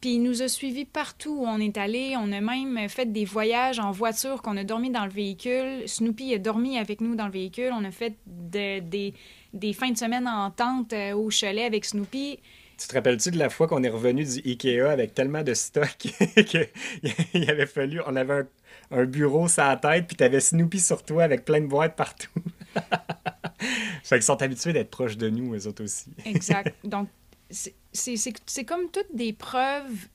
Puis 0.00 0.14
il 0.14 0.22
nous 0.22 0.42
a 0.42 0.48
suivis 0.48 0.84
partout 0.84 1.30
où 1.30 1.46
on 1.46 1.60
est 1.60 1.76
allé. 1.78 2.14
On 2.18 2.32
a 2.32 2.40
même 2.40 2.88
fait 2.88 3.10
des 3.12 3.24
voyages 3.24 3.78
en 3.78 3.92
voiture 3.92 4.42
qu'on 4.42 4.56
a 4.56 4.64
dormi 4.64 4.90
dans 4.90 5.04
le 5.04 5.12
véhicule. 5.12 5.88
Snoopy 5.88 6.34
a 6.34 6.38
dormi 6.38 6.76
avec 6.76 7.00
nous 7.00 7.14
dans 7.14 7.26
le 7.26 7.32
véhicule. 7.32 7.70
On 7.72 7.84
a 7.84 7.92
fait 7.92 8.16
de- 8.26 8.80
des, 8.80 9.14
des 9.54 9.72
fins 9.72 9.92
de 9.92 9.96
semaine 9.96 10.26
en 10.26 10.50
tente 10.50 10.92
euh, 10.92 11.14
au 11.14 11.30
chalet 11.30 11.64
avec 11.64 11.84
Snoopy. 11.84 12.40
Tu 12.78 12.88
te 12.88 12.94
rappelles-tu 12.94 13.30
de 13.30 13.38
la 13.38 13.48
fois 13.50 13.68
qu'on 13.68 13.82
est 13.82 13.88
revenu 13.88 14.24
du 14.24 14.40
Ikea 14.44 14.80
avec 14.90 15.14
tellement 15.14 15.42
de 15.42 15.54
stock 15.54 15.96
qu'il 15.96 16.68
avait 17.50 17.66
fallu, 17.66 18.00
on 18.06 18.16
avait 18.16 18.34
un, 18.34 18.46
un 18.90 19.04
bureau 19.04 19.48
sur 19.48 19.62
la 19.62 19.76
tête, 19.76 20.06
puis 20.08 20.16
t'avais 20.16 20.40
Snoopy 20.40 20.80
sur 20.80 21.02
toi 21.04 21.22
avec 21.24 21.44
plein 21.44 21.60
de 21.60 21.66
boîtes 21.66 21.96
partout. 21.96 22.30
fait 24.02 24.16
qu'ils 24.16 24.22
sont 24.22 24.40
habitués 24.42 24.72
d'être 24.72 24.90
proches 24.90 25.16
de 25.16 25.28
nous, 25.30 25.54
eux 25.54 25.66
autres 25.66 25.84
aussi. 25.84 26.10
Exact. 26.24 26.74
Donc, 26.84 27.08
c'est- 27.50 27.74
comme 28.64 28.90
toutes 28.90 29.14
des 29.14 29.32
preuves, 29.32 30.08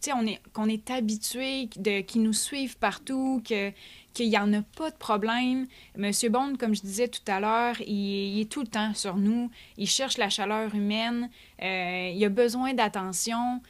tu 0.00 0.10
sais, 0.10 0.12
on 0.12 0.26
est, 0.26 0.40
qu'on 0.52 0.68
est 0.68 0.90
habitué, 0.90 1.68
de, 1.76 2.00
qu'ils 2.00 2.22
nous 2.22 2.32
suivent 2.32 2.76
partout, 2.76 3.42
que, 3.48 3.70
qu'il 4.12 4.28
n'y 4.30 4.38
en 4.38 4.52
a 4.52 4.62
pas 4.76 4.90
de 4.90 4.96
problème. 4.96 5.66
Monsieur 5.96 6.28
Bond, 6.30 6.54
comme 6.58 6.74
je 6.74 6.80
disais 6.82 7.08
tout 7.08 7.20
à 7.26 7.40
l'heure, 7.40 7.80
il, 7.80 8.36
il 8.36 8.40
est 8.40 8.50
tout 8.50 8.60
le 8.60 8.66
temps 8.66 8.94
sur 8.94 9.16
nous. 9.16 9.50
Il 9.78 9.86
cherche 9.88 10.18
la 10.18 10.28
chaleur 10.30 10.74
humaine. 10.74 11.30
euh, 11.62 12.12
il 12.14 12.24
a 12.24 12.28
besoin 12.28 12.74
d'attention. 12.74 13.60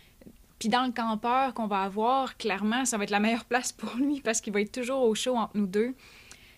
Puis 0.58 0.68
dans 0.68 0.84
le 0.84 0.92
campeur 0.92 1.54
qu'on 1.54 1.66
va 1.66 1.82
avoir, 1.82 2.36
clairement, 2.36 2.84
ça 2.84 2.96
va 2.96 3.04
être 3.04 3.10
la 3.10 3.18
meilleure 3.20 3.44
place 3.44 3.72
pour 3.72 3.94
lui 3.96 4.20
parce 4.20 4.40
qu'il 4.40 4.52
va 4.52 4.60
être 4.60 4.72
toujours 4.72 5.02
au 5.02 5.14
chaud 5.14 5.36
entre 5.36 5.56
nous 5.56 5.66
deux. 5.66 5.94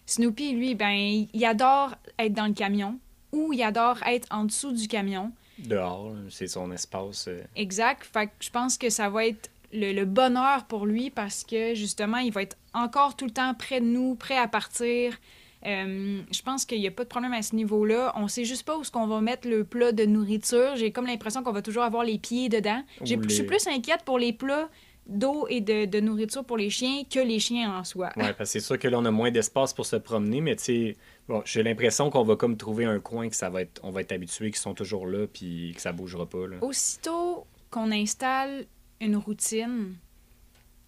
Snoopy, 0.06 0.52
lui, 0.52 0.74
ben, 0.74 1.26
il 1.32 1.44
adore 1.46 1.94
être 2.18 2.34
dans 2.34 2.46
le 2.46 2.52
camion 2.52 2.98
ou 3.32 3.52
il 3.54 3.62
adore 3.62 3.98
être 4.06 4.28
en 4.30 4.44
dessous 4.44 4.72
du 4.72 4.86
camion. 4.88 5.32
Dehors, 5.58 6.12
c'est 6.30 6.48
son 6.48 6.70
espace. 6.72 7.28
euh, 7.28 7.42
Exact. 7.56 8.04
Fait 8.04 8.26
que 8.26 8.32
je 8.40 8.50
pense 8.50 8.76
que 8.76 8.90
ça 8.90 9.08
va 9.08 9.24
être 9.26 9.50
le, 9.74 9.92
le 9.92 10.04
bonheur 10.04 10.64
pour 10.64 10.86
lui 10.86 11.10
parce 11.10 11.44
que 11.44 11.74
justement, 11.74 12.18
il 12.18 12.32
va 12.32 12.42
être 12.42 12.56
encore 12.72 13.16
tout 13.16 13.26
le 13.26 13.32
temps 13.32 13.54
près 13.54 13.80
de 13.80 13.86
nous, 13.86 14.14
prêt 14.14 14.38
à 14.38 14.48
partir. 14.48 15.18
Euh, 15.66 16.20
je 16.30 16.42
pense 16.42 16.66
qu'il 16.66 16.80
n'y 16.80 16.86
a 16.86 16.90
pas 16.90 17.04
de 17.04 17.08
problème 17.08 17.32
à 17.32 17.42
ce 17.42 17.56
niveau-là. 17.56 18.12
On 18.16 18.28
sait 18.28 18.44
juste 18.44 18.64
pas 18.64 18.76
où 18.76 18.82
est-ce 18.82 18.90
qu'on 18.90 19.06
va 19.06 19.20
mettre 19.20 19.48
le 19.48 19.64
plat 19.64 19.92
de 19.92 20.04
nourriture. 20.04 20.76
J'ai 20.76 20.92
comme 20.92 21.06
l'impression 21.06 21.42
qu'on 21.42 21.52
va 21.52 21.62
toujours 21.62 21.84
avoir 21.84 22.04
les 22.04 22.18
pieds 22.18 22.48
dedans. 22.48 22.82
Je 23.02 23.16
suis 23.28 23.44
plus 23.44 23.66
inquiète 23.66 24.02
pour 24.04 24.18
les 24.18 24.32
plats 24.32 24.68
d'eau 25.06 25.46
et 25.48 25.60
de, 25.60 25.84
de 25.84 26.00
nourriture 26.00 26.44
pour 26.44 26.56
les 26.56 26.70
chiens 26.70 27.02
que 27.10 27.20
les 27.20 27.38
chiens 27.38 27.78
en 27.78 27.84
soi. 27.84 28.10
Ouais, 28.16 28.32
parce 28.32 28.36
que 28.38 28.44
c'est 28.44 28.60
sûr 28.60 28.78
que 28.78 28.88
là, 28.88 28.98
on 28.98 29.04
a 29.04 29.10
moins 29.10 29.30
d'espace 29.30 29.74
pour 29.74 29.84
se 29.84 29.96
promener, 29.96 30.40
mais 30.40 30.56
tu 30.56 30.64
sais, 30.64 30.96
bon, 31.28 31.42
j'ai 31.44 31.62
l'impression 31.62 32.08
qu'on 32.10 32.24
va 32.24 32.36
comme 32.36 32.56
trouver 32.56 32.86
un 32.86 33.00
coin 33.00 33.28
que 33.28 33.36
ça 33.36 33.50
va 33.50 33.62
être, 33.62 33.80
on 33.82 33.90
va 33.90 34.00
être 34.00 34.12
habitué, 34.12 34.50
qu'ils 34.50 34.60
sont 34.60 34.74
toujours 34.74 35.06
là, 35.06 35.26
puis 35.26 35.72
que 35.74 35.80
ça 35.82 35.92
bougera 35.92 36.26
pas. 36.26 36.46
Là. 36.46 36.56
Aussitôt 36.62 37.46
qu'on 37.70 37.92
installe 37.92 38.66
une 39.04 39.16
routine, 39.16 39.94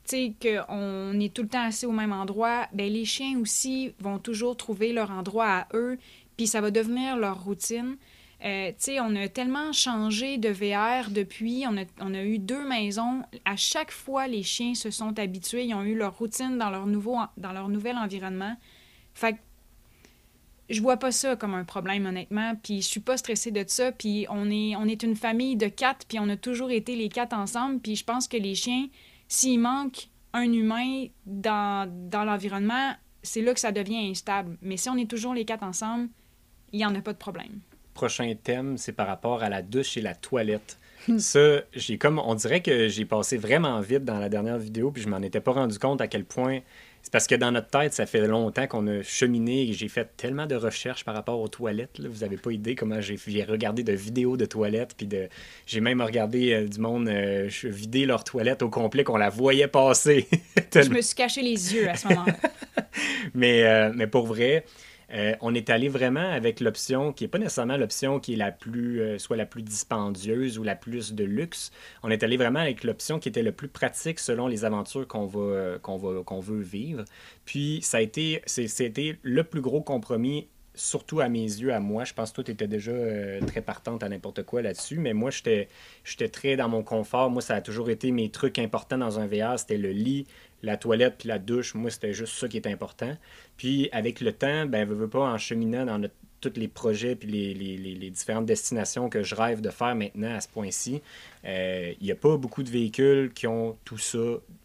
tu 0.09 0.17
sais, 0.17 0.35
qu'on 0.41 1.19
est 1.21 1.35
tout 1.35 1.43
le 1.43 1.49
temps 1.49 1.65
assis 1.65 1.87
au 1.87 1.93
même 1.93 2.13
endroit, 2.13 2.69
ben 2.73 2.93
les 2.93 3.05
chiens 3.05 3.39
aussi 3.41 3.93
vont 4.01 4.19
toujours 4.19 4.57
trouver 4.57 4.93
leur 4.93 5.11
endroit 5.11 5.49
à 5.49 5.69
eux, 5.75 5.99
puis 6.37 6.47
ça 6.47 6.61
va 6.61 6.71
devenir 6.71 7.17
leur 7.17 7.43
routine. 7.43 7.97
Euh, 8.45 8.69
tu 8.69 8.75
sais, 8.79 9.01
on 9.01 9.17
a 9.17 9.29
tellement 9.29 9.73
changé 9.73 10.37
de 10.37 10.51
VR 10.51 11.11
depuis, 11.11 11.65
on 11.67 11.77
a, 11.79 11.85
on 12.01 12.13
a 12.13 12.23
eu 12.23 12.39
deux 12.39 12.67
maisons. 12.69 13.23
À 13.45 13.57
chaque 13.57 13.91
fois, 13.91 14.29
les 14.29 14.43
chiens 14.43 14.75
se 14.75 14.91
sont 14.91 15.19
habitués, 15.19 15.65
ils 15.65 15.75
ont 15.75 15.83
eu 15.83 15.97
leur 15.97 16.17
routine 16.19 16.59
dans 16.59 16.71
leur, 16.71 16.87
nouveau, 16.87 17.17
dans 17.39 17.53
leur 17.53 17.69
nouvel 17.69 17.97
environnement. 17.97 18.55
Fait 19.15 19.33
que 19.33 19.39
je 20.69 20.81
vois 20.81 20.97
pas 20.97 21.13
ça 21.13 21.37
comme 21.37 21.55
un 21.55 21.65
problème, 21.65 22.07
honnêtement. 22.07 22.55
Puis 22.63 22.83
je 22.83 22.87
suis 22.87 23.01
pas 23.01 23.17
stressée 23.17 23.51
de 23.51 23.65
ça. 23.67 23.93
Puis 23.93 24.27
on 24.31 24.51
est, 24.51 24.77
on 24.77 24.87
est 24.87 25.03
une 25.03 25.17
famille 25.17 25.57
de 25.57 25.69
quatre, 25.69 26.07
puis 26.07 26.19
on 26.19 26.29
a 26.29 26.37
toujours 26.37 26.71
été 26.71 26.97
les 26.97 27.09
quatre 27.09 27.35
ensemble. 27.35 27.81
Puis 27.81 27.97
je 27.97 28.05
pense 28.05 28.29
que 28.29 28.37
les 28.37 28.55
chiens, 28.55 28.89
s'il 29.29 29.61
manque 29.61 30.09
un 30.33 30.53
humain 30.53 31.07
dans, 31.25 31.91
dans 32.11 32.25
l'environnement, 32.25 32.93
c'est 33.23 33.43
là 33.43 33.55
que 33.55 33.61
ça 33.61 33.73
devient 33.73 34.11
instable. 34.11 34.57
Mais 34.63 34.77
si 34.77 34.89
on 34.89 34.97
est 34.97 35.11
toujours 35.11 35.35
les 35.35 35.45
quatre 35.45 35.63
ensemble, 35.63 36.09
il 36.73 36.79
n'y 36.79 36.87
en 36.87 36.95
a 36.95 37.01
pas 37.01 37.13
de 37.13 37.19
problème. 37.19 37.61
Prochain 37.95 38.35
thème, 38.43 38.77
c'est 38.77 38.93
par 38.93 39.07
rapport 39.07 39.43
à 39.43 39.49
la 39.49 39.63
douche 39.63 39.97
et 39.97 40.03
la 40.03 40.15
toilette. 40.15 40.79
ça, 41.19 41.63
j'ai 41.73 41.99
comme, 41.99 42.19
on 42.19 42.35
dirait 42.35 42.61
que 42.61 42.89
j'ai 42.89 43.05
passé 43.05 43.37
vraiment 43.37 43.81
vite 43.81 44.05
dans 44.05 44.19
la 44.19 44.29
dernière 44.29 44.59
vidéo, 44.59 44.91
puis 44.91 45.03
je 45.03 45.09
m'en 45.09 45.23
étais 45.23 45.41
pas 45.41 45.53
rendu 45.53 45.79
compte 45.79 46.01
à 46.01 46.09
quel 46.09 46.25
point 46.25 46.61
c'est 47.07 47.13
parce 47.13 47.29
que 47.29 47.37
dans 47.37 47.53
notre 47.53 47.69
tête, 47.69 47.95
ça 47.95 48.05
fait 48.05 48.27
longtemps 48.27 48.67
qu'on 48.67 48.85
a 48.89 49.01
cheminé 49.05 49.69
et 49.69 49.73
j'ai 49.73 49.87
fait 49.87 50.09
tellement 50.17 50.47
de 50.47 50.57
recherches 50.57 51.05
par 51.05 51.15
rapport 51.15 51.41
aux 51.41 51.47
toilettes. 51.47 52.01
Vous 52.01 52.25
n'avez 52.25 52.37
pas 52.37 52.51
idée 52.51 52.75
comment 52.75 53.01
j'ai 53.01 53.45
regardé 53.45 53.85
de 53.85 53.93
vidéos 53.93 54.37
de 54.37 54.45
toilettes. 54.45 54.95
Puis 54.97 55.07
de, 55.07 55.29
j'ai 55.67 55.81
même 55.81 56.03
regardé 56.03 56.53
euh, 56.53 56.67
du 56.67 56.81
monde 56.81 57.07
euh, 57.07 57.49
vider 57.63 58.07
leur 58.07 58.25
toilette 58.25 58.63
au 58.63 58.71
complet, 58.71 59.05
qu'on 59.05 59.19
la 59.19 59.31
voyait 59.31 59.69
passer. 59.69 60.27
Je 60.75 60.89
me 60.89 61.01
suis 61.01 61.15
caché 61.15 61.43
les 61.43 61.75
yeux 61.75 61.89
à 61.89 61.95
ce 61.95 62.09
moment-là. 62.09 62.37
mais, 63.35 63.63
euh, 63.63 63.93
mais 63.95 64.09
pour 64.09 64.27
vrai, 64.27 64.65
euh, 65.13 65.35
on 65.41 65.55
est 65.55 65.71
allé 65.71 65.89
vraiment 65.89 66.29
avec 66.33 66.61
l'option 66.61 67.13
qui 67.13 67.25
n'est 67.25 67.29
pas 67.29 67.39
nécessairement 67.39 67.77
l'option 67.77 68.19
qui 68.19 68.35
est 68.35 68.37
la 68.37 68.51
plus, 68.51 69.01
euh, 69.01 69.19
soit 69.19 69.37
la 69.37 69.47
plus 69.47 69.63
dispendieuse 69.63 70.59
ou 70.59 70.65
la 70.65 70.75
plus 70.75 71.15
de 71.15 71.25
luxe. 71.25 71.71
On 72.03 72.11
est 72.11 72.23
allé 72.23 72.37
vraiment 72.37 72.61
avec 72.61 72.83
l'option 72.83 73.19
qui 73.19 73.29
était 73.29 73.43
le 73.43 73.53
plus 73.53 73.69
pratique 73.69 74.19
selon 74.19 74.49
les 74.49 74.65
aventures 74.65 75.07
qu'on 75.07 75.31
euh, 75.37 75.79
veut 76.41 76.61
vivre. 76.61 77.05
Puis 77.45 77.81
ça 77.83 77.99
a 77.99 78.01
été, 78.01 78.43
c'était 78.47 79.19
le 79.23 79.45
plus 79.45 79.61
gros 79.61 79.81
compromis 79.81 80.49
surtout 80.77 81.21
à 81.21 81.29
mes 81.29 81.43
yeux, 81.43 81.73
à 81.73 81.81
moi, 81.81 82.05
je 82.05 82.15
pense 82.15 82.31
que 82.31 82.37
toi, 82.37 82.45
tu 82.45 82.53
étais 82.53 82.69
déjà 82.69 82.93
très 83.47 83.63
partante 83.63 84.03
à 84.03 84.09
n'importe 84.09 84.45
quoi 84.45 84.63
là-dessus, 84.63 84.99
mais 84.99 85.13
moi, 85.15 85.31
j'étais 85.31 85.69
très 86.31 86.57
dans 86.57 86.69
mon 86.69 86.83
confort. 86.83 87.31
Moi, 87.31 87.43
ça 87.43 87.57
a 87.57 87.61
toujours 87.61 87.91
été 87.91 88.13
mes 88.13 88.31
trucs 88.31 88.59
importants 88.59 88.99
dans 88.99 89.19
un 89.19 89.27
VR, 89.27 89.59
c'était 89.59 89.79
le 89.79 89.91
lit, 89.91 90.27
la 90.63 90.77
toilette 90.77 91.17
puis 91.19 91.29
la 91.29 91.39
douche. 91.39 91.75
Moi, 91.75 91.91
c'était 91.91 92.13
juste 92.13 92.35
ça 92.35 92.49
qui 92.49 92.57
est 92.57 92.67
important. 92.67 93.17
Puis 93.57 93.89
avec 93.93 94.21
le 94.21 94.33
temps, 94.33 94.67
ben, 94.67 94.87
veux, 94.87 94.95
veux 94.95 95.09
pas, 95.09 95.21
en 95.21 95.39
cheminant 95.39 95.87
dans 95.87 96.09
tous 96.41 96.53
les 96.57 96.69
projets 96.69 97.17
puis 97.17 97.29
les, 97.29 98.11
différentes 98.11 98.47
destinations 98.47 99.09
que 99.09 99.23
je 99.23 99.35
rêve 99.35 99.61
de 99.61 99.71
faire 99.71 99.95
maintenant 99.95 100.35
à 100.35 100.41
ce 100.41 100.49
point-ci, 100.49 101.03
euh, 101.47 101.93
il 102.01 102.05
n'y 102.05 102.11
a 102.11 102.17
pas 102.17 102.37
beaucoup 102.37 102.63
de 102.63 102.71
véhicules 102.71 103.33
qui 103.33 103.47
ont 103.47 103.77
tout 103.85 103.99
ça 103.99 104.19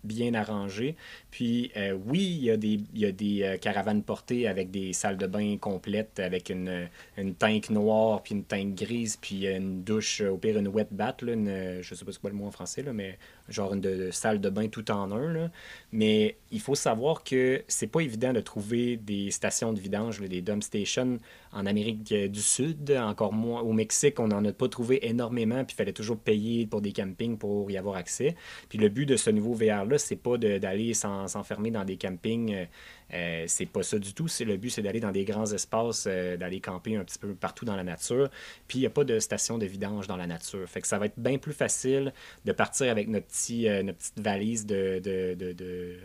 bien 0.04 0.34
arrangé. 0.34 0.96
Puis 1.30 1.72
euh, 1.78 1.96
oui, 2.08 2.38
il 2.40 2.44
y 2.44 2.50
a 2.50 2.58
des, 2.58 2.80
y 2.96 3.06
a 3.06 3.12
des 3.12 3.44
euh, 3.44 3.58
caravanes 3.58 4.02
portées 4.02 4.48
avec 4.48 4.72
des 4.72 4.92
salles 4.94 5.18
de 5.18 5.28
bain 5.28 5.58
complètes, 5.58 6.20
avec 6.20 6.50
une, 6.50 6.90
une 7.18 7.36
tank 7.36 7.70
noire, 7.70 8.24
puis 8.24 8.34
une 8.34 8.44
tank 8.44 8.74
grise, 8.74 9.18
puis 9.22 9.46
une 9.48 9.84
douche, 9.84 10.22
au 10.22 10.38
pire 10.38 10.58
une 10.58 10.68
wet 10.68 10.88
bath, 10.90 11.22
là, 11.22 11.34
une, 11.34 11.82
je 11.82 11.94
sais 11.94 12.04
pas 12.04 12.12
ce 12.12 12.20
quoi 12.20 12.32
le 12.32 12.36
mot 12.36 12.48
en 12.48 12.52
français, 12.52 12.82
là, 12.82 12.94
mais 12.94 13.20
genre 13.48 13.74
une 13.74 14.12
salle 14.12 14.42
de 14.42 14.50
bain 14.50 14.68
tout 14.68 14.90
en 14.90 15.12
un. 15.12 15.32
Là. 15.32 15.52
Mais 15.92 16.38
il 16.52 16.60
faut 16.60 16.76
savoir 16.76 17.24
que 17.24 17.64
c'est 17.68 17.88
pas 17.88 18.02
évident 18.02 18.34
de 18.34 18.42
trouver 18.42 18.98
des 18.98 19.30
stations 19.30 19.74
de 19.74 19.80
vidange, 19.80 20.20
des 20.20 20.42
dump 20.42 20.64
stations 20.64 21.20
en 21.54 21.66
Amérique 21.66 22.04
du 22.04 22.42
Sud, 22.42 22.92
encore 22.92 23.34
moins 23.34 23.62
au 23.62 23.74
Mexique, 23.74 24.20
on 24.20 24.30
n'en 24.30 24.44
a 24.46 24.54
pas 24.54 24.70
trouvé 24.70 25.06
énormément, 25.08 25.64
puis 25.66 25.74
il 25.74 25.78
fallait 25.78 25.94
toujours 25.94 26.18
payer 26.18 26.66
pour 26.72 26.82
des 26.82 26.92
campings 26.92 27.38
pour 27.38 27.70
y 27.70 27.78
avoir 27.78 27.96
accès. 27.96 28.36
Puis 28.70 28.80
le 28.80 28.90
but 28.90 29.06
de 29.06 29.16
ce 29.16 29.30
nouveau 29.30 29.54
VR-là, 29.54 30.00
c'est 30.00 30.16
pas 30.16 30.38
d'aller 30.38 30.96
s'enfermer 30.96 31.70
dans 31.70 31.86
des 31.86 31.98
campings. 31.98 32.54
Euh, 32.54 32.66
euh, 33.14 33.44
c'est 33.46 33.68
pas 33.68 33.84
ça 33.84 34.00
du 34.00 34.14
tout. 34.14 34.28
C'est 34.28 34.46
le 34.46 34.58
but, 34.58 34.72
c'est 34.72 34.82
d'aller 34.82 35.02
dans 35.02 35.12
des 35.12 35.26
grands 35.26 35.52
espaces, 35.52 36.06
euh, 36.08 36.38
d'aller 36.38 36.62
camper 36.62 36.96
un 36.96 37.04
petit 37.04 37.20
peu 37.20 37.36
partout 37.36 37.66
dans 37.66 37.76
la 37.76 37.84
nature. 37.84 38.30
Puis 38.68 38.80
il 38.80 38.82
n'y 38.82 38.88
a 38.88 38.90
pas 38.90 39.04
de 39.04 39.20
station 39.20 39.60
de 39.60 39.68
vidange 39.68 40.08
dans 40.08 40.18
la 40.18 40.26
nature. 40.26 40.68
Fait 40.68 40.82
que 40.82 40.88
ça 40.88 40.98
va 40.98 41.06
être 41.06 41.20
bien 41.20 41.38
plus 41.38 41.54
facile 41.54 42.14
de 42.46 42.52
partir 42.54 42.90
avec 42.90 43.08
notre, 43.08 43.28
petit, 43.28 43.68
notre 43.84 44.00
petite 44.00 44.20
valise 44.20 44.66
de, 44.66 45.00
de, 45.04 45.36
de, 45.36 45.98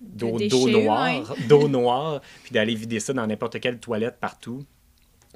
d'eau 0.00 0.68
noire, 0.68 1.34
d'eau 1.48 1.68
noire, 1.68 2.20
puis 2.42 2.52
d'aller 2.52 2.74
vider 2.74 3.00
ça 3.00 3.12
dans 3.12 3.26
n'importe 3.26 3.60
quelle 3.60 3.78
toilette 3.78 4.18
partout. 4.20 4.64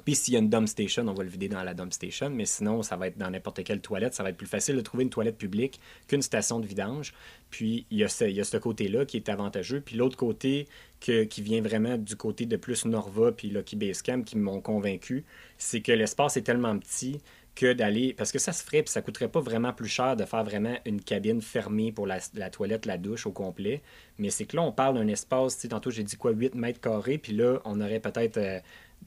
Puis 0.05 0.15
s'il 0.15 0.33
y 0.33 0.37
a 0.37 0.39
une 0.39 0.49
dump 0.49 0.67
station, 0.67 1.07
on 1.07 1.13
va 1.13 1.23
le 1.23 1.29
vider 1.29 1.47
dans 1.47 1.63
la 1.63 1.73
dump 1.73 1.93
station, 1.93 2.29
mais 2.29 2.45
sinon, 2.45 2.83
ça 2.83 2.95
va 2.95 3.07
être 3.07 3.17
dans 3.17 3.29
n'importe 3.29 3.63
quelle 3.63 3.81
toilette. 3.81 4.13
Ça 4.13 4.23
va 4.23 4.29
être 4.29 4.37
plus 4.37 4.47
facile 4.47 4.75
de 4.75 4.81
trouver 4.81 5.03
une 5.03 5.09
toilette 5.09 5.37
publique 5.37 5.79
qu'une 6.07 6.21
station 6.21 6.59
de 6.59 6.65
vidange. 6.65 7.13
Puis 7.49 7.85
il 7.91 7.99
y 7.99 8.03
a 8.03 8.07
ce, 8.07 8.25
ce 8.43 8.57
côté-là 8.57 9.05
qui 9.05 9.17
est 9.17 9.29
avantageux. 9.29 9.81
Puis 9.81 9.95
l'autre 9.95 10.17
côté 10.17 10.67
que, 10.99 11.23
qui 11.23 11.41
vient 11.41 11.61
vraiment 11.61 11.97
du 11.97 12.15
côté 12.15 12.45
de 12.45 12.57
plus 12.57 12.85
Norva 12.85 13.31
puis 13.31 13.49
Lucky 13.49 13.75
Basecamp 13.75 14.23
qui 14.23 14.37
m'ont 14.37 14.61
convaincu, 14.61 15.23
c'est 15.57 15.81
que 15.81 15.91
l'espace 15.91 16.37
est 16.37 16.43
tellement 16.43 16.77
petit 16.77 17.19
que 17.55 17.73
d'aller. 17.73 18.13
Parce 18.13 18.31
que 18.31 18.39
ça 18.39 18.51
se 18.51 18.63
ferait, 18.63 18.83
puis 18.83 18.91
ça 18.91 19.01
coûterait 19.01 19.27
pas 19.27 19.39
vraiment 19.39 19.73
plus 19.73 19.87
cher 19.87 20.15
de 20.15 20.25
faire 20.25 20.43
vraiment 20.43 20.75
une 20.85 21.01
cabine 21.01 21.41
fermée 21.41 21.91
pour 21.91 22.07
la, 22.07 22.19
toilette, 22.49 22.85
la 22.85 22.97
douche 22.97 23.25
au 23.25 23.31
complet. 23.31 23.81
Mais 24.17 24.29
c'est 24.29 24.45
que 24.45 24.55
là, 24.55 24.63
on 24.63 24.71
parle 24.71 24.95
d'un 24.95 25.07
espace, 25.07 25.57
tu 25.57 25.67
tantôt 25.67 25.91
j'ai 25.91 26.03
dit 26.03 26.17
quoi, 26.17 26.31
8 26.31 26.55
mètres 26.55 26.79
carrés, 26.79 27.17
puis 27.17 27.33
là, 27.33 27.59
on 27.65 27.79
aurait 27.81 27.99
peut-être 27.99 28.37
euh, 28.37 28.59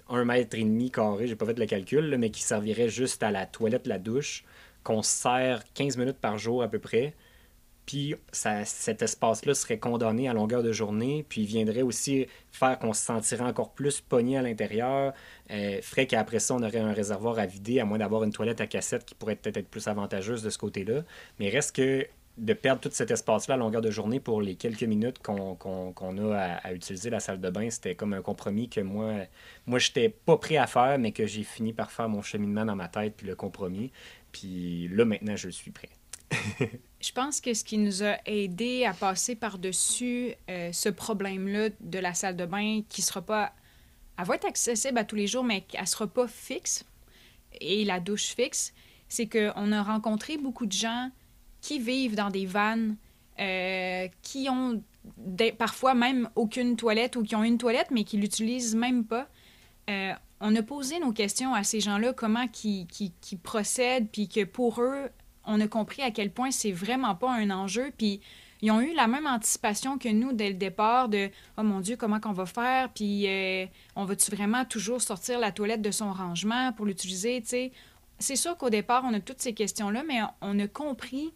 un 0.08 0.24
mètre 0.24 0.56
et 0.56 0.62
demi 0.62 0.90
carré, 0.90 1.26
j'ai 1.26 1.36
pas 1.36 1.46
fait 1.46 1.58
le 1.58 1.66
calcul, 1.66 2.16
mais 2.18 2.30
qui 2.30 2.42
servirait 2.42 2.88
juste 2.88 3.22
à 3.22 3.30
la 3.30 3.46
toilette, 3.46 3.86
la 3.86 3.98
douche, 3.98 4.44
qu'on 4.82 5.02
sert 5.02 5.62
15 5.74 5.96
minutes 5.96 6.18
par 6.18 6.38
jour 6.38 6.62
à 6.62 6.68
peu 6.68 6.78
près. 6.78 7.14
Puis 7.86 8.16
cet 8.32 9.00
espace-là 9.00 9.54
serait 9.54 9.78
condamné 9.78 10.28
à 10.28 10.34
longueur 10.34 10.64
de 10.64 10.72
journée, 10.72 11.24
puis 11.28 11.46
viendrait 11.46 11.82
aussi 11.82 12.26
faire 12.50 12.78
qu'on 12.80 12.92
se 12.92 13.04
sentirait 13.04 13.44
encore 13.44 13.72
plus 13.72 14.00
pogné 14.00 14.36
à 14.36 14.42
l'intérieur, 14.42 15.12
euh, 15.52 15.80
ferait 15.82 16.08
qu'après 16.08 16.40
ça, 16.40 16.54
on 16.54 16.62
aurait 16.64 16.78
un 16.78 16.92
réservoir 16.92 17.38
à 17.38 17.46
vider, 17.46 17.78
à 17.78 17.84
moins 17.84 17.98
d'avoir 17.98 18.24
une 18.24 18.32
toilette 18.32 18.60
à 18.60 18.66
cassette 18.66 19.04
qui 19.04 19.14
pourrait 19.14 19.36
peut-être 19.36 19.58
être 19.58 19.68
plus 19.68 19.86
avantageuse 19.86 20.42
de 20.42 20.50
ce 20.50 20.58
côté-là. 20.58 21.04
Mais 21.38 21.48
reste 21.48 21.76
que 21.76 22.06
de 22.36 22.52
perdre 22.52 22.80
tout 22.82 22.90
cet 22.92 23.10
espace-là 23.10 23.54
à 23.54 23.56
longueur 23.56 23.80
de 23.80 23.90
journée 23.90 24.20
pour 24.20 24.42
les 24.42 24.56
quelques 24.56 24.82
minutes 24.82 25.18
qu'on 25.22 26.32
a 26.32 26.36
à, 26.36 26.72
utiliser 26.74 27.08
la 27.08 27.20
salle 27.20 27.40
de 27.40 27.48
bain, 27.50 27.70
c'était 27.70 27.94
comme 27.94 28.12
un 28.12 28.20
compromis 28.20 28.68
que 28.68 28.80
moi, 28.80 29.14
moi 29.66 29.78
j'étais 29.78 30.10
pas 30.10 30.36
prêt 30.36 30.56
à 30.56 30.66
faire, 30.66 30.98
mais 30.98 31.12
que 31.12 31.26
j'ai 31.26 31.44
fini 31.44 31.72
par 31.72 31.90
faire 31.90 32.08
mon 32.08 32.22
cheminement 32.22 32.64
dans 32.64 32.76
ma 32.76 32.88
tête, 32.88 33.14
puis 33.16 33.26
le 33.26 33.34
compromis. 33.34 33.90
Puis 34.32 34.88
là, 34.88 35.04
maintenant, 35.06 35.36
je 35.36 35.48
suis 35.48 35.70
prêt. 35.70 35.88
je 37.00 37.12
pense 37.12 37.40
que 37.40 37.54
ce 37.54 37.64
qui 37.64 37.78
nous 37.78 38.02
a 38.02 38.16
aidé 38.26 38.84
à 38.84 38.92
passer 38.92 39.34
par-dessus 39.34 40.34
euh, 40.50 40.70
ce 40.72 40.88
problème-là 40.90 41.70
de 41.80 41.98
la 41.98 42.12
salle 42.12 42.36
de 42.36 42.44
bain, 42.44 42.82
qui 42.88 43.00
sera 43.00 43.22
pas... 43.22 43.52
Elle 44.18 44.26
va 44.26 44.34
être 44.34 44.46
accessible 44.46 44.98
à 44.98 45.04
tous 45.04 45.16
les 45.16 45.26
jours, 45.26 45.44
mais 45.44 45.64
elle 45.72 45.86
sera 45.86 46.06
pas 46.06 46.26
fixe, 46.26 46.84
et 47.60 47.84
la 47.84 48.00
douche 48.00 48.34
fixe, 48.34 48.74
c'est 49.08 49.26
qu'on 49.26 49.72
a 49.72 49.82
rencontré 49.82 50.36
beaucoup 50.36 50.66
de 50.66 50.72
gens 50.72 51.10
qui 51.66 51.80
vivent 51.80 52.14
dans 52.14 52.30
des 52.30 52.46
vannes, 52.46 52.96
euh, 53.40 54.06
qui 54.22 54.48
ont 54.48 54.80
parfois 55.58 55.94
même 55.94 56.30
aucune 56.36 56.76
toilette 56.76 57.16
ou 57.16 57.24
qui 57.24 57.34
ont 57.34 57.42
une 57.42 57.58
toilette 57.58 57.90
mais 57.90 58.04
qui 58.04 58.18
l'utilisent 58.18 58.76
même 58.76 59.04
pas. 59.04 59.26
Euh, 59.90 60.12
on 60.40 60.54
a 60.54 60.62
posé 60.62 61.00
nos 61.00 61.12
questions 61.12 61.54
à 61.54 61.64
ces 61.64 61.80
gens-là, 61.80 62.12
comment 62.12 62.46
qui, 62.46 62.86
procèdent, 63.42 64.08
puis 64.12 64.28
que 64.28 64.44
pour 64.44 64.80
eux, 64.80 65.08
on 65.44 65.60
a 65.60 65.66
compris 65.66 66.02
à 66.02 66.12
quel 66.12 66.30
point 66.30 66.52
c'est 66.52 66.70
vraiment 66.70 67.16
pas 67.16 67.32
un 67.32 67.50
enjeu, 67.50 67.92
puis 67.98 68.20
ils 68.62 68.70
ont 68.70 68.80
eu 68.80 68.94
la 68.94 69.08
même 69.08 69.26
anticipation 69.26 69.98
que 69.98 70.08
nous 70.08 70.32
dès 70.32 70.50
le 70.50 70.54
départ 70.54 71.08
de 71.08 71.30
oh 71.58 71.64
mon 71.64 71.80
Dieu 71.80 71.96
comment 71.96 72.20
qu'on 72.20 72.32
va 72.32 72.46
faire, 72.46 72.90
puis 72.90 73.26
euh, 73.26 73.66
on 73.96 74.04
va-tu 74.04 74.30
vraiment 74.30 74.64
toujours 74.64 75.02
sortir 75.02 75.40
la 75.40 75.50
toilette 75.50 75.82
de 75.82 75.90
son 75.90 76.12
rangement 76.12 76.72
pour 76.72 76.86
l'utiliser? 76.86 77.42
C'est 78.18 78.36
sûr 78.36 78.56
qu'au 78.56 78.70
départ 78.70 79.02
on 79.04 79.14
a 79.14 79.20
toutes 79.20 79.40
ces 79.40 79.52
questions-là, 79.52 80.04
mais 80.06 80.20
on 80.40 80.58
a 80.60 80.68
compris 80.68 81.32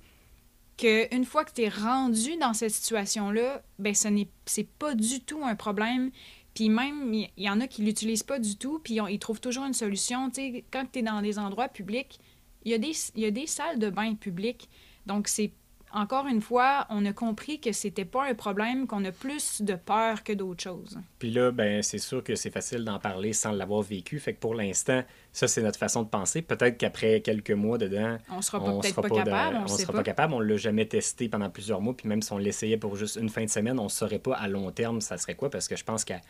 qu'une 0.81 1.27
fois 1.27 1.45
que 1.45 1.53
tu 1.53 1.63
es 1.63 1.69
rendu 1.69 2.37
dans 2.39 2.55
cette 2.55 2.71
situation-là, 2.71 3.63
ben 3.79 3.95
ce 3.95 4.09
n'est 4.09 4.29
c'est 4.47 4.67
pas 4.67 4.95
du 4.95 5.21
tout 5.21 5.45
un 5.45 5.55
problème. 5.55 6.11
Puis 6.55 6.69
même, 6.69 7.13
il 7.13 7.29
y, 7.37 7.51
en 7.51 7.61
a 7.61 7.67
qui 7.69 7.83
l'utilisent 7.83 8.23
pas 8.23 8.39
du 8.39 8.57
tout, 8.57 8.81
puis 8.83 8.99
ils 9.09 9.19
trouvent 9.19 9.41
toujours 9.41 9.65
une 9.67 9.75
solution. 9.75 10.31
sais, 10.33 10.65
quand 10.73 10.85
tu 10.91 10.99
es 10.99 11.03
dans 11.03 11.23
des 11.23 11.39
endroits 11.39 11.69
publics, 11.69 12.19
il 12.65 12.73
y, 12.73 12.75
a 12.75 12.79
des, 12.79 12.93
y 13.15 13.25
a 13.25 13.31
des 13.31 13.47
salles 13.47 13.79
de 13.79 13.89
bain 13.89 14.15
publiques. 14.15 14.69
Donc, 15.07 15.29
c'est 15.29 15.53
encore 15.93 16.27
une 16.27 16.41
fois, 16.41 16.87
on 16.91 17.05
a 17.05 17.13
compris 17.13 17.61
que 17.61 17.73
c'était 17.73 18.05
pas 18.05 18.29
un 18.29 18.35
problème, 18.35 18.87
qu'on 18.87 19.05
a 19.05 19.13
plus 19.13 19.63
de 19.63 19.75
peur 19.75 20.23
que 20.23 20.33
d'autres 20.33 20.63
choses. 20.63 20.99
Puis 21.19 21.31
là, 21.31 21.51
ben, 21.51 21.83
c'est 21.83 21.99
sûr 21.99 22.23
que 22.23 22.35
c'est 22.35 22.51
facile 22.51 22.85
d'en 22.85 22.99
parler 22.99 23.33
sans 23.33 23.53
l'avoir 23.53 23.83
vécu. 23.83 24.19
Fait 24.19 24.35
que 24.35 24.39
pour 24.39 24.55
l'instant, 24.55 25.03
ça, 25.33 25.49
c'est 25.49 25.63
notre 25.63 25.79
façon 25.79 26.03
de 26.03 26.09
penser. 26.09 26.43
Peut-être 26.43 26.79
qu'après 26.79 27.21
quelques 27.21 27.51
mois 27.51 27.79
dedans, 27.79 28.19
on 28.31 28.43
sera 28.43 28.61
peut-être 28.61 29.01
pas, 29.01 29.09
capable. 29.09 29.57
on, 29.65 29.67
sera 29.67 29.93
pas. 29.93 30.03
capable. 30.03 30.35
On 30.35 30.41
l'a 30.41 30.57
jamais 30.57 30.87
testé 30.87 31.29
pendant 31.29 31.51
plusieurs 31.51 31.81
mois. 31.81 31.97
Puis 31.97 32.09
même 32.09 32.23
si 32.23 32.33
on 32.33 32.39
l'essayait 32.39 32.77
pour 32.77 32.97
juste 32.97 33.17
une 33.17 33.29
fin 33.29 33.45
de 33.45 33.51
semaine, 33.51 33.79
on 33.79 33.85
ne 33.85 33.89
saurait 33.89 34.19
pas 34.19 34.35
à 34.35 34.49
long 34.49 34.71
terme 34.71 35.01
ça 35.01 35.19
serait 35.19 35.35
quoi. 35.35 35.51
Parce 35.51 35.69
que 35.69 35.77
je 35.77 35.85
pense 35.85 36.05
qu'à 36.05 36.21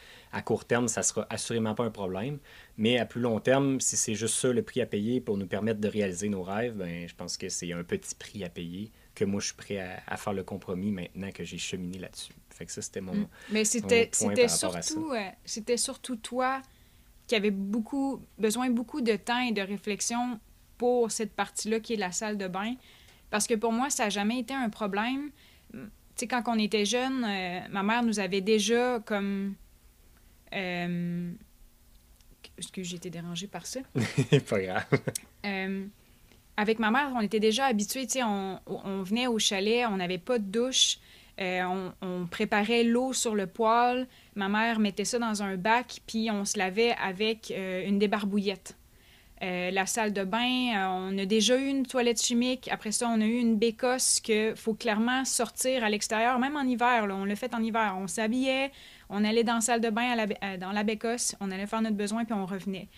court 0.45 0.65
terme, 0.65 0.89
ça 0.89 1.03
sera 1.03 1.27
assurément 1.31 1.75
pas 1.75 1.85
un 1.85 1.91
problème. 1.91 2.39
Mais 2.77 2.99
à 2.99 3.05
plus 3.05 3.21
long 3.21 3.41
terme, 3.41 3.81
si 3.81 3.97
c'est 3.97 4.15
juste 4.15 4.35
ça 4.35 4.53
le 4.53 4.63
prix 4.63 4.81
à 4.81 4.87
payer 4.87 5.21
pour 5.21 5.37
nous 5.37 5.47
permettre 5.47 5.81
de 5.81 5.89
réaliser 5.89 6.29
nos 6.29 6.43
rêves, 6.43 6.75
ben, 6.75 7.09
je 7.09 7.15
pense 7.15 7.37
que 7.37 7.49
c'est 7.49 7.73
un 7.73 7.85
petit 7.85 8.15
prix 8.15 8.45
à 8.45 8.49
payer 8.49 8.91
que 9.21 9.25
moi, 9.27 9.41
je 9.41 9.47
suis 9.47 9.55
prêt 9.55 9.79
à, 10.07 10.17
faire 10.17 10.33
le 10.33 10.43
compromis 10.43 10.91
maintenant 10.91 11.31
que 11.31 11.45
j'ai 11.45 11.59
cheminé 11.59 11.99
là-dessus. 11.99 12.33
Fait 12.49 12.65
que 12.65 12.73
ça, 12.73 12.81
c'était 12.81 13.03
mon. 13.03 13.15
Mm. 13.15 13.29
Mais 13.51 13.65
c'était, 13.65 14.11
surtout, 14.49 15.13
euh, 15.13 15.29
c'était 15.45 15.77
surtout 15.77 16.17
toi 16.17 16.63
qui 17.27 17.35
avait 17.37 17.51
beaucoup, 17.51 18.23
besoin 18.39 18.71
beaucoup 18.71 19.03
de 19.03 19.15
temps 19.17 19.41
et 19.41 19.53
de 19.53 19.61
réflexion 19.61 20.41
pour 20.79 21.11
cette 21.11 21.33
partie-là 21.33 21.79
qui 21.81 21.93
est 21.93 21.97
la 21.97 22.13
salle 22.13 22.39
de 22.39 22.49
bain. 22.49 22.75
Parce 23.29 23.47
que 23.47 23.55
pour 23.55 23.73
moi, 23.73 23.91
ça 23.91 24.05
n'a 24.05 24.11
jamais 24.11 24.41
été 24.41 24.55
un 24.55 24.71
problème. 24.71 25.31
Tu 25.73 25.79
sais, 26.17 26.27
quand 26.27 26.43
on 26.47 26.59
était 26.59 26.85
jeune, 26.87 27.25
euh, 27.25 27.61
ma 27.71 27.83
mère 27.83 28.03
nous 28.03 28.19
avait 28.19 28.41
déjà 28.41 29.01
comme. 29.01 29.55
Euh, 30.55 31.31
Est-ce 32.59 32.73
que 32.73 32.83
j'ai 32.83 32.97
été 32.97 33.11
dérangée 33.11 33.47
par 33.47 33.67
ça? 33.67 33.81
pas 34.49 34.61
grave. 34.61 34.87
Euh, 35.45 35.87
avec 36.61 36.79
ma 36.79 36.91
mère, 36.91 37.11
on 37.17 37.23
était 37.23 37.41
déjà 37.41 37.65
habitués, 37.65 38.07
tu 38.07 38.19
sais, 38.19 38.23
on, 38.23 39.03
venait 39.03 39.27
au 39.27 39.39
chalet, 39.39 39.87
on 39.87 39.97
n'avait 39.97 40.19
pas 40.19 40.39
de 40.39 40.45
douche, 40.45 40.99
euh, 41.41 41.63
on, 42.03 42.27
préparait 42.27 42.85
l'eau 42.85 43.15
sur 43.15 43.35
le 43.35 43.47
poêle, 43.47 44.07
ma 44.35 44.51
mère 44.51 44.79
mettait 44.79 45.07
ça 45.07 45.19
dans 45.19 45.43
un 45.43 45.57
bac, 45.57 46.01
puis 46.07 46.31
on 46.31 46.45
se 46.45 46.59
lavait 46.59 46.95
avec 47.03 47.51
euh, 47.51 47.87
une 47.87 47.99
débarbouillette. 47.99 48.77
Euh, 49.43 49.71
la 49.71 49.87
salle 49.87 50.13
de 50.13 50.23
bain, 50.23 50.99
on 51.01 51.17
a 51.17 51.25
déjà 51.25 51.57
eu 51.57 51.67
une 51.67 51.87
toilette 51.87 52.21
chimique. 52.21 52.69
Après 52.71 52.93
ça, 52.93 53.09
on 53.09 53.23
a 53.23 53.25
eu 53.25 53.39
une 53.39 53.57
bécosse 53.57 54.21
qu'il 54.21 54.55
faut 54.55 54.75
clairement 54.75 55.25
sortir 55.25 55.83
à 55.83 55.89
l'extérieur, 55.89 56.39
même 56.39 56.57
en 56.57 56.65
hiver. 56.65 57.07
On 57.11 57.25
l'a 57.25 57.37
fait 57.37 57.55
en 57.55 57.63
hiver. 57.63 57.97
On 57.99 58.07
s'habillait, 58.07 58.71
on 59.09 59.25
allait 59.25 59.45
dans 59.45 59.55
la 59.55 59.61
salle 59.63 59.81
de 59.81 59.89
bain, 59.89 60.15
dans 60.61 60.73
la 60.73 60.83
bécosse, 60.83 61.37
on 61.41 61.51
allait 61.51 61.67
faire 61.67 61.81
notre 61.81 61.97
besoin, 61.97 62.27
puis 62.27 62.35
on 62.35 62.45
revenait. 62.45 62.89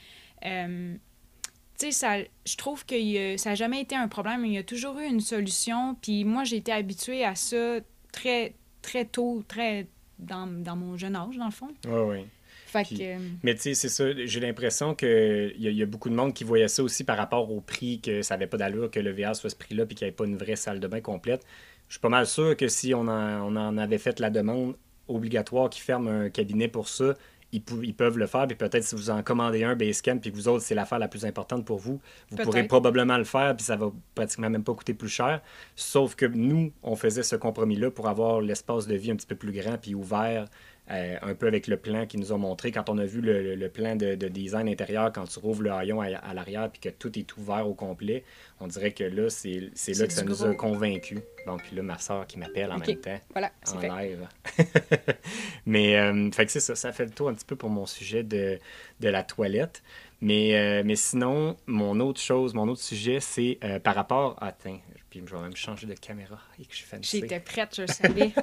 Tu 1.83 1.91
sais, 1.91 1.93
ça, 1.93 2.19
je 2.47 2.57
trouve 2.57 2.87
que 2.87 3.37
ça 3.39 3.51
n'a 3.51 3.55
jamais 3.57 3.81
été 3.81 3.97
un 3.97 4.07
problème. 4.07 4.45
Il 4.47 4.53
y 4.53 4.59
a 4.59 4.63
toujours 4.63 5.01
eu 5.01 5.05
une 5.05 5.19
solution. 5.19 5.97
Puis 6.01 6.23
moi, 6.25 6.45
j'ai 6.45 6.59
été 6.59 6.71
habituée 6.71 7.25
à 7.25 7.35
ça 7.35 7.79
très, 8.13 8.55
très 8.83 9.05
tôt, 9.05 9.43
très 9.49 9.89
dans, 10.21 10.47
dans 10.47 10.77
mon 10.77 10.97
jeune 10.97 11.17
âge, 11.17 11.37
dans 11.37 11.47
le 11.47 11.51
fond. 11.51 11.67
Oui, 11.87 12.01
oui. 12.19 12.27
Fait 12.67 12.85
Puis- 12.85 12.99
que... 12.99 13.03
euh, 13.03 13.19
Mais 13.43 13.57
tu 13.57 13.63
sais, 13.63 13.75
c'est 13.75 13.89
ça, 13.89 14.05
j'ai 14.25 14.39
l'impression 14.39 14.95
qu'il 14.95 15.55
y, 15.59 15.65
y 15.75 15.83
a 15.83 15.87
beaucoup 15.87 16.09
de 16.09 16.15
monde 16.15 16.33
qui 16.33 16.45
voyait 16.45 16.69
ça 16.69 16.85
aussi 16.85 17.03
par 17.03 17.17
rapport 17.17 17.51
au 17.51 17.61
prix, 17.61 18.01
que 18.01 18.23
ça 18.23 18.35
n'avait 18.37 18.47
pas 18.47 18.59
d'allure 18.59 18.89
que 18.89 19.01
le 19.01 19.11
VR 19.11 19.35
soit 19.35 19.51
ce 19.51 19.57
prix-là, 19.57 19.85
puis 19.85 19.97
qu'il 19.97 20.05
n'y 20.05 20.11
avait 20.11 20.17
pas 20.17 20.25
une 20.25 20.37
vraie 20.37 20.55
salle 20.57 20.79
de 20.79 20.87
bain 20.87 21.01
complète. 21.01 21.45
Je 21.89 21.95
suis 21.95 22.01
pas 22.01 22.09
mal 22.11 22.27
sûr 22.29 22.57
que 22.57 22.69
si 22.69 22.95
on 22.95 23.09
en, 23.09 23.43
on 23.43 23.57
en 23.57 23.77
avait 23.77 23.99
fait 23.99 24.21
la 24.21 24.31
demande 24.31 24.77
obligatoire 25.09 25.69
qui 25.69 25.81
ferme 25.81 26.07
un 26.07 26.31
cabinet 26.31 26.69
pour 26.69 26.89
ça, 26.89 27.15
ils, 27.53 27.95
peuvent 27.95 28.19
le 28.19 28.27
faire, 28.27 28.47
puis 28.47 28.57
peut-être 28.57 28.83
si 28.83 28.95
vous 28.95 29.11
en 29.11 29.23
commandez 29.23 29.63
un 29.63 29.77
Basecamp, 29.77 30.19
puis 30.19 30.33
que 30.33 30.37
vous 30.37 30.49
autres, 30.49 30.65
c'est 30.65 30.75
l'affaire 30.75 30.99
la 30.99 31.09
plus 31.09 31.27
importante 31.27 31.65
pour 31.67 31.79
vous, 31.79 32.01
vous 32.31 32.37
pourrez 32.37 32.65
probablement 32.65 33.19
le 33.19 33.25
faire, 33.25 33.55
puis 33.55 33.65
ça 33.65 33.77
va 33.77 33.93
pratiquement 34.15 34.49
même 34.49 34.65
pas 34.65 34.73
coûter 34.73 34.95
plus 34.95 35.11
cher. 35.11 35.43
Sauf 35.77 36.15
que 36.15 36.25
nous, 36.25 36.73
on 36.83 36.97
faisait 36.97 37.23
ce 37.23 37.37
compromis-là 37.37 37.91
pour 37.91 38.09
avoir 38.09 38.41
l'espace 38.41 38.87
de 38.87 38.95
vie 38.95 39.11
un 39.11 39.17
petit 39.17 39.27
peu 39.27 39.37
plus 39.37 39.53
grand, 39.53 39.77
puis 39.77 39.95
ouvert, 39.95 40.47
euh, 40.93 41.17
un 41.23 41.35
peu 41.35 41.47
avec 41.47 41.67
le 41.67 41.77
plan 41.77 42.07
qu'ils 42.07 42.21
nous 42.21 42.33
ont 42.33 42.39
montré. 42.39 42.71
Quand 42.71 42.89
on 42.91 42.99
a 42.99 43.05
vu 43.05 43.21
le, 43.23 43.69
plan 43.69 43.97
de, 43.97 44.15
de 44.15 44.29
design 44.29 44.69
intérieur, 44.69 45.13
quand 45.13 45.25
tu 45.25 45.39
rouvres 45.39 45.63
le 45.63 45.73
haillon 45.73 46.01
à, 46.01 46.07
à 46.17 46.35
l'arrière, 46.35 46.71
puis 46.71 46.81
que 46.81 46.89
tout 46.91 47.19
est 47.19 47.37
ouvert 47.37 47.67
au 47.67 47.75
complet, 47.75 48.25
on 48.61 48.67
dirait 48.67 48.93
que 48.93 49.05
là, 49.05 49.29
c'est 49.31 49.61
là 49.61 50.07
que 50.07 50.13
ça 50.13 50.23
nous 50.23 50.35
gros. 50.35 50.45
a 50.45 50.55
convaincus. 50.55 51.21
Bon, 51.47 51.57
puis 51.57 51.75
là, 51.77 51.83
ma 51.83 51.99
soeur 51.99 52.27
qui 52.27 52.39
m'appelle 52.39 52.71
en 52.71 52.79
même 52.79 52.97
temps 53.01 53.19
Voilà, 53.31 53.51
en 53.67 53.79
fait. 53.81 53.89
live. 53.89 54.29
mais 55.67 55.97
euh, 55.99 56.31
fait 56.31 56.47
que 56.47 56.53
c'est 56.53 56.61
ça, 56.61 56.75
ça 56.75 56.93
fait 56.93 57.05
le 57.07 57.11
tour 57.11 57.29
un 57.29 57.35
petit 57.35 57.45
peu 57.45 57.57
pour 57.57 57.71
mon 57.71 57.87
sujet 57.87 58.23
de, 58.23 58.59
de 59.01 59.09
la 59.09 59.23
toilette. 59.23 59.83
Mais, 60.23 60.55
euh, 60.55 60.83
mais 60.85 60.95
sinon, 60.95 61.57
mon 61.67 61.99
autre 61.99 62.21
chose, 62.21 62.55
mon 62.55 62.69
autre 62.69 62.81
sujet, 62.81 63.19
c'est 63.19 63.59
euh, 63.65 63.81
par 63.81 63.97
rapport. 63.97 64.37
Attends, 64.41 64.79
puis 65.11 65.21
je 65.27 65.35
vais 65.35 65.43
même 65.43 65.57
changer 65.57 65.89
de 65.89 65.95
caméra. 65.95 66.39
Et 66.61 66.65
que 66.65 66.73
je 66.73 66.85
suis. 67.03 67.21
J'étais 67.21 67.41
prête, 67.41 67.75
je 67.77 67.93
savais. 67.93 68.31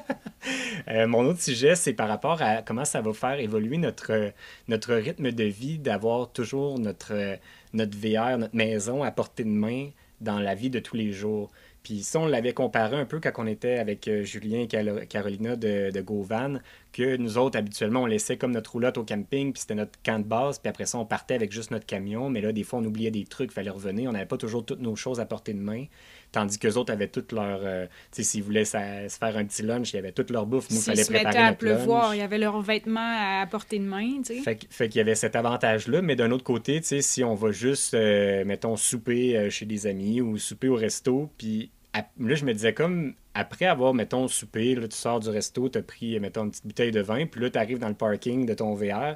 Euh, 0.88 1.06
mon 1.06 1.26
autre 1.26 1.42
sujet, 1.42 1.76
c'est 1.76 1.92
par 1.92 2.08
rapport 2.08 2.42
à 2.42 2.62
comment 2.62 2.86
ça 2.86 3.02
va 3.02 3.12
faire 3.12 3.38
évoluer 3.40 3.78
notre, 3.78 4.32
notre 4.70 4.96
rythme 4.96 5.34
de 5.34 5.44
vie, 5.44 5.78
d'avoir 5.78 6.32
toujours 6.32 6.80
notre, 6.80 7.38
notre 7.74 7.98
VR, 7.98 8.38
notre 8.38 8.56
maison 8.56 9.04
à 9.04 9.12
portée 9.12 9.44
de 9.44 9.50
main 9.50 9.90
dans 10.22 10.40
la 10.40 10.56
vie 10.56 10.70
de 10.70 10.80
tous 10.80 10.96
les 10.96 11.12
jours. 11.12 11.52
Puis 11.84 12.04
ça, 12.04 12.20
on 12.20 12.28
l'avait 12.28 12.54
comparé 12.54 12.98
un 12.98 13.06
peu 13.06 13.20
quand 13.20 13.32
on 13.38 13.48
était 13.48 13.80
avec 13.80 14.08
euh, 14.08 14.24
Julien 14.24 14.62
et 14.62 15.08
Carolina 15.08 15.56
de, 15.56 15.92
de 15.92 16.02
Govan, 16.02 16.62
que 16.92 17.16
nous 17.18 17.38
autres, 17.38 17.58
habituellement, 17.58 18.04
on 18.04 18.06
laissait 18.06 18.38
comme 18.38 18.52
notre 18.52 18.74
roulotte 18.74 18.98
au 18.98 19.06
camping, 19.06 19.54
puis 19.54 19.62
c'était 19.62 19.76
notre 19.76 20.00
camp 20.04 20.20
de 20.20 20.28
base, 20.28 20.60
puis 20.60 20.70
après 20.70 20.86
ça, 20.86 20.98
on 20.98 21.06
partait 21.06 21.36
avec 21.36 21.52
juste 21.52 21.72
notre 21.72 21.86
camion. 21.86 22.30
Mais 22.30 22.42
là, 22.42 22.52
des 22.52 22.64
fois, 22.64 22.80
on 22.80 22.86
oubliait 22.86 23.12
des 23.12 23.26
trucs, 23.26 23.52
il 23.52 23.54
fallait 23.54 23.70
revenir. 23.70 24.10
On 24.10 24.14
n'avait 24.14 24.26
pas 24.26 24.38
toujours 24.38 24.66
toutes 24.66 24.82
nos 24.82 24.96
choses 24.96 25.20
à 25.20 25.26
portée 25.26 25.54
de 25.54 25.60
main. 25.60 25.86
Tandis 26.32 26.60
qu'eux 26.60 26.76
autres 26.76 26.94
avaient 26.94 27.08
toutes 27.08 27.32
leur... 27.32 27.62
euh, 27.64 27.86
tu 28.12 28.18
sais, 28.18 28.24
s'ils 28.24 28.44
voulaient 28.44 28.66
sa- 28.66 29.10
se 29.10 29.18
faire 29.18 29.36
un 29.36 29.46
petit 29.46 29.64
lunch, 29.64 29.92
il 29.94 29.96
y 29.96 30.00
avait 30.00 30.12
toute 30.12 30.30
leur 30.30 30.46
bouffe. 30.46 30.70
Nous, 30.70 30.78
il 30.78 30.82
fallait 30.84 31.04
se 31.04 31.12
préparer 31.12 31.38
à 31.38 31.46
notre 31.48 31.58
pleuvoir, 31.58 32.10
lunch. 32.10 32.16
il 32.16 32.20
y 32.20 32.22
avait 32.22 32.38
leurs 32.38 32.62
vêtements 32.62 33.00
à 33.42 33.48
portée 33.48 33.80
de 33.80 33.84
main, 33.86 34.22
tu 34.24 34.42
sais. 34.44 34.58
Fait, 34.70 34.90
qu'il 34.90 34.98
y 34.98 35.02
avait 35.02 35.16
cet 35.16 35.36
avantage-là, 35.36 36.02
mais 36.04 36.16
d'un 36.16 36.30
autre 36.32 36.44
côté, 36.44 36.80
tu 36.82 36.88
sais, 36.88 37.02
si 37.02 37.24
on 37.24 37.34
va 37.34 37.52
juste, 37.52 37.96
euh, 37.96 38.46
mettons, 38.46 38.76
souper 38.76 39.38
euh, 39.38 39.50
chez 39.50 39.66
des 39.66 39.88
amis 39.88 40.22
ou 40.22 40.38
souper 40.38 40.68
au 40.68 40.76
resto, 40.76 41.30
puis 41.38 41.72
là, 41.96 42.36
je 42.36 42.46
me 42.46 42.54
disais 42.54 42.74
comme, 42.74 43.16
après 43.34 43.66
avoir, 43.66 43.96
mettons, 43.96 44.28
soupé, 44.28 44.76
là, 44.76 44.88
tu 44.88 44.96
sors 44.96 45.20
du 45.20 45.30
resto, 45.30 45.68
tu 45.70 45.80
as 45.80 45.82
pris, 45.82 46.20
mettons, 46.20 46.44
une 46.44 46.52
petite 46.52 46.68
bouteille 46.68 46.92
de 46.92 47.02
vin, 47.02 47.26
puis 47.26 47.42
là, 47.42 47.50
tu 47.50 47.58
arrives 47.58 47.80
dans 47.80 47.90
le 47.90 47.96
parking 47.96 48.46
de 48.46 48.54
ton 48.54 48.76
VR, 48.76 49.16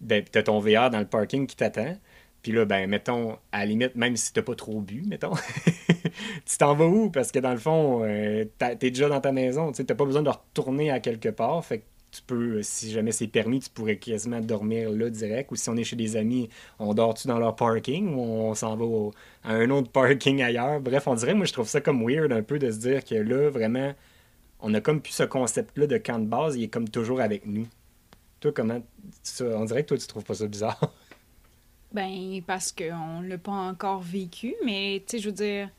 ben, 0.00 0.24
tu 0.30 0.38
as 0.38 0.42
ton 0.42 0.60
VR 0.60 0.88
dans 0.90 0.98
le 1.00 1.06
parking 1.06 1.46
qui 1.46 1.56
t'attend, 1.56 1.96
puis 2.44 2.52
là, 2.52 2.66
ben, 2.66 2.88
mettons, 2.88 3.38
à 3.52 3.60
la 3.60 3.66
limite, 3.66 3.96
même 3.96 4.16
si 4.16 4.32
t'as 4.32 4.42
pas 4.42 4.54
trop 4.56 4.80
bu, 4.82 5.02
mettons, 5.08 5.32
tu 6.46 6.58
t'en 6.58 6.74
vas 6.76 6.86
où? 6.86 7.10
Parce 7.10 7.32
que 7.32 7.40
dans 7.40 7.52
le 7.52 7.58
fond, 7.58 8.02
euh, 8.04 8.44
t'es 8.58 8.76
déjà 8.90 9.08
dans 9.08 9.20
ta 9.20 9.32
maison, 9.32 9.72
tu 9.72 9.84
t'as 9.84 9.96
pas 9.96 10.04
besoin 10.04 10.22
de 10.22 10.30
retourner 10.30 10.90
à 10.92 11.00
quelque 11.00 11.30
part, 11.30 11.64
fait 11.64 11.80
que 11.80 11.84
tu 12.12 12.22
peux, 12.22 12.62
si 12.62 12.92
jamais 12.92 13.12
c'est 13.12 13.26
permis, 13.28 13.60
tu 13.60 13.70
pourrais 13.70 13.96
quasiment 13.96 14.40
dormir 14.40 14.90
là 14.90 15.10
direct. 15.10 15.50
Ou 15.52 15.56
si 15.56 15.68
on 15.70 15.76
est 15.76 15.84
chez 15.84 15.96
des 15.96 16.16
amis, 16.16 16.48
on 16.78 16.94
dort-tu 16.94 17.26
dans 17.28 17.40
leur 17.40 17.56
parking 17.56 18.14
ou 18.14 18.20
on 18.20 18.54
s'en 18.54 18.76
va 18.76 18.84
à 19.42 19.54
un 19.54 19.70
autre 19.70 19.90
parking 19.90 20.42
ailleurs? 20.42 20.80
Bref, 20.80 21.08
on 21.08 21.14
dirait, 21.16 21.34
moi, 21.34 21.46
je 21.46 21.52
trouve 21.52 21.68
ça 21.68 21.80
comme 21.80 22.06
weird 22.08 22.32
un 22.32 22.42
peu 22.42 22.58
de 22.60 22.70
se 22.70 22.78
dire 22.78 23.04
que 23.04 23.16
là, 23.16 23.50
vraiment, 23.50 23.94
on 24.60 24.74
a 24.74 24.80
comme 24.80 25.00
plus 25.02 25.12
ce 25.12 25.24
concept-là 25.24 25.86
de 25.88 25.98
camp 25.98 26.18
de 26.20 26.26
base, 26.26 26.56
il 26.56 26.64
est 26.64 26.68
comme 26.68 26.88
toujours 26.88 27.20
avec 27.20 27.46
nous. 27.46 27.66
Toi, 28.40 28.52
comment. 28.52 28.82
ça- 29.22 29.44
on 29.58 29.64
dirait 29.66 29.82
que 29.84 29.88
toi, 29.88 29.98
tu 29.98 30.06
trouves 30.08 30.24
pas 30.24 30.34
ça 30.34 30.46
bizarre? 30.48 30.80
Ben, 31.94 32.42
parce 32.44 32.72
qu'on 32.72 33.20
l'a 33.22 33.38
pas 33.38 33.52
encore 33.52 34.00
vécu, 34.00 34.54
mais 34.64 35.02
tu 35.06 35.16
sais, 35.16 35.22
je 35.22 35.28
veux 35.28 35.34
dire, 35.34 35.70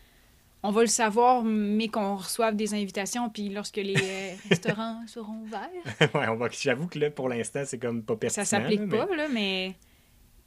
on 0.64 0.72
va 0.72 0.82
le 0.82 0.88
savoir, 0.88 1.44
mais 1.44 1.90
qu'on 1.90 2.16
reçoive 2.16 2.56
des 2.56 2.74
invitations, 2.74 3.30
puis 3.30 3.50
lorsque 3.50 3.76
les 3.76 3.96
euh, 3.96 4.32
restaurants 4.50 5.02
seront 5.08 5.42
ouverts, 5.44 5.70
ouais, 6.16 6.28
on 6.30 6.36
va, 6.38 6.48
j'avoue 6.52 6.88
que 6.88 6.98
là, 7.00 7.12
pour 7.12 7.28
l'instant, 7.28 7.64
c'est 7.66 7.78
comme 7.78 8.02
pas 8.02 8.16
pertinent. 8.16 8.46
ça 8.46 8.58
s'applique 8.60 8.80
là, 8.80 8.86
mais- 8.88 8.98
pas, 8.98 9.16
là, 9.16 9.28
mais. 9.32 9.76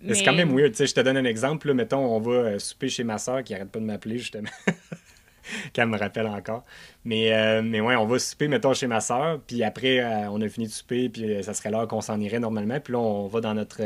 Mais 0.01 0.15
C'est 0.15 0.25
quand 0.25 0.33
même 0.33 0.57
weird, 0.57 0.71
tu 0.71 0.77
sais, 0.79 0.87
je 0.87 0.95
te 0.95 1.01
donne 1.01 1.17
un 1.17 1.25
exemple, 1.25 1.67
là, 1.67 1.75
mettons, 1.75 1.99
on 1.99 2.21
va 2.21 2.31
euh, 2.31 2.59
souper 2.61 2.89
chez 2.89 3.03
ma 3.05 3.19
soeur 3.19 3.43
qui 3.43 3.53
arrête 3.53 3.69
pas 3.69 3.81
de 3.81 3.85
m'appeler, 3.85 4.19
justement, 4.19 4.49
qu'elle 5.73 5.89
me 5.89 5.99
rappelle 5.99 6.29
encore. 6.29 6.63
Mais, 7.05 7.33
euh, 7.33 7.63
mais 7.63 7.81
ouais, 7.81 7.97
on 7.97 8.07
va 8.07 8.19
souper, 8.21 8.47
mettons, 8.49 8.75
chez 8.75 8.87
ma 8.87 9.01
soeur, 9.01 9.41
puis 9.47 9.65
après, 9.65 9.99
euh, 9.99 10.31
on 10.31 10.41
a 10.41 10.49
fini 10.49 10.67
de 10.67 10.73
souper, 10.73 11.09
puis 11.09 11.43
ça 11.43 11.53
serait 11.53 11.71
l'heure 11.73 11.89
qu'on 11.89 12.01
s'en 12.01 12.21
irait 12.21 12.39
normalement, 12.39 12.79
puis 12.81 12.93
là, 12.93 13.01
on 13.01 13.27
va 13.27 13.41
dans 13.41 13.55
notre, 13.55 13.83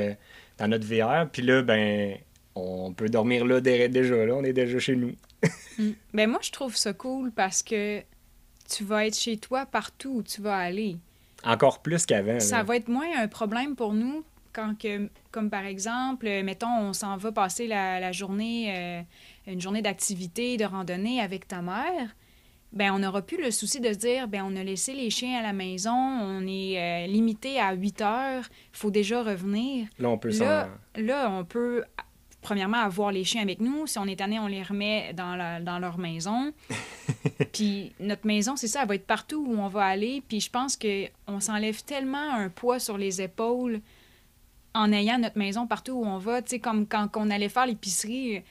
dans 0.58 0.68
notre 0.68 0.86
VR, 0.86 1.28
puis 1.30 1.42
là, 1.42 1.62
ben, 1.62 2.16
on 2.54 2.92
peut 2.92 3.08
dormir 3.08 3.44
là 3.44 3.60
dé- 3.60 3.88
déjà, 3.88 4.26
là, 4.26 4.34
on 4.34 4.44
est 4.44 4.52
déjà 4.52 4.78
chez 4.78 4.96
nous. 4.96 5.12
Mm. 5.78 5.92
Ben, 6.12 6.28
moi, 6.30 6.40
je 6.42 6.50
trouve 6.50 6.76
ça 6.76 6.92
cool 6.92 7.32
parce 7.32 7.62
que 7.62 8.02
tu 8.68 8.84
vas 8.84 9.06
être 9.06 9.18
chez 9.18 9.38
toi 9.38 9.64
partout 9.64 10.16
où 10.16 10.22
tu 10.22 10.42
vas 10.42 10.58
aller. 10.58 10.98
Encore 11.44 11.80
plus 11.80 12.04
qu'avant. 12.04 12.38
Ça 12.40 12.58
là. 12.58 12.62
va 12.62 12.76
être 12.76 12.88
moins 12.88 13.08
un 13.18 13.26
problème 13.26 13.74
pour 13.74 13.94
nous 13.94 14.22
quand 14.52 14.78
que, 14.78 15.08
comme 15.30 15.48
par 15.48 15.64
exemple, 15.64 16.26
mettons, 16.42 16.78
on 16.78 16.92
s'en 16.92 17.16
va 17.16 17.32
passer 17.32 17.66
la, 17.66 18.00
la 18.00 18.12
journée, 18.12 18.74
euh, 18.76 19.02
une 19.46 19.62
journée 19.62 19.80
d'activité, 19.80 20.58
de 20.58 20.64
randonnée 20.66 21.20
avec 21.22 21.48
ta 21.48 21.62
mère. 21.62 22.14
Ben, 22.72 22.90
on 22.92 23.00
n'aura 23.00 23.20
plus 23.20 23.36
le 23.42 23.50
souci 23.50 23.80
de 23.80 23.92
se 23.92 23.98
dire, 23.98 24.28
ben, 24.28 24.42
on 24.48 24.56
a 24.56 24.64
laissé 24.64 24.94
les 24.94 25.10
chiens 25.10 25.38
à 25.38 25.42
la 25.42 25.52
maison, 25.52 25.92
on 25.92 26.46
est 26.46 26.78
euh, 26.78 27.06
limité 27.06 27.60
à 27.60 27.72
8 27.74 28.00
heures, 28.00 28.44
il 28.72 28.78
faut 28.78 28.90
déjà 28.90 29.22
revenir. 29.22 29.88
Là, 29.98 30.08
on 30.08 30.16
peut. 30.18 30.30
Là, 30.44 30.68
là, 30.96 31.30
on 31.30 31.44
peut, 31.44 31.84
premièrement, 32.40 32.78
avoir 32.78 33.12
les 33.12 33.24
chiens 33.24 33.42
avec 33.42 33.60
nous. 33.60 33.86
Si 33.86 33.98
on 33.98 34.06
est 34.06 34.16
tanné, 34.16 34.38
on 34.38 34.46
les 34.46 34.62
remet 34.62 35.12
dans, 35.12 35.36
la- 35.36 35.60
dans 35.60 35.78
leur 35.78 35.98
maison. 35.98 36.52
puis 37.52 37.92
notre 38.00 38.26
maison, 38.26 38.56
c'est 38.56 38.68
ça, 38.68 38.82
elle 38.82 38.88
va 38.88 38.94
être 38.94 39.06
partout 39.06 39.44
où 39.46 39.54
on 39.58 39.68
va 39.68 39.84
aller. 39.84 40.22
Puis 40.26 40.40
je 40.40 40.50
pense 40.50 40.76
qu'on 40.78 41.40
s'enlève 41.40 41.82
tellement 41.84 42.32
un 42.34 42.48
poids 42.48 42.78
sur 42.78 42.96
les 42.96 43.20
épaules 43.20 43.80
en 44.74 44.90
ayant 44.92 45.18
notre 45.18 45.36
maison 45.38 45.66
partout 45.66 45.92
où 45.92 46.06
on 46.06 46.16
va. 46.18 46.40
Tu 46.40 46.50
sais, 46.50 46.58
comme 46.58 46.86
quand 46.86 47.08
on 47.16 47.28
allait 47.30 47.50
faire 47.50 47.66
l'épicerie, 47.66 48.42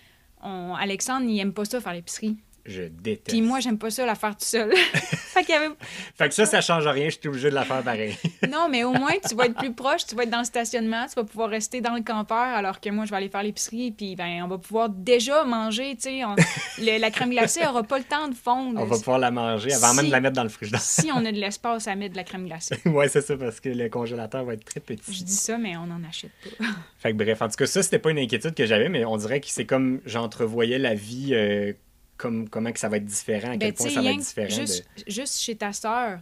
on... 0.44 0.76
Alexandre, 0.76 1.26
il 1.28 1.40
aime 1.40 1.54
pas 1.54 1.66
ça 1.66 1.82
faire 1.82 1.94
l'épicerie. 1.94 2.38
Je 2.66 2.84
déteste. 2.84 3.30
Puis 3.30 3.42
moi, 3.42 3.60
j'aime 3.60 3.78
pas 3.78 3.90
ça 3.90 4.06
la 4.06 4.16
faire 4.16 4.32
tout 4.38 4.46
seul. 4.46 4.72
fait 4.76 5.52
avait 5.54 5.70
que 6.30 6.34
ça, 6.34 6.46
ça 6.46 6.62
change 6.62 6.86
rien, 6.88 7.10
je 7.10 7.18
suis 7.20 7.28
obligé 7.28 7.50
de 7.50 7.56
la 7.56 7.66
faire 7.66 7.82
pareil. 7.84 8.16
Non, 8.52 8.68
mais 8.70 8.84
au 8.84 8.92
moins, 8.92 9.14
tu 9.28 9.34
vas 9.36 9.46
être 9.46 9.56
plus 9.56 9.74
proche, 9.74 10.06
tu 10.06 10.16
vas 10.16 10.24
être 10.24 10.30
dans 10.30 10.40
le 10.40 10.46
stationnement, 10.46 11.06
tu 11.08 11.14
vas 11.16 11.24
pouvoir 11.24 11.50
rester 11.50 11.80
dans 11.80 11.96
le 11.96 12.02
campeur, 12.02 12.38
alors 12.38 12.80
que 12.82 12.90
moi, 12.90 13.06
je 13.06 13.12
vais 13.12 13.18
aller 13.18 13.30
faire 13.30 13.44
l'épicerie, 13.44 13.92
puis 13.92 14.16
ben, 14.16 14.42
on 14.44 14.48
va 14.48 14.58
pouvoir 14.58 14.90
déjà 14.90 15.44
manger, 15.44 15.96
tu 15.96 16.02
sais. 16.10 16.26
on- 16.26 16.36
la 16.80 17.12
crème 17.12 17.30
glacée 17.30 17.66
aura 17.66 17.84
pas 17.84 17.98
le 17.98 18.04
temps 18.04 18.28
de 18.28 18.36
fondre. 18.36 18.80
on 18.82 18.86
va 18.86 18.98
pouvoir 18.98 19.20
la 19.20 19.32
manger 19.32 19.74
avant 19.74 19.94
même 19.94 20.08
de 20.08 20.12
la 20.12 20.20
mettre 20.20 20.36
dans 20.36 20.44
le 20.44 20.50
frigidaire. 20.50 20.82
Si 20.82 21.10
on 21.14 21.24
a 21.26 21.32
de 21.32 21.38
l'espace 21.40 21.88
à 21.88 21.96
mettre 21.96 22.12
de 22.14 22.18
la 22.18 22.24
crème 22.24 22.46
glacée. 22.46 22.78
ouais, 22.86 23.08
c'est 23.08 23.22
ça, 23.22 23.38
parce 23.38 23.60
que 23.60 23.70
le 23.70 23.90
congélateur 23.90 24.44
va 24.44 24.54
être 24.54 24.66
très 24.66 24.80
petit. 24.80 25.14
Je 25.14 25.24
dis 25.24 25.34
ça, 25.34 25.58
mais 25.58 25.78
on 25.78 25.86
n'en 25.88 26.04
achète 26.08 26.32
pas. 26.60 26.66
Fait 27.00 27.12
que 27.12 27.18
bref, 27.18 27.42
en 27.42 27.48
tout 27.48 27.56
cas, 27.56 27.66
ça, 27.66 27.82
c'était 27.84 28.00
pas 28.00 28.12
une 28.12 28.20
inquiétude 28.20 28.54
que 28.54 28.66
j'avais, 28.66 28.90
mais 28.90 29.06
on 29.06 29.18
dirait 29.18 29.40
que 29.40 29.48
c'est 29.50 29.66
comme 29.66 30.02
j'entrevoyais 30.06 30.78
la 30.80 30.94
vie, 30.94 31.30
euh, 31.34 31.74
comme 32.22 32.48
comment 32.48 32.72
que 32.72 32.80
ça 32.80 32.88
va 32.88 32.98
être 32.98 33.06
différent, 33.06 33.52
à 33.52 33.58
quel 33.58 33.74
tu 33.74 33.78
point 33.78 33.88
sais, 33.88 33.96
ça 33.96 34.02
va 34.02 34.10
rien 34.10 34.20
être 34.20 34.24
que 34.24 34.28
différent. 34.28 34.50
juste, 34.50 34.86
de... 34.98 35.12
juste 35.12 35.40
chez 35.40 35.56
ta 35.56 35.74
sœur, 35.74 36.20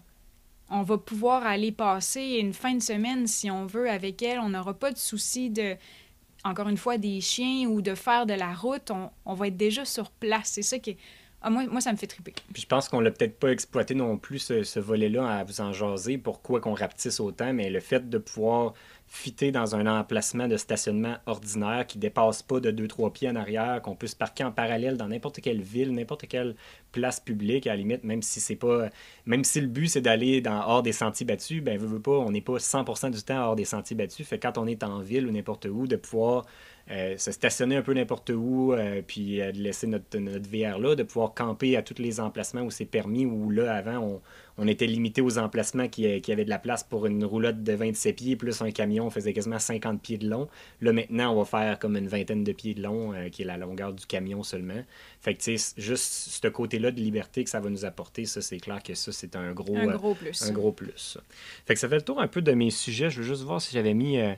on 0.70 0.82
va 0.82 0.98
pouvoir 0.98 1.46
aller 1.46 1.72
passer 1.72 2.38
une 2.40 2.54
fin 2.54 2.74
de 2.74 2.82
semaine 2.82 3.28
si 3.28 3.52
on 3.52 3.66
veut 3.66 3.90
avec 3.90 4.22
elle. 4.22 4.40
On 4.40 4.50
n'aura 4.50 4.74
pas 4.74 4.92
de 4.92 4.98
souci 4.98 5.50
de. 5.50 5.76
encore 6.44 6.70
une 6.70 6.78
fois, 6.78 6.98
des 6.98 7.20
chiens 7.20 7.68
ou 7.68 7.82
de 7.82 7.96
faire 7.96 8.26
de 8.26 8.34
la 8.34 8.54
route, 8.54 8.92
on, 8.92 9.10
on 9.26 9.34
va 9.34 9.48
être 9.48 9.58
déjà 9.58 9.84
sur 9.84 10.10
place. 10.10 10.52
C'est 10.52 10.62
ça 10.62 10.80
qui 10.80 10.92
est 10.92 10.98
ah, 11.42 11.50
moi, 11.50 11.66
moi, 11.68 11.80
ça 11.80 11.92
me 11.94 11.98
fait 11.98 12.08
triper. 12.08 12.34
Puis 12.52 12.64
je 12.64 12.68
pense 12.68 12.90
qu'on 12.90 13.00
l'a 13.00 13.12
peut-être 13.12 13.40
pas 13.40 13.50
exploité 13.50 13.96
non 13.96 14.18
plus, 14.18 14.40
ce, 14.40 14.80
volet-là, 14.80 15.26
à 15.26 15.44
vous 15.44 15.62
en 15.62 15.72
jaser, 15.72 16.18
pourquoi 16.18 16.60
qu'on 16.60 16.74
rapetisse 16.74 17.20
autant, 17.20 17.54
mais 17.54 17.70
le 17.70 17.80
fait 17.80 18.10
de 18.10 18.18
pouvoir 18.18 18.74
fitter 19.12 19.52
dans 19.52 19.76
un 19.76 19.88
emplacement 19.88 20.48
de 20.48 20.56
stationnement 20.56 21.18
ordinaire 21.26 21.88
qui 21.88 21.98
dépasse 21.98 22.44
pas 22.44 22.60
de 22.60 22.72
2-3 22.72 23.12
pieds 23.12 23.30
en 23.30 23.36
arrière, 23.36 23.82
qu'on 23.82 23.96
peut 23.96 24.08
se 24.08 24.16
parquer 24.16 24.44
en 24.44 24.52
parallèle 24.52 24.98
dans 24.98 25.08
n'importe 25.08 25.42
quelle 25.42 25.62
ville, 25.62 25.94
n'importe 25.94 26.28
quelle 26.28 26.56
place 26.92 27.20
publique, 27.20 27.66
à 27.66 27.72
la 27.72 27.78
limite, 27.78 28.04
même 28.04 28.22
si 28.22 28.40
c'est 28.40 28.56
pas. 28.56 28.90
Même 29.26 29.44
si 29.44 29.62
le 29.62 29.68
but 29.68 29.88
c'est 29.88 30.02
d'aller 30.02 30.42
dans 30.42 30.62
hors 30.68 30.84
des 30.84 30.92
sentiers 30.92 31.26
battus, 31.26 31.64
ben 31.64 31.78
veut, 31.78 32.00
pas, 32.00 32.12
on 32.12 32.32
n'est 32.32 32.42
pas 32.42 32.58
100% 32.58 33.10
du 33.10 33.22
temps 33.24 33.48
hors 33.48 33.56
des 33.56 33.66
sentiers 33.66 33.96
battus. 33.96 34.28
Fait 34.28 34.38
quand 34.38 34.60
on 34.60 34.68
est 34.68 34.84
en 34.84 35.00
ville 35.00 35.26
ou 35.26 35.32
n'importe 35.32 35.66
où, 35.66 35.88
de 35.88 35.96
pouvoir 35.96 36.46
euh, 36.92 37.18
se 37.18 37.32
stationner 37.32 37.76
un 37.76 37.84
peu 37.84 37.94
n'importe 37.94 38.32
où, 38.32 38.74
euh, 38.74 39.04
puis 39.06 39.42
euh, 39.42 39.52
de 39.52 39.60
laisser 39.60 39.86
notre, 39.86 40.18
notre, 40.18 40.50
VR 40.50 40.80
là, 40.80 40.96
de 40.96 41.04
pouvoir 41.04 41.36
camper 41.36 41.78
à 41.78 41.84
tous 41.84 42.02
les 42.02 42.20
emplacements 42.20 42.62
où 42.62 42.72
c'est 42.72 42.86
permis, 42.86 43.28
où 43.28 43.52
là, 43.52 43.76
avant, 43.76 44.00
on, 44.00 44.22
on 44.60 44.68
était 44.68 44.86
limité 44.88 45.22
aux 45.22 45.38
emplacements 45.38 45.88
qui, 45.88 46.22
qui, 46.22 46.32
avaient 46.32 46.44
de 46.44 46.50
la 46.50 46.60
place 46.60 46.84
pour 46.84 47.06
une 47.06 47.24
roulotte 47.24 47.64
de 47.64 47.74
27 47.74 48.16
pieds, 48.16 48.36
plus 48.36 48.62
un 48.62 48.72
camion 48.72 49.10
faisait 49.10 49.34
quasiment 49.34 49.58
50 49.58 50.02
pieds 50.02 50.18
de 50.18 50.30
long. 50.30 50.48
Là, 50.82 50.92
maintenant, 50.94 51.34
on 51.34 51.42
va 51.42 51.46
faire 51.46 51.80
comme 51.80 51.96
une 51.96 52.08
vingtaine 52.08 52.44
de 52.44 52.52
pieds 52.52 52.74
de 52.74 52.84
long, 52.84 53.14
qui 53.32 53.44
est 53.44 53.46
la 53.46 53.58
longueur 53.58 53.94
du 53.94 54.06
camion 54.06 54.44
seulement. 54.44 54.84
Fait 55.22 55.34
que, 55.34 55.42
tu 55.42 55.58
sais, 55.58 55.74
juste 55.78 56.04
ce 56.04 56.48
côté-là 56.48 56.92
de 56.92 57.00
liberté 57.00 57.44
que 57.44 57.50
ça 57.50 57.60
va 57.60 57.70
nous 57.70 57.86
apporter, 57.86 58.26
ça, 58.26 58.42
c'est 58.42 58.60
clair 58.60 58.84
que 58.84 58.94
ça, 58.94 59.12
c'est 59.12 59.36
un 59.36 59.54
gros, 59.54 59.78
un 59.78 59.88
gros 59.88 60.14
plus. 60.14 60.44
un 60.44 60.52
gros 60.52 60.72
plus. 60.72 61.18
Fait 61.66 61.74
que 61.74 61.80
ça 61.80 61.88
fait 61.88 61.96
le 61.96 62.02
tour 62.02 62.22
un 62.22 62.28
peu 62.28 62.42
de 62.42 62.52
mes 62.52 62.70
sujets. 62.70 63.10
Je 63.10 63.22
veux 63.22 63.28
juste 63.28 63.44
voir 63.44 63.62
si 63.62 63.74
j'avais 63.74 63.94
mis... 63.94 64.20
Euh, 64.20 64.34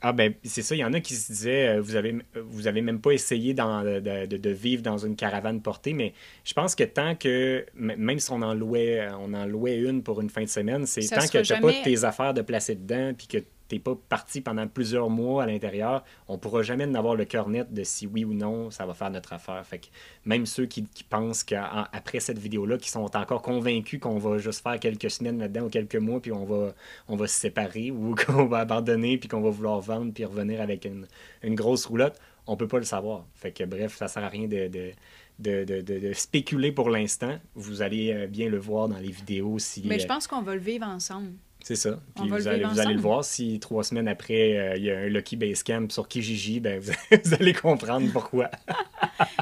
ah 0.00 0.12
ben 0.12 0.34
c'est 0.42 0.62
ça, 0.62 0.74
il 0.74 0.78
y 0.78 0.84
en 0.84 0.92
a 0.92 1.00
qui 1.00 1.14
se 1.14 1.30
disaient, 1.30 1.76
euh, 1.76 1.80
vous 1.80 1.94
avez, 1.94 2.16
vous 2.34 2.66
avez 2.66 2.82
même 2.82 3.00
pas 3.00 3.12
essayé 3.12 3.54
de, 3.54 4.36
de, 4.36 4.50
vivre 4.50 4.82
dans 4.82 4.98
une 4.98 5.14
caravane 5.14 5.60
portée, 5.62 5.92
mais 5.92 6.12
je 6.44 6.54
pense 6.54 6.74
que 6.74 6.82
tant 6.82 7.14
que, 7.14 7.64
même 7.76 8.18
si 8.18 8.30
on 8.32 8.42
en 8.42 8.52
louait, 8.52 9.08
on 9.20 9.32
en 9.32 9.46
louait 9.46 9.78
une 9.78 10.02
pour 10.02 10.20
une 10.20 10.30
fin 10.30 10.42
de 10.42 10.48
semaine, 10.48 10.86
c'est 10.86 11.06
tant 11.08 11.26
que 11.26 11.38
tu 11.42 11.52
n'as 11.52 11.60
pas 11.60 11.72
tes 11.84 12.04
affaires 12.04 12.34
de 12.34 12.42
placer 12.42 12.74
dedans, 12.74 13.12
puis 13.16 13.28
que 13.28 13.38
t'es 13.68 13.78
pas 13.78 13.96
parti 14.08 14.40
pendant 14.40 14.66
plusieurs 14.66 15.10
mois 15.10 15.44
à 15.44 15.46
l'intérieur, 15.46 16.04
on 16.28 16.38
pourra 16.38 16.62
jamais 16.62 16.84
en 16.84 16.94
avoir 16.94 17.14
le 17.14 17.24
cœur 17.24 17.48
net 17.48 17.72
de 17.72 17.82
si 17.84 18.06
oui 18.06 18.24
ou 18.24 18.34
non 18.34 18.70
ça 18.70 18.86
va 18.86 18.94
faire 18.94 19.10
notre 19.10 19.32
affaire. 19.32 19.64
Fait 19.66 19.78
que 19.78 19.86
même 20.24 20.46
ceux 20.46 20.66
qui, 20.66 20.84
pensent 21.08 21.44
qu'après 21.44 22.20
cette 22.20 22.38
vidéo-là, 22.38 22.78
qui 22.78 22.90
sont 22.90 23.16
encore 23.16 23.42
convaincus 23.42 24.00
qu'on 24.00 24.18
va 24.18 24.38
juste 24.38 24.62
faire 24.62 24.78
quelques 24.80 25.10
semaines 25.10 25.38
là-dedans 25.38 25.66
ou 25.66 25.68
quelques 25.68 25.96
mois, 25.96 26.20
puis 26.20 26.32
on 26.32 26.44
va, 26.44 26.74
on 27.08 27.16
va 27.16 27.26
se 27.26 27.38
séparer 27.38 27.90
ou 27.90 28.14
qu'on 28.26 28.46
va 28.46 28.58
abandonner, 28.58 29.18
puis 29.18 29.28
qu'on 29.28 29.40
va 29.40 29.50
vouloir 29.50 29.80
vendre, 29.80 30.12
puis 30.12 30.24
revenir 30.24 30.60
avec 30.60 30.84
une, 30.84 31.06
une, 31.42 31.54
grosse 31.54 31.86
roulotte, 31.86 32.18
on 32.46 32.56
peut 32.56 32.68
pas 32.68 32.78
le 32.78 32.84
savoir. 32.84 33.26
Fait 33.34 33.52
que 33.52 33.64
bref, 33.64 33.96
ça 33.96 34.08
sert 34.08 34.24
à 34.24 34.28
rien 34.28 34.46
de, 34.46 34.68
de 34.68 34.92
de, 35.38 35.64
de, 35.64 35.80
de, 35.80 36.12
spéculer 36.12 36.70
pour 36.72 36.90
l'instant. 36.90 37.38
Vous 37.54 37.82
allez 37.82 38.12
euh, 38.12 38.26
bien 38.26 38.48
le 38.48 38.58
voir 38.58 38.88
dans 38.88 38.98
les 38.98 39.10
vidéos. 39.10 39.58
Si, 39.58 39.82
Mais 39.84 39.98
je 39.98 40.04
euh, 40.04 40.08
pense 40.08 40.26
qu'on 40.26 40.42
va 40.42 40.54
le 40.54 40.60
vivre 40.60 40.86
ensemble. 40.86 41.32
C'est 41.64 41.76
ça. 41.76 41.98
Puis 42.14 42.28
vous, 42.28 42.46
allez, 42.46 42.62
vous 42.62 42.78
allez, 42.78 42.92
le 42.92 43.00
voir. 43.00 43.24
Si 43.24 43.58
trois 43.58 43.84
semaines 43.84 44.06
après, 44.06 44.58
euh, 44.58 44.76
il 44.76 44.82
y 44.82 44.90
a 44.90 44.98
un 44.98 45.06
Lucky 45.06 45.34
Basecamp 45.34 45.88
sur 45.88 46.06
Kijiji, 46.06 46.60
ben, 46.60 46.78
vous, 46.78 46.92
allez 47.40 47.54
comprendre 47.54 48.06
pourquoi. 48.12 48.50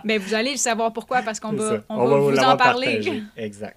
Mais 0.05 0.19
ben, 0.21 0.25
vous 0.25 0.33
allez 0.33 0.53
le 0.53 0.57
savoir 0.57 0.93
pourquoi, 0.93 1.23
parce 1.23 1.41
qu'on 1.41 1.53
va, 1.53 1.83
on, 1.89 2.07
va, 2.07 2.19
vous, 2.19 2.39
en 2.39 2.57
parler. 2.57 3.25
Exact. 3.37 3.77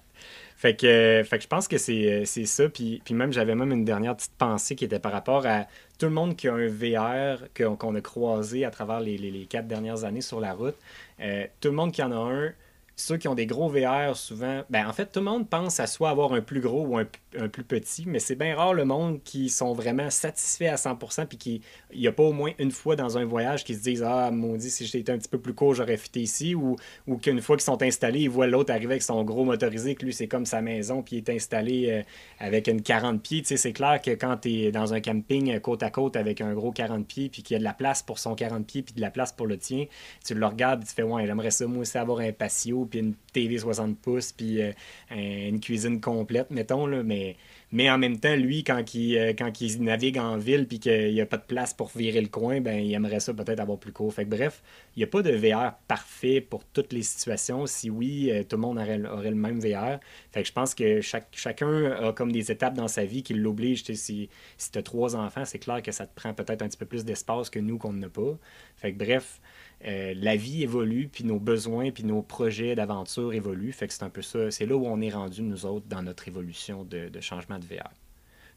Fait 0.56 0.76
que, 0.76 1.24
fait 1.28 1.38
que 1.38 1.42
je 1.42 1.48
pense 1.48 1.66
que 1.66 1.76
c'est 1.76 2.24
ça. 2.24 2.68
Puis, 2.68 3.02
puis 3.04 3.14
même, 3.14 3.32
j'avais 3.32 3.56
même 3.56 3.72
une 3.72 3.84
dernière 3.84 4.14
petite 4.14 4.36
pensée 4.38 4.76
qui 4.76 4.84
était 4.84 5.00
par 5.00 5.10
rapport 5.10 5.44
à 5.44 5.66
tout 5.98 6.06
le 6.06 6.12
monde 6.12 6.36
qui 6.36 6.46
a 6.46 6.54
un 6.54 6.68
VR 6.68 7.48
qu'on 7.56 7.94
a 7.96 8.00
croisé 8.00 8.64
à 8.64 8.70
travers 8.70 9.00
les, 9.00 9.18
les, 9.18 9.32
les, 9.32 9.46
quatre 9.46 9.66
dernières 9.66 10.04
années 10.04 10.20
sur 10.20 10.38
la 10.38 10.52
route. 10.52 10.76
Euh, 11.18 11.46
tout 11.60 11.68
le 11.68 11.74
monde 11.74 11.90
qui 11.90 12.00
en 12.00 12.12
a 12.12 12.32
un, 12.32 12.52
ceux 12.98 13.18
qui 13.18 13.28
ont 13.28 13.34
des 13.34 13.44
gros 13.44 13.68
VR, 13.68 14.16
souvent, 14.16 14.62
ben 14.70 14.88
en 14.88 14.92
fait, 14.94 15.12
tout 15.12 15.20
le 15.20 15.26
monde 15.26 15.48
pense 15.50 15.80
à 15.80 15.86
soit 15.86 16.08
avoir 16.08 16.32
un 16.32 16.40
plus 16.40 16.60
gros 16.60 16.86
ou 16.86 16.96
un, 16.96 17.04
plus 17.48 17.64
petit, 17.64 18.04
mais 18.06 18.18
c'est 18.18 18.34
bien 18.36 18.56
rare 18.56 18.72
le 18.72 18.86
monde 18.86 19.22
qui 19.22 19.50
sont 19.50 19.74
vraiment 19.74 20.08
satisfaits 20.08 20.64
à 20.64 20.76
100% 20.76 21.26
puis 21.26 21.36
qui 21.36 21.60
n'y 21.94 22.06
a 22.06 22.12
pas 22.12 22.22
au 22.22 22.32
moins 22.32 22.52
une 22.58 22.70
fois 22.70 22.96
dans 22.96 23.18
un 23.18 23.26
voyage 23.26 23.64
qui 23.64 23.74
se 23.74 23.82
disent 23.82 24.02
Ah, 24.02 24.30
maudit, 24.30 24.70
si 24.70 24.86
j'étais 24.86 25.12
un 25.12 25.18
petit 25.18 25.28
peu 25.28 25.38
plus 25.38 25.52
court, 25.52 25.74
j'aurais 25.74 25.98
fité 25.98 26.20
ici, 26.20 26.54
ou, 26.54 26.76
ou 27.06 27.18
qu'une 27.18 27.42
fois 27.42 27.56
qu'ils 27.56 27.64
sont 27.64 27.82
installés, 27.82 28.20
ils 28.20 28.30
voient 28.30 28.46
l'autre 28.46 28.72
arriver 28.72 28.92
avec 28.92 29.02
son 29.02 29.22
gros 29.24 29.44
motorisé, 29.44 29.94
que 29.94 30.06
lui, 30.06 30.14
c'est 30.14 30.28
comme 30.28 30.46
sa 30.46 30.62
maison, 30.62 31.02
puis 31.02 31.16
il 31.16 31.18
est 31.18 31.30
installé 31.30 31.90
euh, 31.90 32.02
avec 32.38 32.66
une 32.66 32.80
40 32.80 33.22
pieds. 33.22 33.42
Tu 33.42 33.48
sais, 33.48 33.56
c'est 33.58 33.74
clair 33.74 34.00
que 34.00 34.12
quand 34.12 34.38
tu 34.38 34.50
es 34.50 34.72
dans 34.72 34.94
un 34.94 35.02
camping 35.02 35.54
euh, 35.54 35.60
côte 35.60 35.82
à 35.82 35.90
côte 35.90 36.16
avec 36.16 36.40
un 36.40 36.54
gros 36.54 36.72
40 36.72 37.06
pieds, 37.06 37.28
puis 37.28 37.42
qu'il 37.42 37.54
y 37.54 37.56
a 37.56 37.58
de 37.58 37.64
la 37.64 37.74
place 37.74 38.02
pour 38.02 38.18
son 38.18 38.34
40 38.34 38.66
pieds, 38.66 38.82
puis 38.82 38.94
de 38.94 39.02
la 39.02 39.10
place 39.10 39.32
pour 39.32 39.46
le 39.46 39.58
tien, 39.58 39.84
tu 40.24 40.34
le 40.34 40.46
regardes, 40.46 40.84
tu 40.84 40.94
fais 40.94 41.02
Ouais, 41.02 41.26
j'aimerais 41.26 41.50
ça, 41.50 41.66
moi 41.66 41.82
aussi, 41.82 41.98
avoir 41.98 42.20
un 42.20 42.32
patio, 42.32 42.85
puis 42.86 43.00
une 43.00 43.14
TV 43.32 43.58
60 43.58 43.98
pouces, 43.98 44.32
puis 44.32 44.62
euh, 44.62 44.72
une 45.10 45.60
cuisine 45.60 46.00
complète, 46.00 46.50
mettons, 46.50 46.86
là, 46.86 47.02
mais, 47.02 47.36
mais 47.72 47.90
en 47.90 47.98
même 47.98 48.18
temps, 48.18 48.34
lui, 48.36 48.62
quand 48.64 48.94
il, 48.94 49.18
euh, 49.18 49.32
quand 49.36 49.52
navigue 49.80 50.18
en 50.18 50.36
ville, 50.38 50.66
puis 50.66 50.78
qu'il 50.78 51.12
n'y 51.12 51.20
a 51.20 51.26
pas 51.26 51.36
de 51.36 51.42
place 51.42 51.74
pour 51.74 51.90
virer 51.94 52.20
le 52.20 52.28
coin, 52.28 52.60
ben 52.60 52.78
il 52.78 52.92
aimerait 52.94 53.20
ça 53.20 53.34
peut-être 53.34 53.60
avoir 53.60 53.78
plus 53.78 53.92
court. 53.92 54.14
Fait 54.14 54.24
bref, 54.24 54.62
il 54.94 55.00
n'y 55.00 55.04
a 55.04 55.08
pas 55.08 55.22
de 55.22 55.32
VR 55.32 55.74
parfait 55.88 56.40
pour 56.40 56.64
toutes 56.64 56.92
les 56.92 57.02
situations. 57.02 57.66
Si 57.66 57.90
oui, 57.90 58.30
euh, 58.30 58.44
tout 58.44 58.56
le 58.56 58.62
monde 58.62 58.78
aurait, 58.78 59.02
aurait, 59.06 59.30
le 59.30 59.36
même 59.36 59.58
VR. 59.58 59.98
Fait 60.32 60.42
que 60.42 60.48
je 60.48 60.52
pense 60.52 60.74
que 60.74 61.00
chaque, 61.00 61.28
chacun 61.32 61.92
a 61.92 62.12
comme 62.12 62.30
des 62.30 62.50
étapes 62.50 62.74
dans 62.74 62.88
sa 62.88 63.04
vie 63.04 63.22
qui 63.22 63.34
l'obligent. 63.34 63.84
Si, 63.84 64.28
si 64.56 64.70
tu 64.70 64.78
as 64.78 64.82
trois 64.82 65.16
enfants, 65.16 65.44
c'est 65.44 65.58
clair 65.58 65.82
que 65.82 65.92
ça 65.92 66.06
te 66.06 66.14
prend 66.14 66.32
peut-être 66.34 66.62
un 66.62 66.68
petit 66.68 66.78
peu 66.78 66.86
plus 66.86 67.04
d'espace 67.04 67.50
que 67.50 67.58
nous 67.58 67.78
qu'on 67.78 67.92
n'a 67.92 68.08
pas. 68.08 68.38
Fait 68.76 68.92
que 68.92 68.98
bref, 68.98 69.40
euh, 69.84 70.14
la 70.16 70.36
vie 70.36 70.62
évolue, 70.62 71.08
puis 71.08 71.24
nos 71.24 71.38
besoins, 71.38 71.90
puis 71.90 72.04
nos 72.04 72.22
projets 72.22 72.74
d'aventure 72.74 73.32
évoluent. 73.32 73.72
Fait 73.72 73.86
que 73.86 73.92
c'est 73.92 74.02
un 74.02 74.10
peu 74.10 74.22
ça. 74.22 74.50
C'est 74.50 74.66
là 74.66 74.76
où 74.76 74.86
on 74.86 75.00
est 75.00 75.10
rendu, 75.10 75.42
nous 75.42 75.66
autres, 75.66 75.86
dans 75.86 76.02
notre 76.02 76.28
évolution 76.28 76.84
de, 76.84 77.10
changement 77.20 77.58
de 77.58 77.64
VR. 77.64 77.90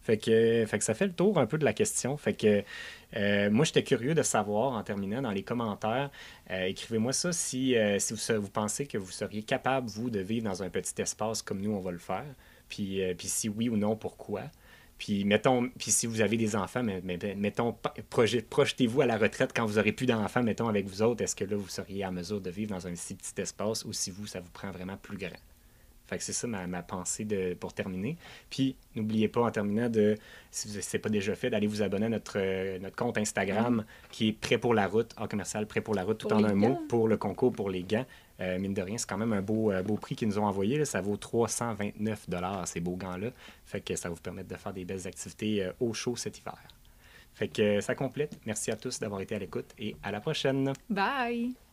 Fait 0.01 0.17
que, 0.17 0.65
ça 0.79 0.93
fait 0.93 1.07
le 1.07 1.13
tour 1.13 1.37
un 1.37 1.45
peu 1.45 1.57
de 1.57 1.65
la 1.65 1.73
question. 1.73 2.15
Fait 2.15 2.33
que 2.33 2.63
euh, 3.17 3.51
moi, 3.51 3.65
j'étais 3.65 3.83
curieux 3.83 4.15
de 4.15 4.23
savoir, 4.23 4.73
en 4.73 4.81
terminant, 4.81 5.21
dans 5.21 5.31
les 5.31 5.43
commentaires, 5.43 6.09
euh, 6.51 6.65
écrivez-moi 6.65 7.11
ça 7.11 7.33
si, 7.33 7.75
vous, 7.75 8.49
pensez 8.49 8.87
que 8.87 8.97
vous 8.97 9.11
seriez 9.11 9.43
capable, 9.43 9.87
vous, 9.89 10.09
de 10.09 10.21
vivre 10.21 10.45
dans 10.45 10.63
un 10.63 10.69
petit 10.69 10.99
espace 11.01 11.41
comme 11.41 11.61
nous, 11.61 11.71
on 11.71 11.81
va 11.81 11.91
le 11.91 11.97
faire. 11.97 12.33
Puis 12.69 13.03
si 13.17 13.49
oui 13.49 13.67
ou 13.67 13.75
non, 13.75 13.95
pourquoi? 13.95 14.43
Puis, 14.99 15.23
mettons, 15.23 15.69
puis 15.77 15.91
si 15.91 16.05
vous 16.05 16.19
avez 16.19 16.35
des 16.35 16.57
enfants, 16.57 16.83
mais, 16.83 17.01
mettons, 17.37 17.75
projetez-vous 18.09 19.01
à 19.01 19.05
la 19.05 19.17
retraite 19.17 19.51
quand 19.55 19.65
vous 19.65 19.79
aurez 19.79 19.93
plus 19.93 20.05
d'enfants, 20.05 20.43
mettons, 20.43 20.67
avec 20.67 20.87
vous 20.87 21.01
autres. 21.01 21.23
Est-ce 21.23 21.37
que 21.37 21.45
là, 21.45 21.55
vous 21.55 21.69
seriez 21.69 22.03
à 22.03 22.11
mesure 22.11 22.41
de 22.41 22.49
vivre 22.49 22.71
dans 22.71 22.85
un 22.85 22.93
si 22.95 23.15
petit 23.15 23.41
espace 23.41 23.85
ou 23.85 23.93
si 23.93 24.11
vous, 24.11 24.27
ça 24.27 24.41
vous 24.41 24.49
prend 24.51 24.71
vraiment 24.71 24.97
plus 24.97 25.17
grand? 25.17 25.37
Fait 26.07 26.17
que 26.17 26.23
c'est 26.23 26.33
ça 26.33 26.47
ma, 26.47 26.83
pensée 26.83 27.23
de, 27.23 27.53
pour 27.53 27.71
terminer. 27.71 28.17
Puis, 28.49 28.75
n'oubliez 28.95 29.29
pas 29.29 29.41
en 29.41 29.51
terminant 29.51 29.89
de, 29.89 30.17
si 30.51 30.67
vous 30.67 30.75
ne 30.75 30.97
pas 30.97 31.09
déjà 31.09 31.33
fait, 31.33 31.49
d'aller 31.49 31.67
vous 31.67 31.81
abonner 31.81 32.07
à 32.07 32.09
notre, 32.09 32.37
euh, 32.37 32.77
notre 32.79 32.95
compte 32.97 33.17
Instagram 33.17 33.85
qui 34.11 34.29
est 34.29 34.33
Prêt 34.33 34.57
pour 34.57 34.73
la 34.73 34.87
route, 34.87 35.13
en 35.17 35.27
commercial 35.27 35.65
Prêt 35.65 35.81
pour 35.81 35.95
la 35.95 36.03
route, 36.03 36.17
tout 36.17 36.33
en 36.33 36.43
un 36.43 36.55
mot, 36.55 36.77
pour 36.89 37.07
le 37.07 37.15
concours 37.15 37.53
pour 37.53 37.69
les 37.69 37.83
gants. 37.83 38.05
Euh, 38.41 38.57
mine 38.59 38.73
de 38.73 38.81
rien, 38.81 38.97
c'est 38.97 39.07
quand 39.07 39.17
même 39.17 39.33
un 39.33 39.41
beau, 39.41 39.71
euh, 39.71 39.83
prix 40.01 40.15
qu'ils 40.15 40.27
nous 40.27 40.39
ont 40.39 40.45
envoyé. 40.45 40.83
Ça 40.85 41.01
vaut 41.01 41.17
329 41.17 42.27
ces 42.65 42.79
beaux 42.79 42.95
gants-là. 42.95 43.31
Fait 43.65 43.81
que 43.81 43.95
ça 43.95 44.09
vous 44.09 44.15
permettre 44.15 44.49
de 44.49 44.55
faire 44.55 44.73
des 44.73 44.85
belles 44.85 45.07
activités 45.07 45.63
euh, 45.63 45.71
au 45.79 45.93
chaud 45.93 46.15
cet 46.15 46.39
hiver. 46.39 46.57
Fait 47.33 47.47
que 47.47 47.81
ça 47.81 47.95
complète. 47.95 48.39
Merci 48.45 48.71
à 48.71 48.75
tous 48.75 48.99
d'avoir 48.99 49.21
été 49.21 49.35
à 49.35 49.39
l'écoute 49.39 49.73
et 49.77 49.95
à 50.03 50.11
la 50.11 50.19
prochaine. 50.19 50.73
Bye! 50.89 51.68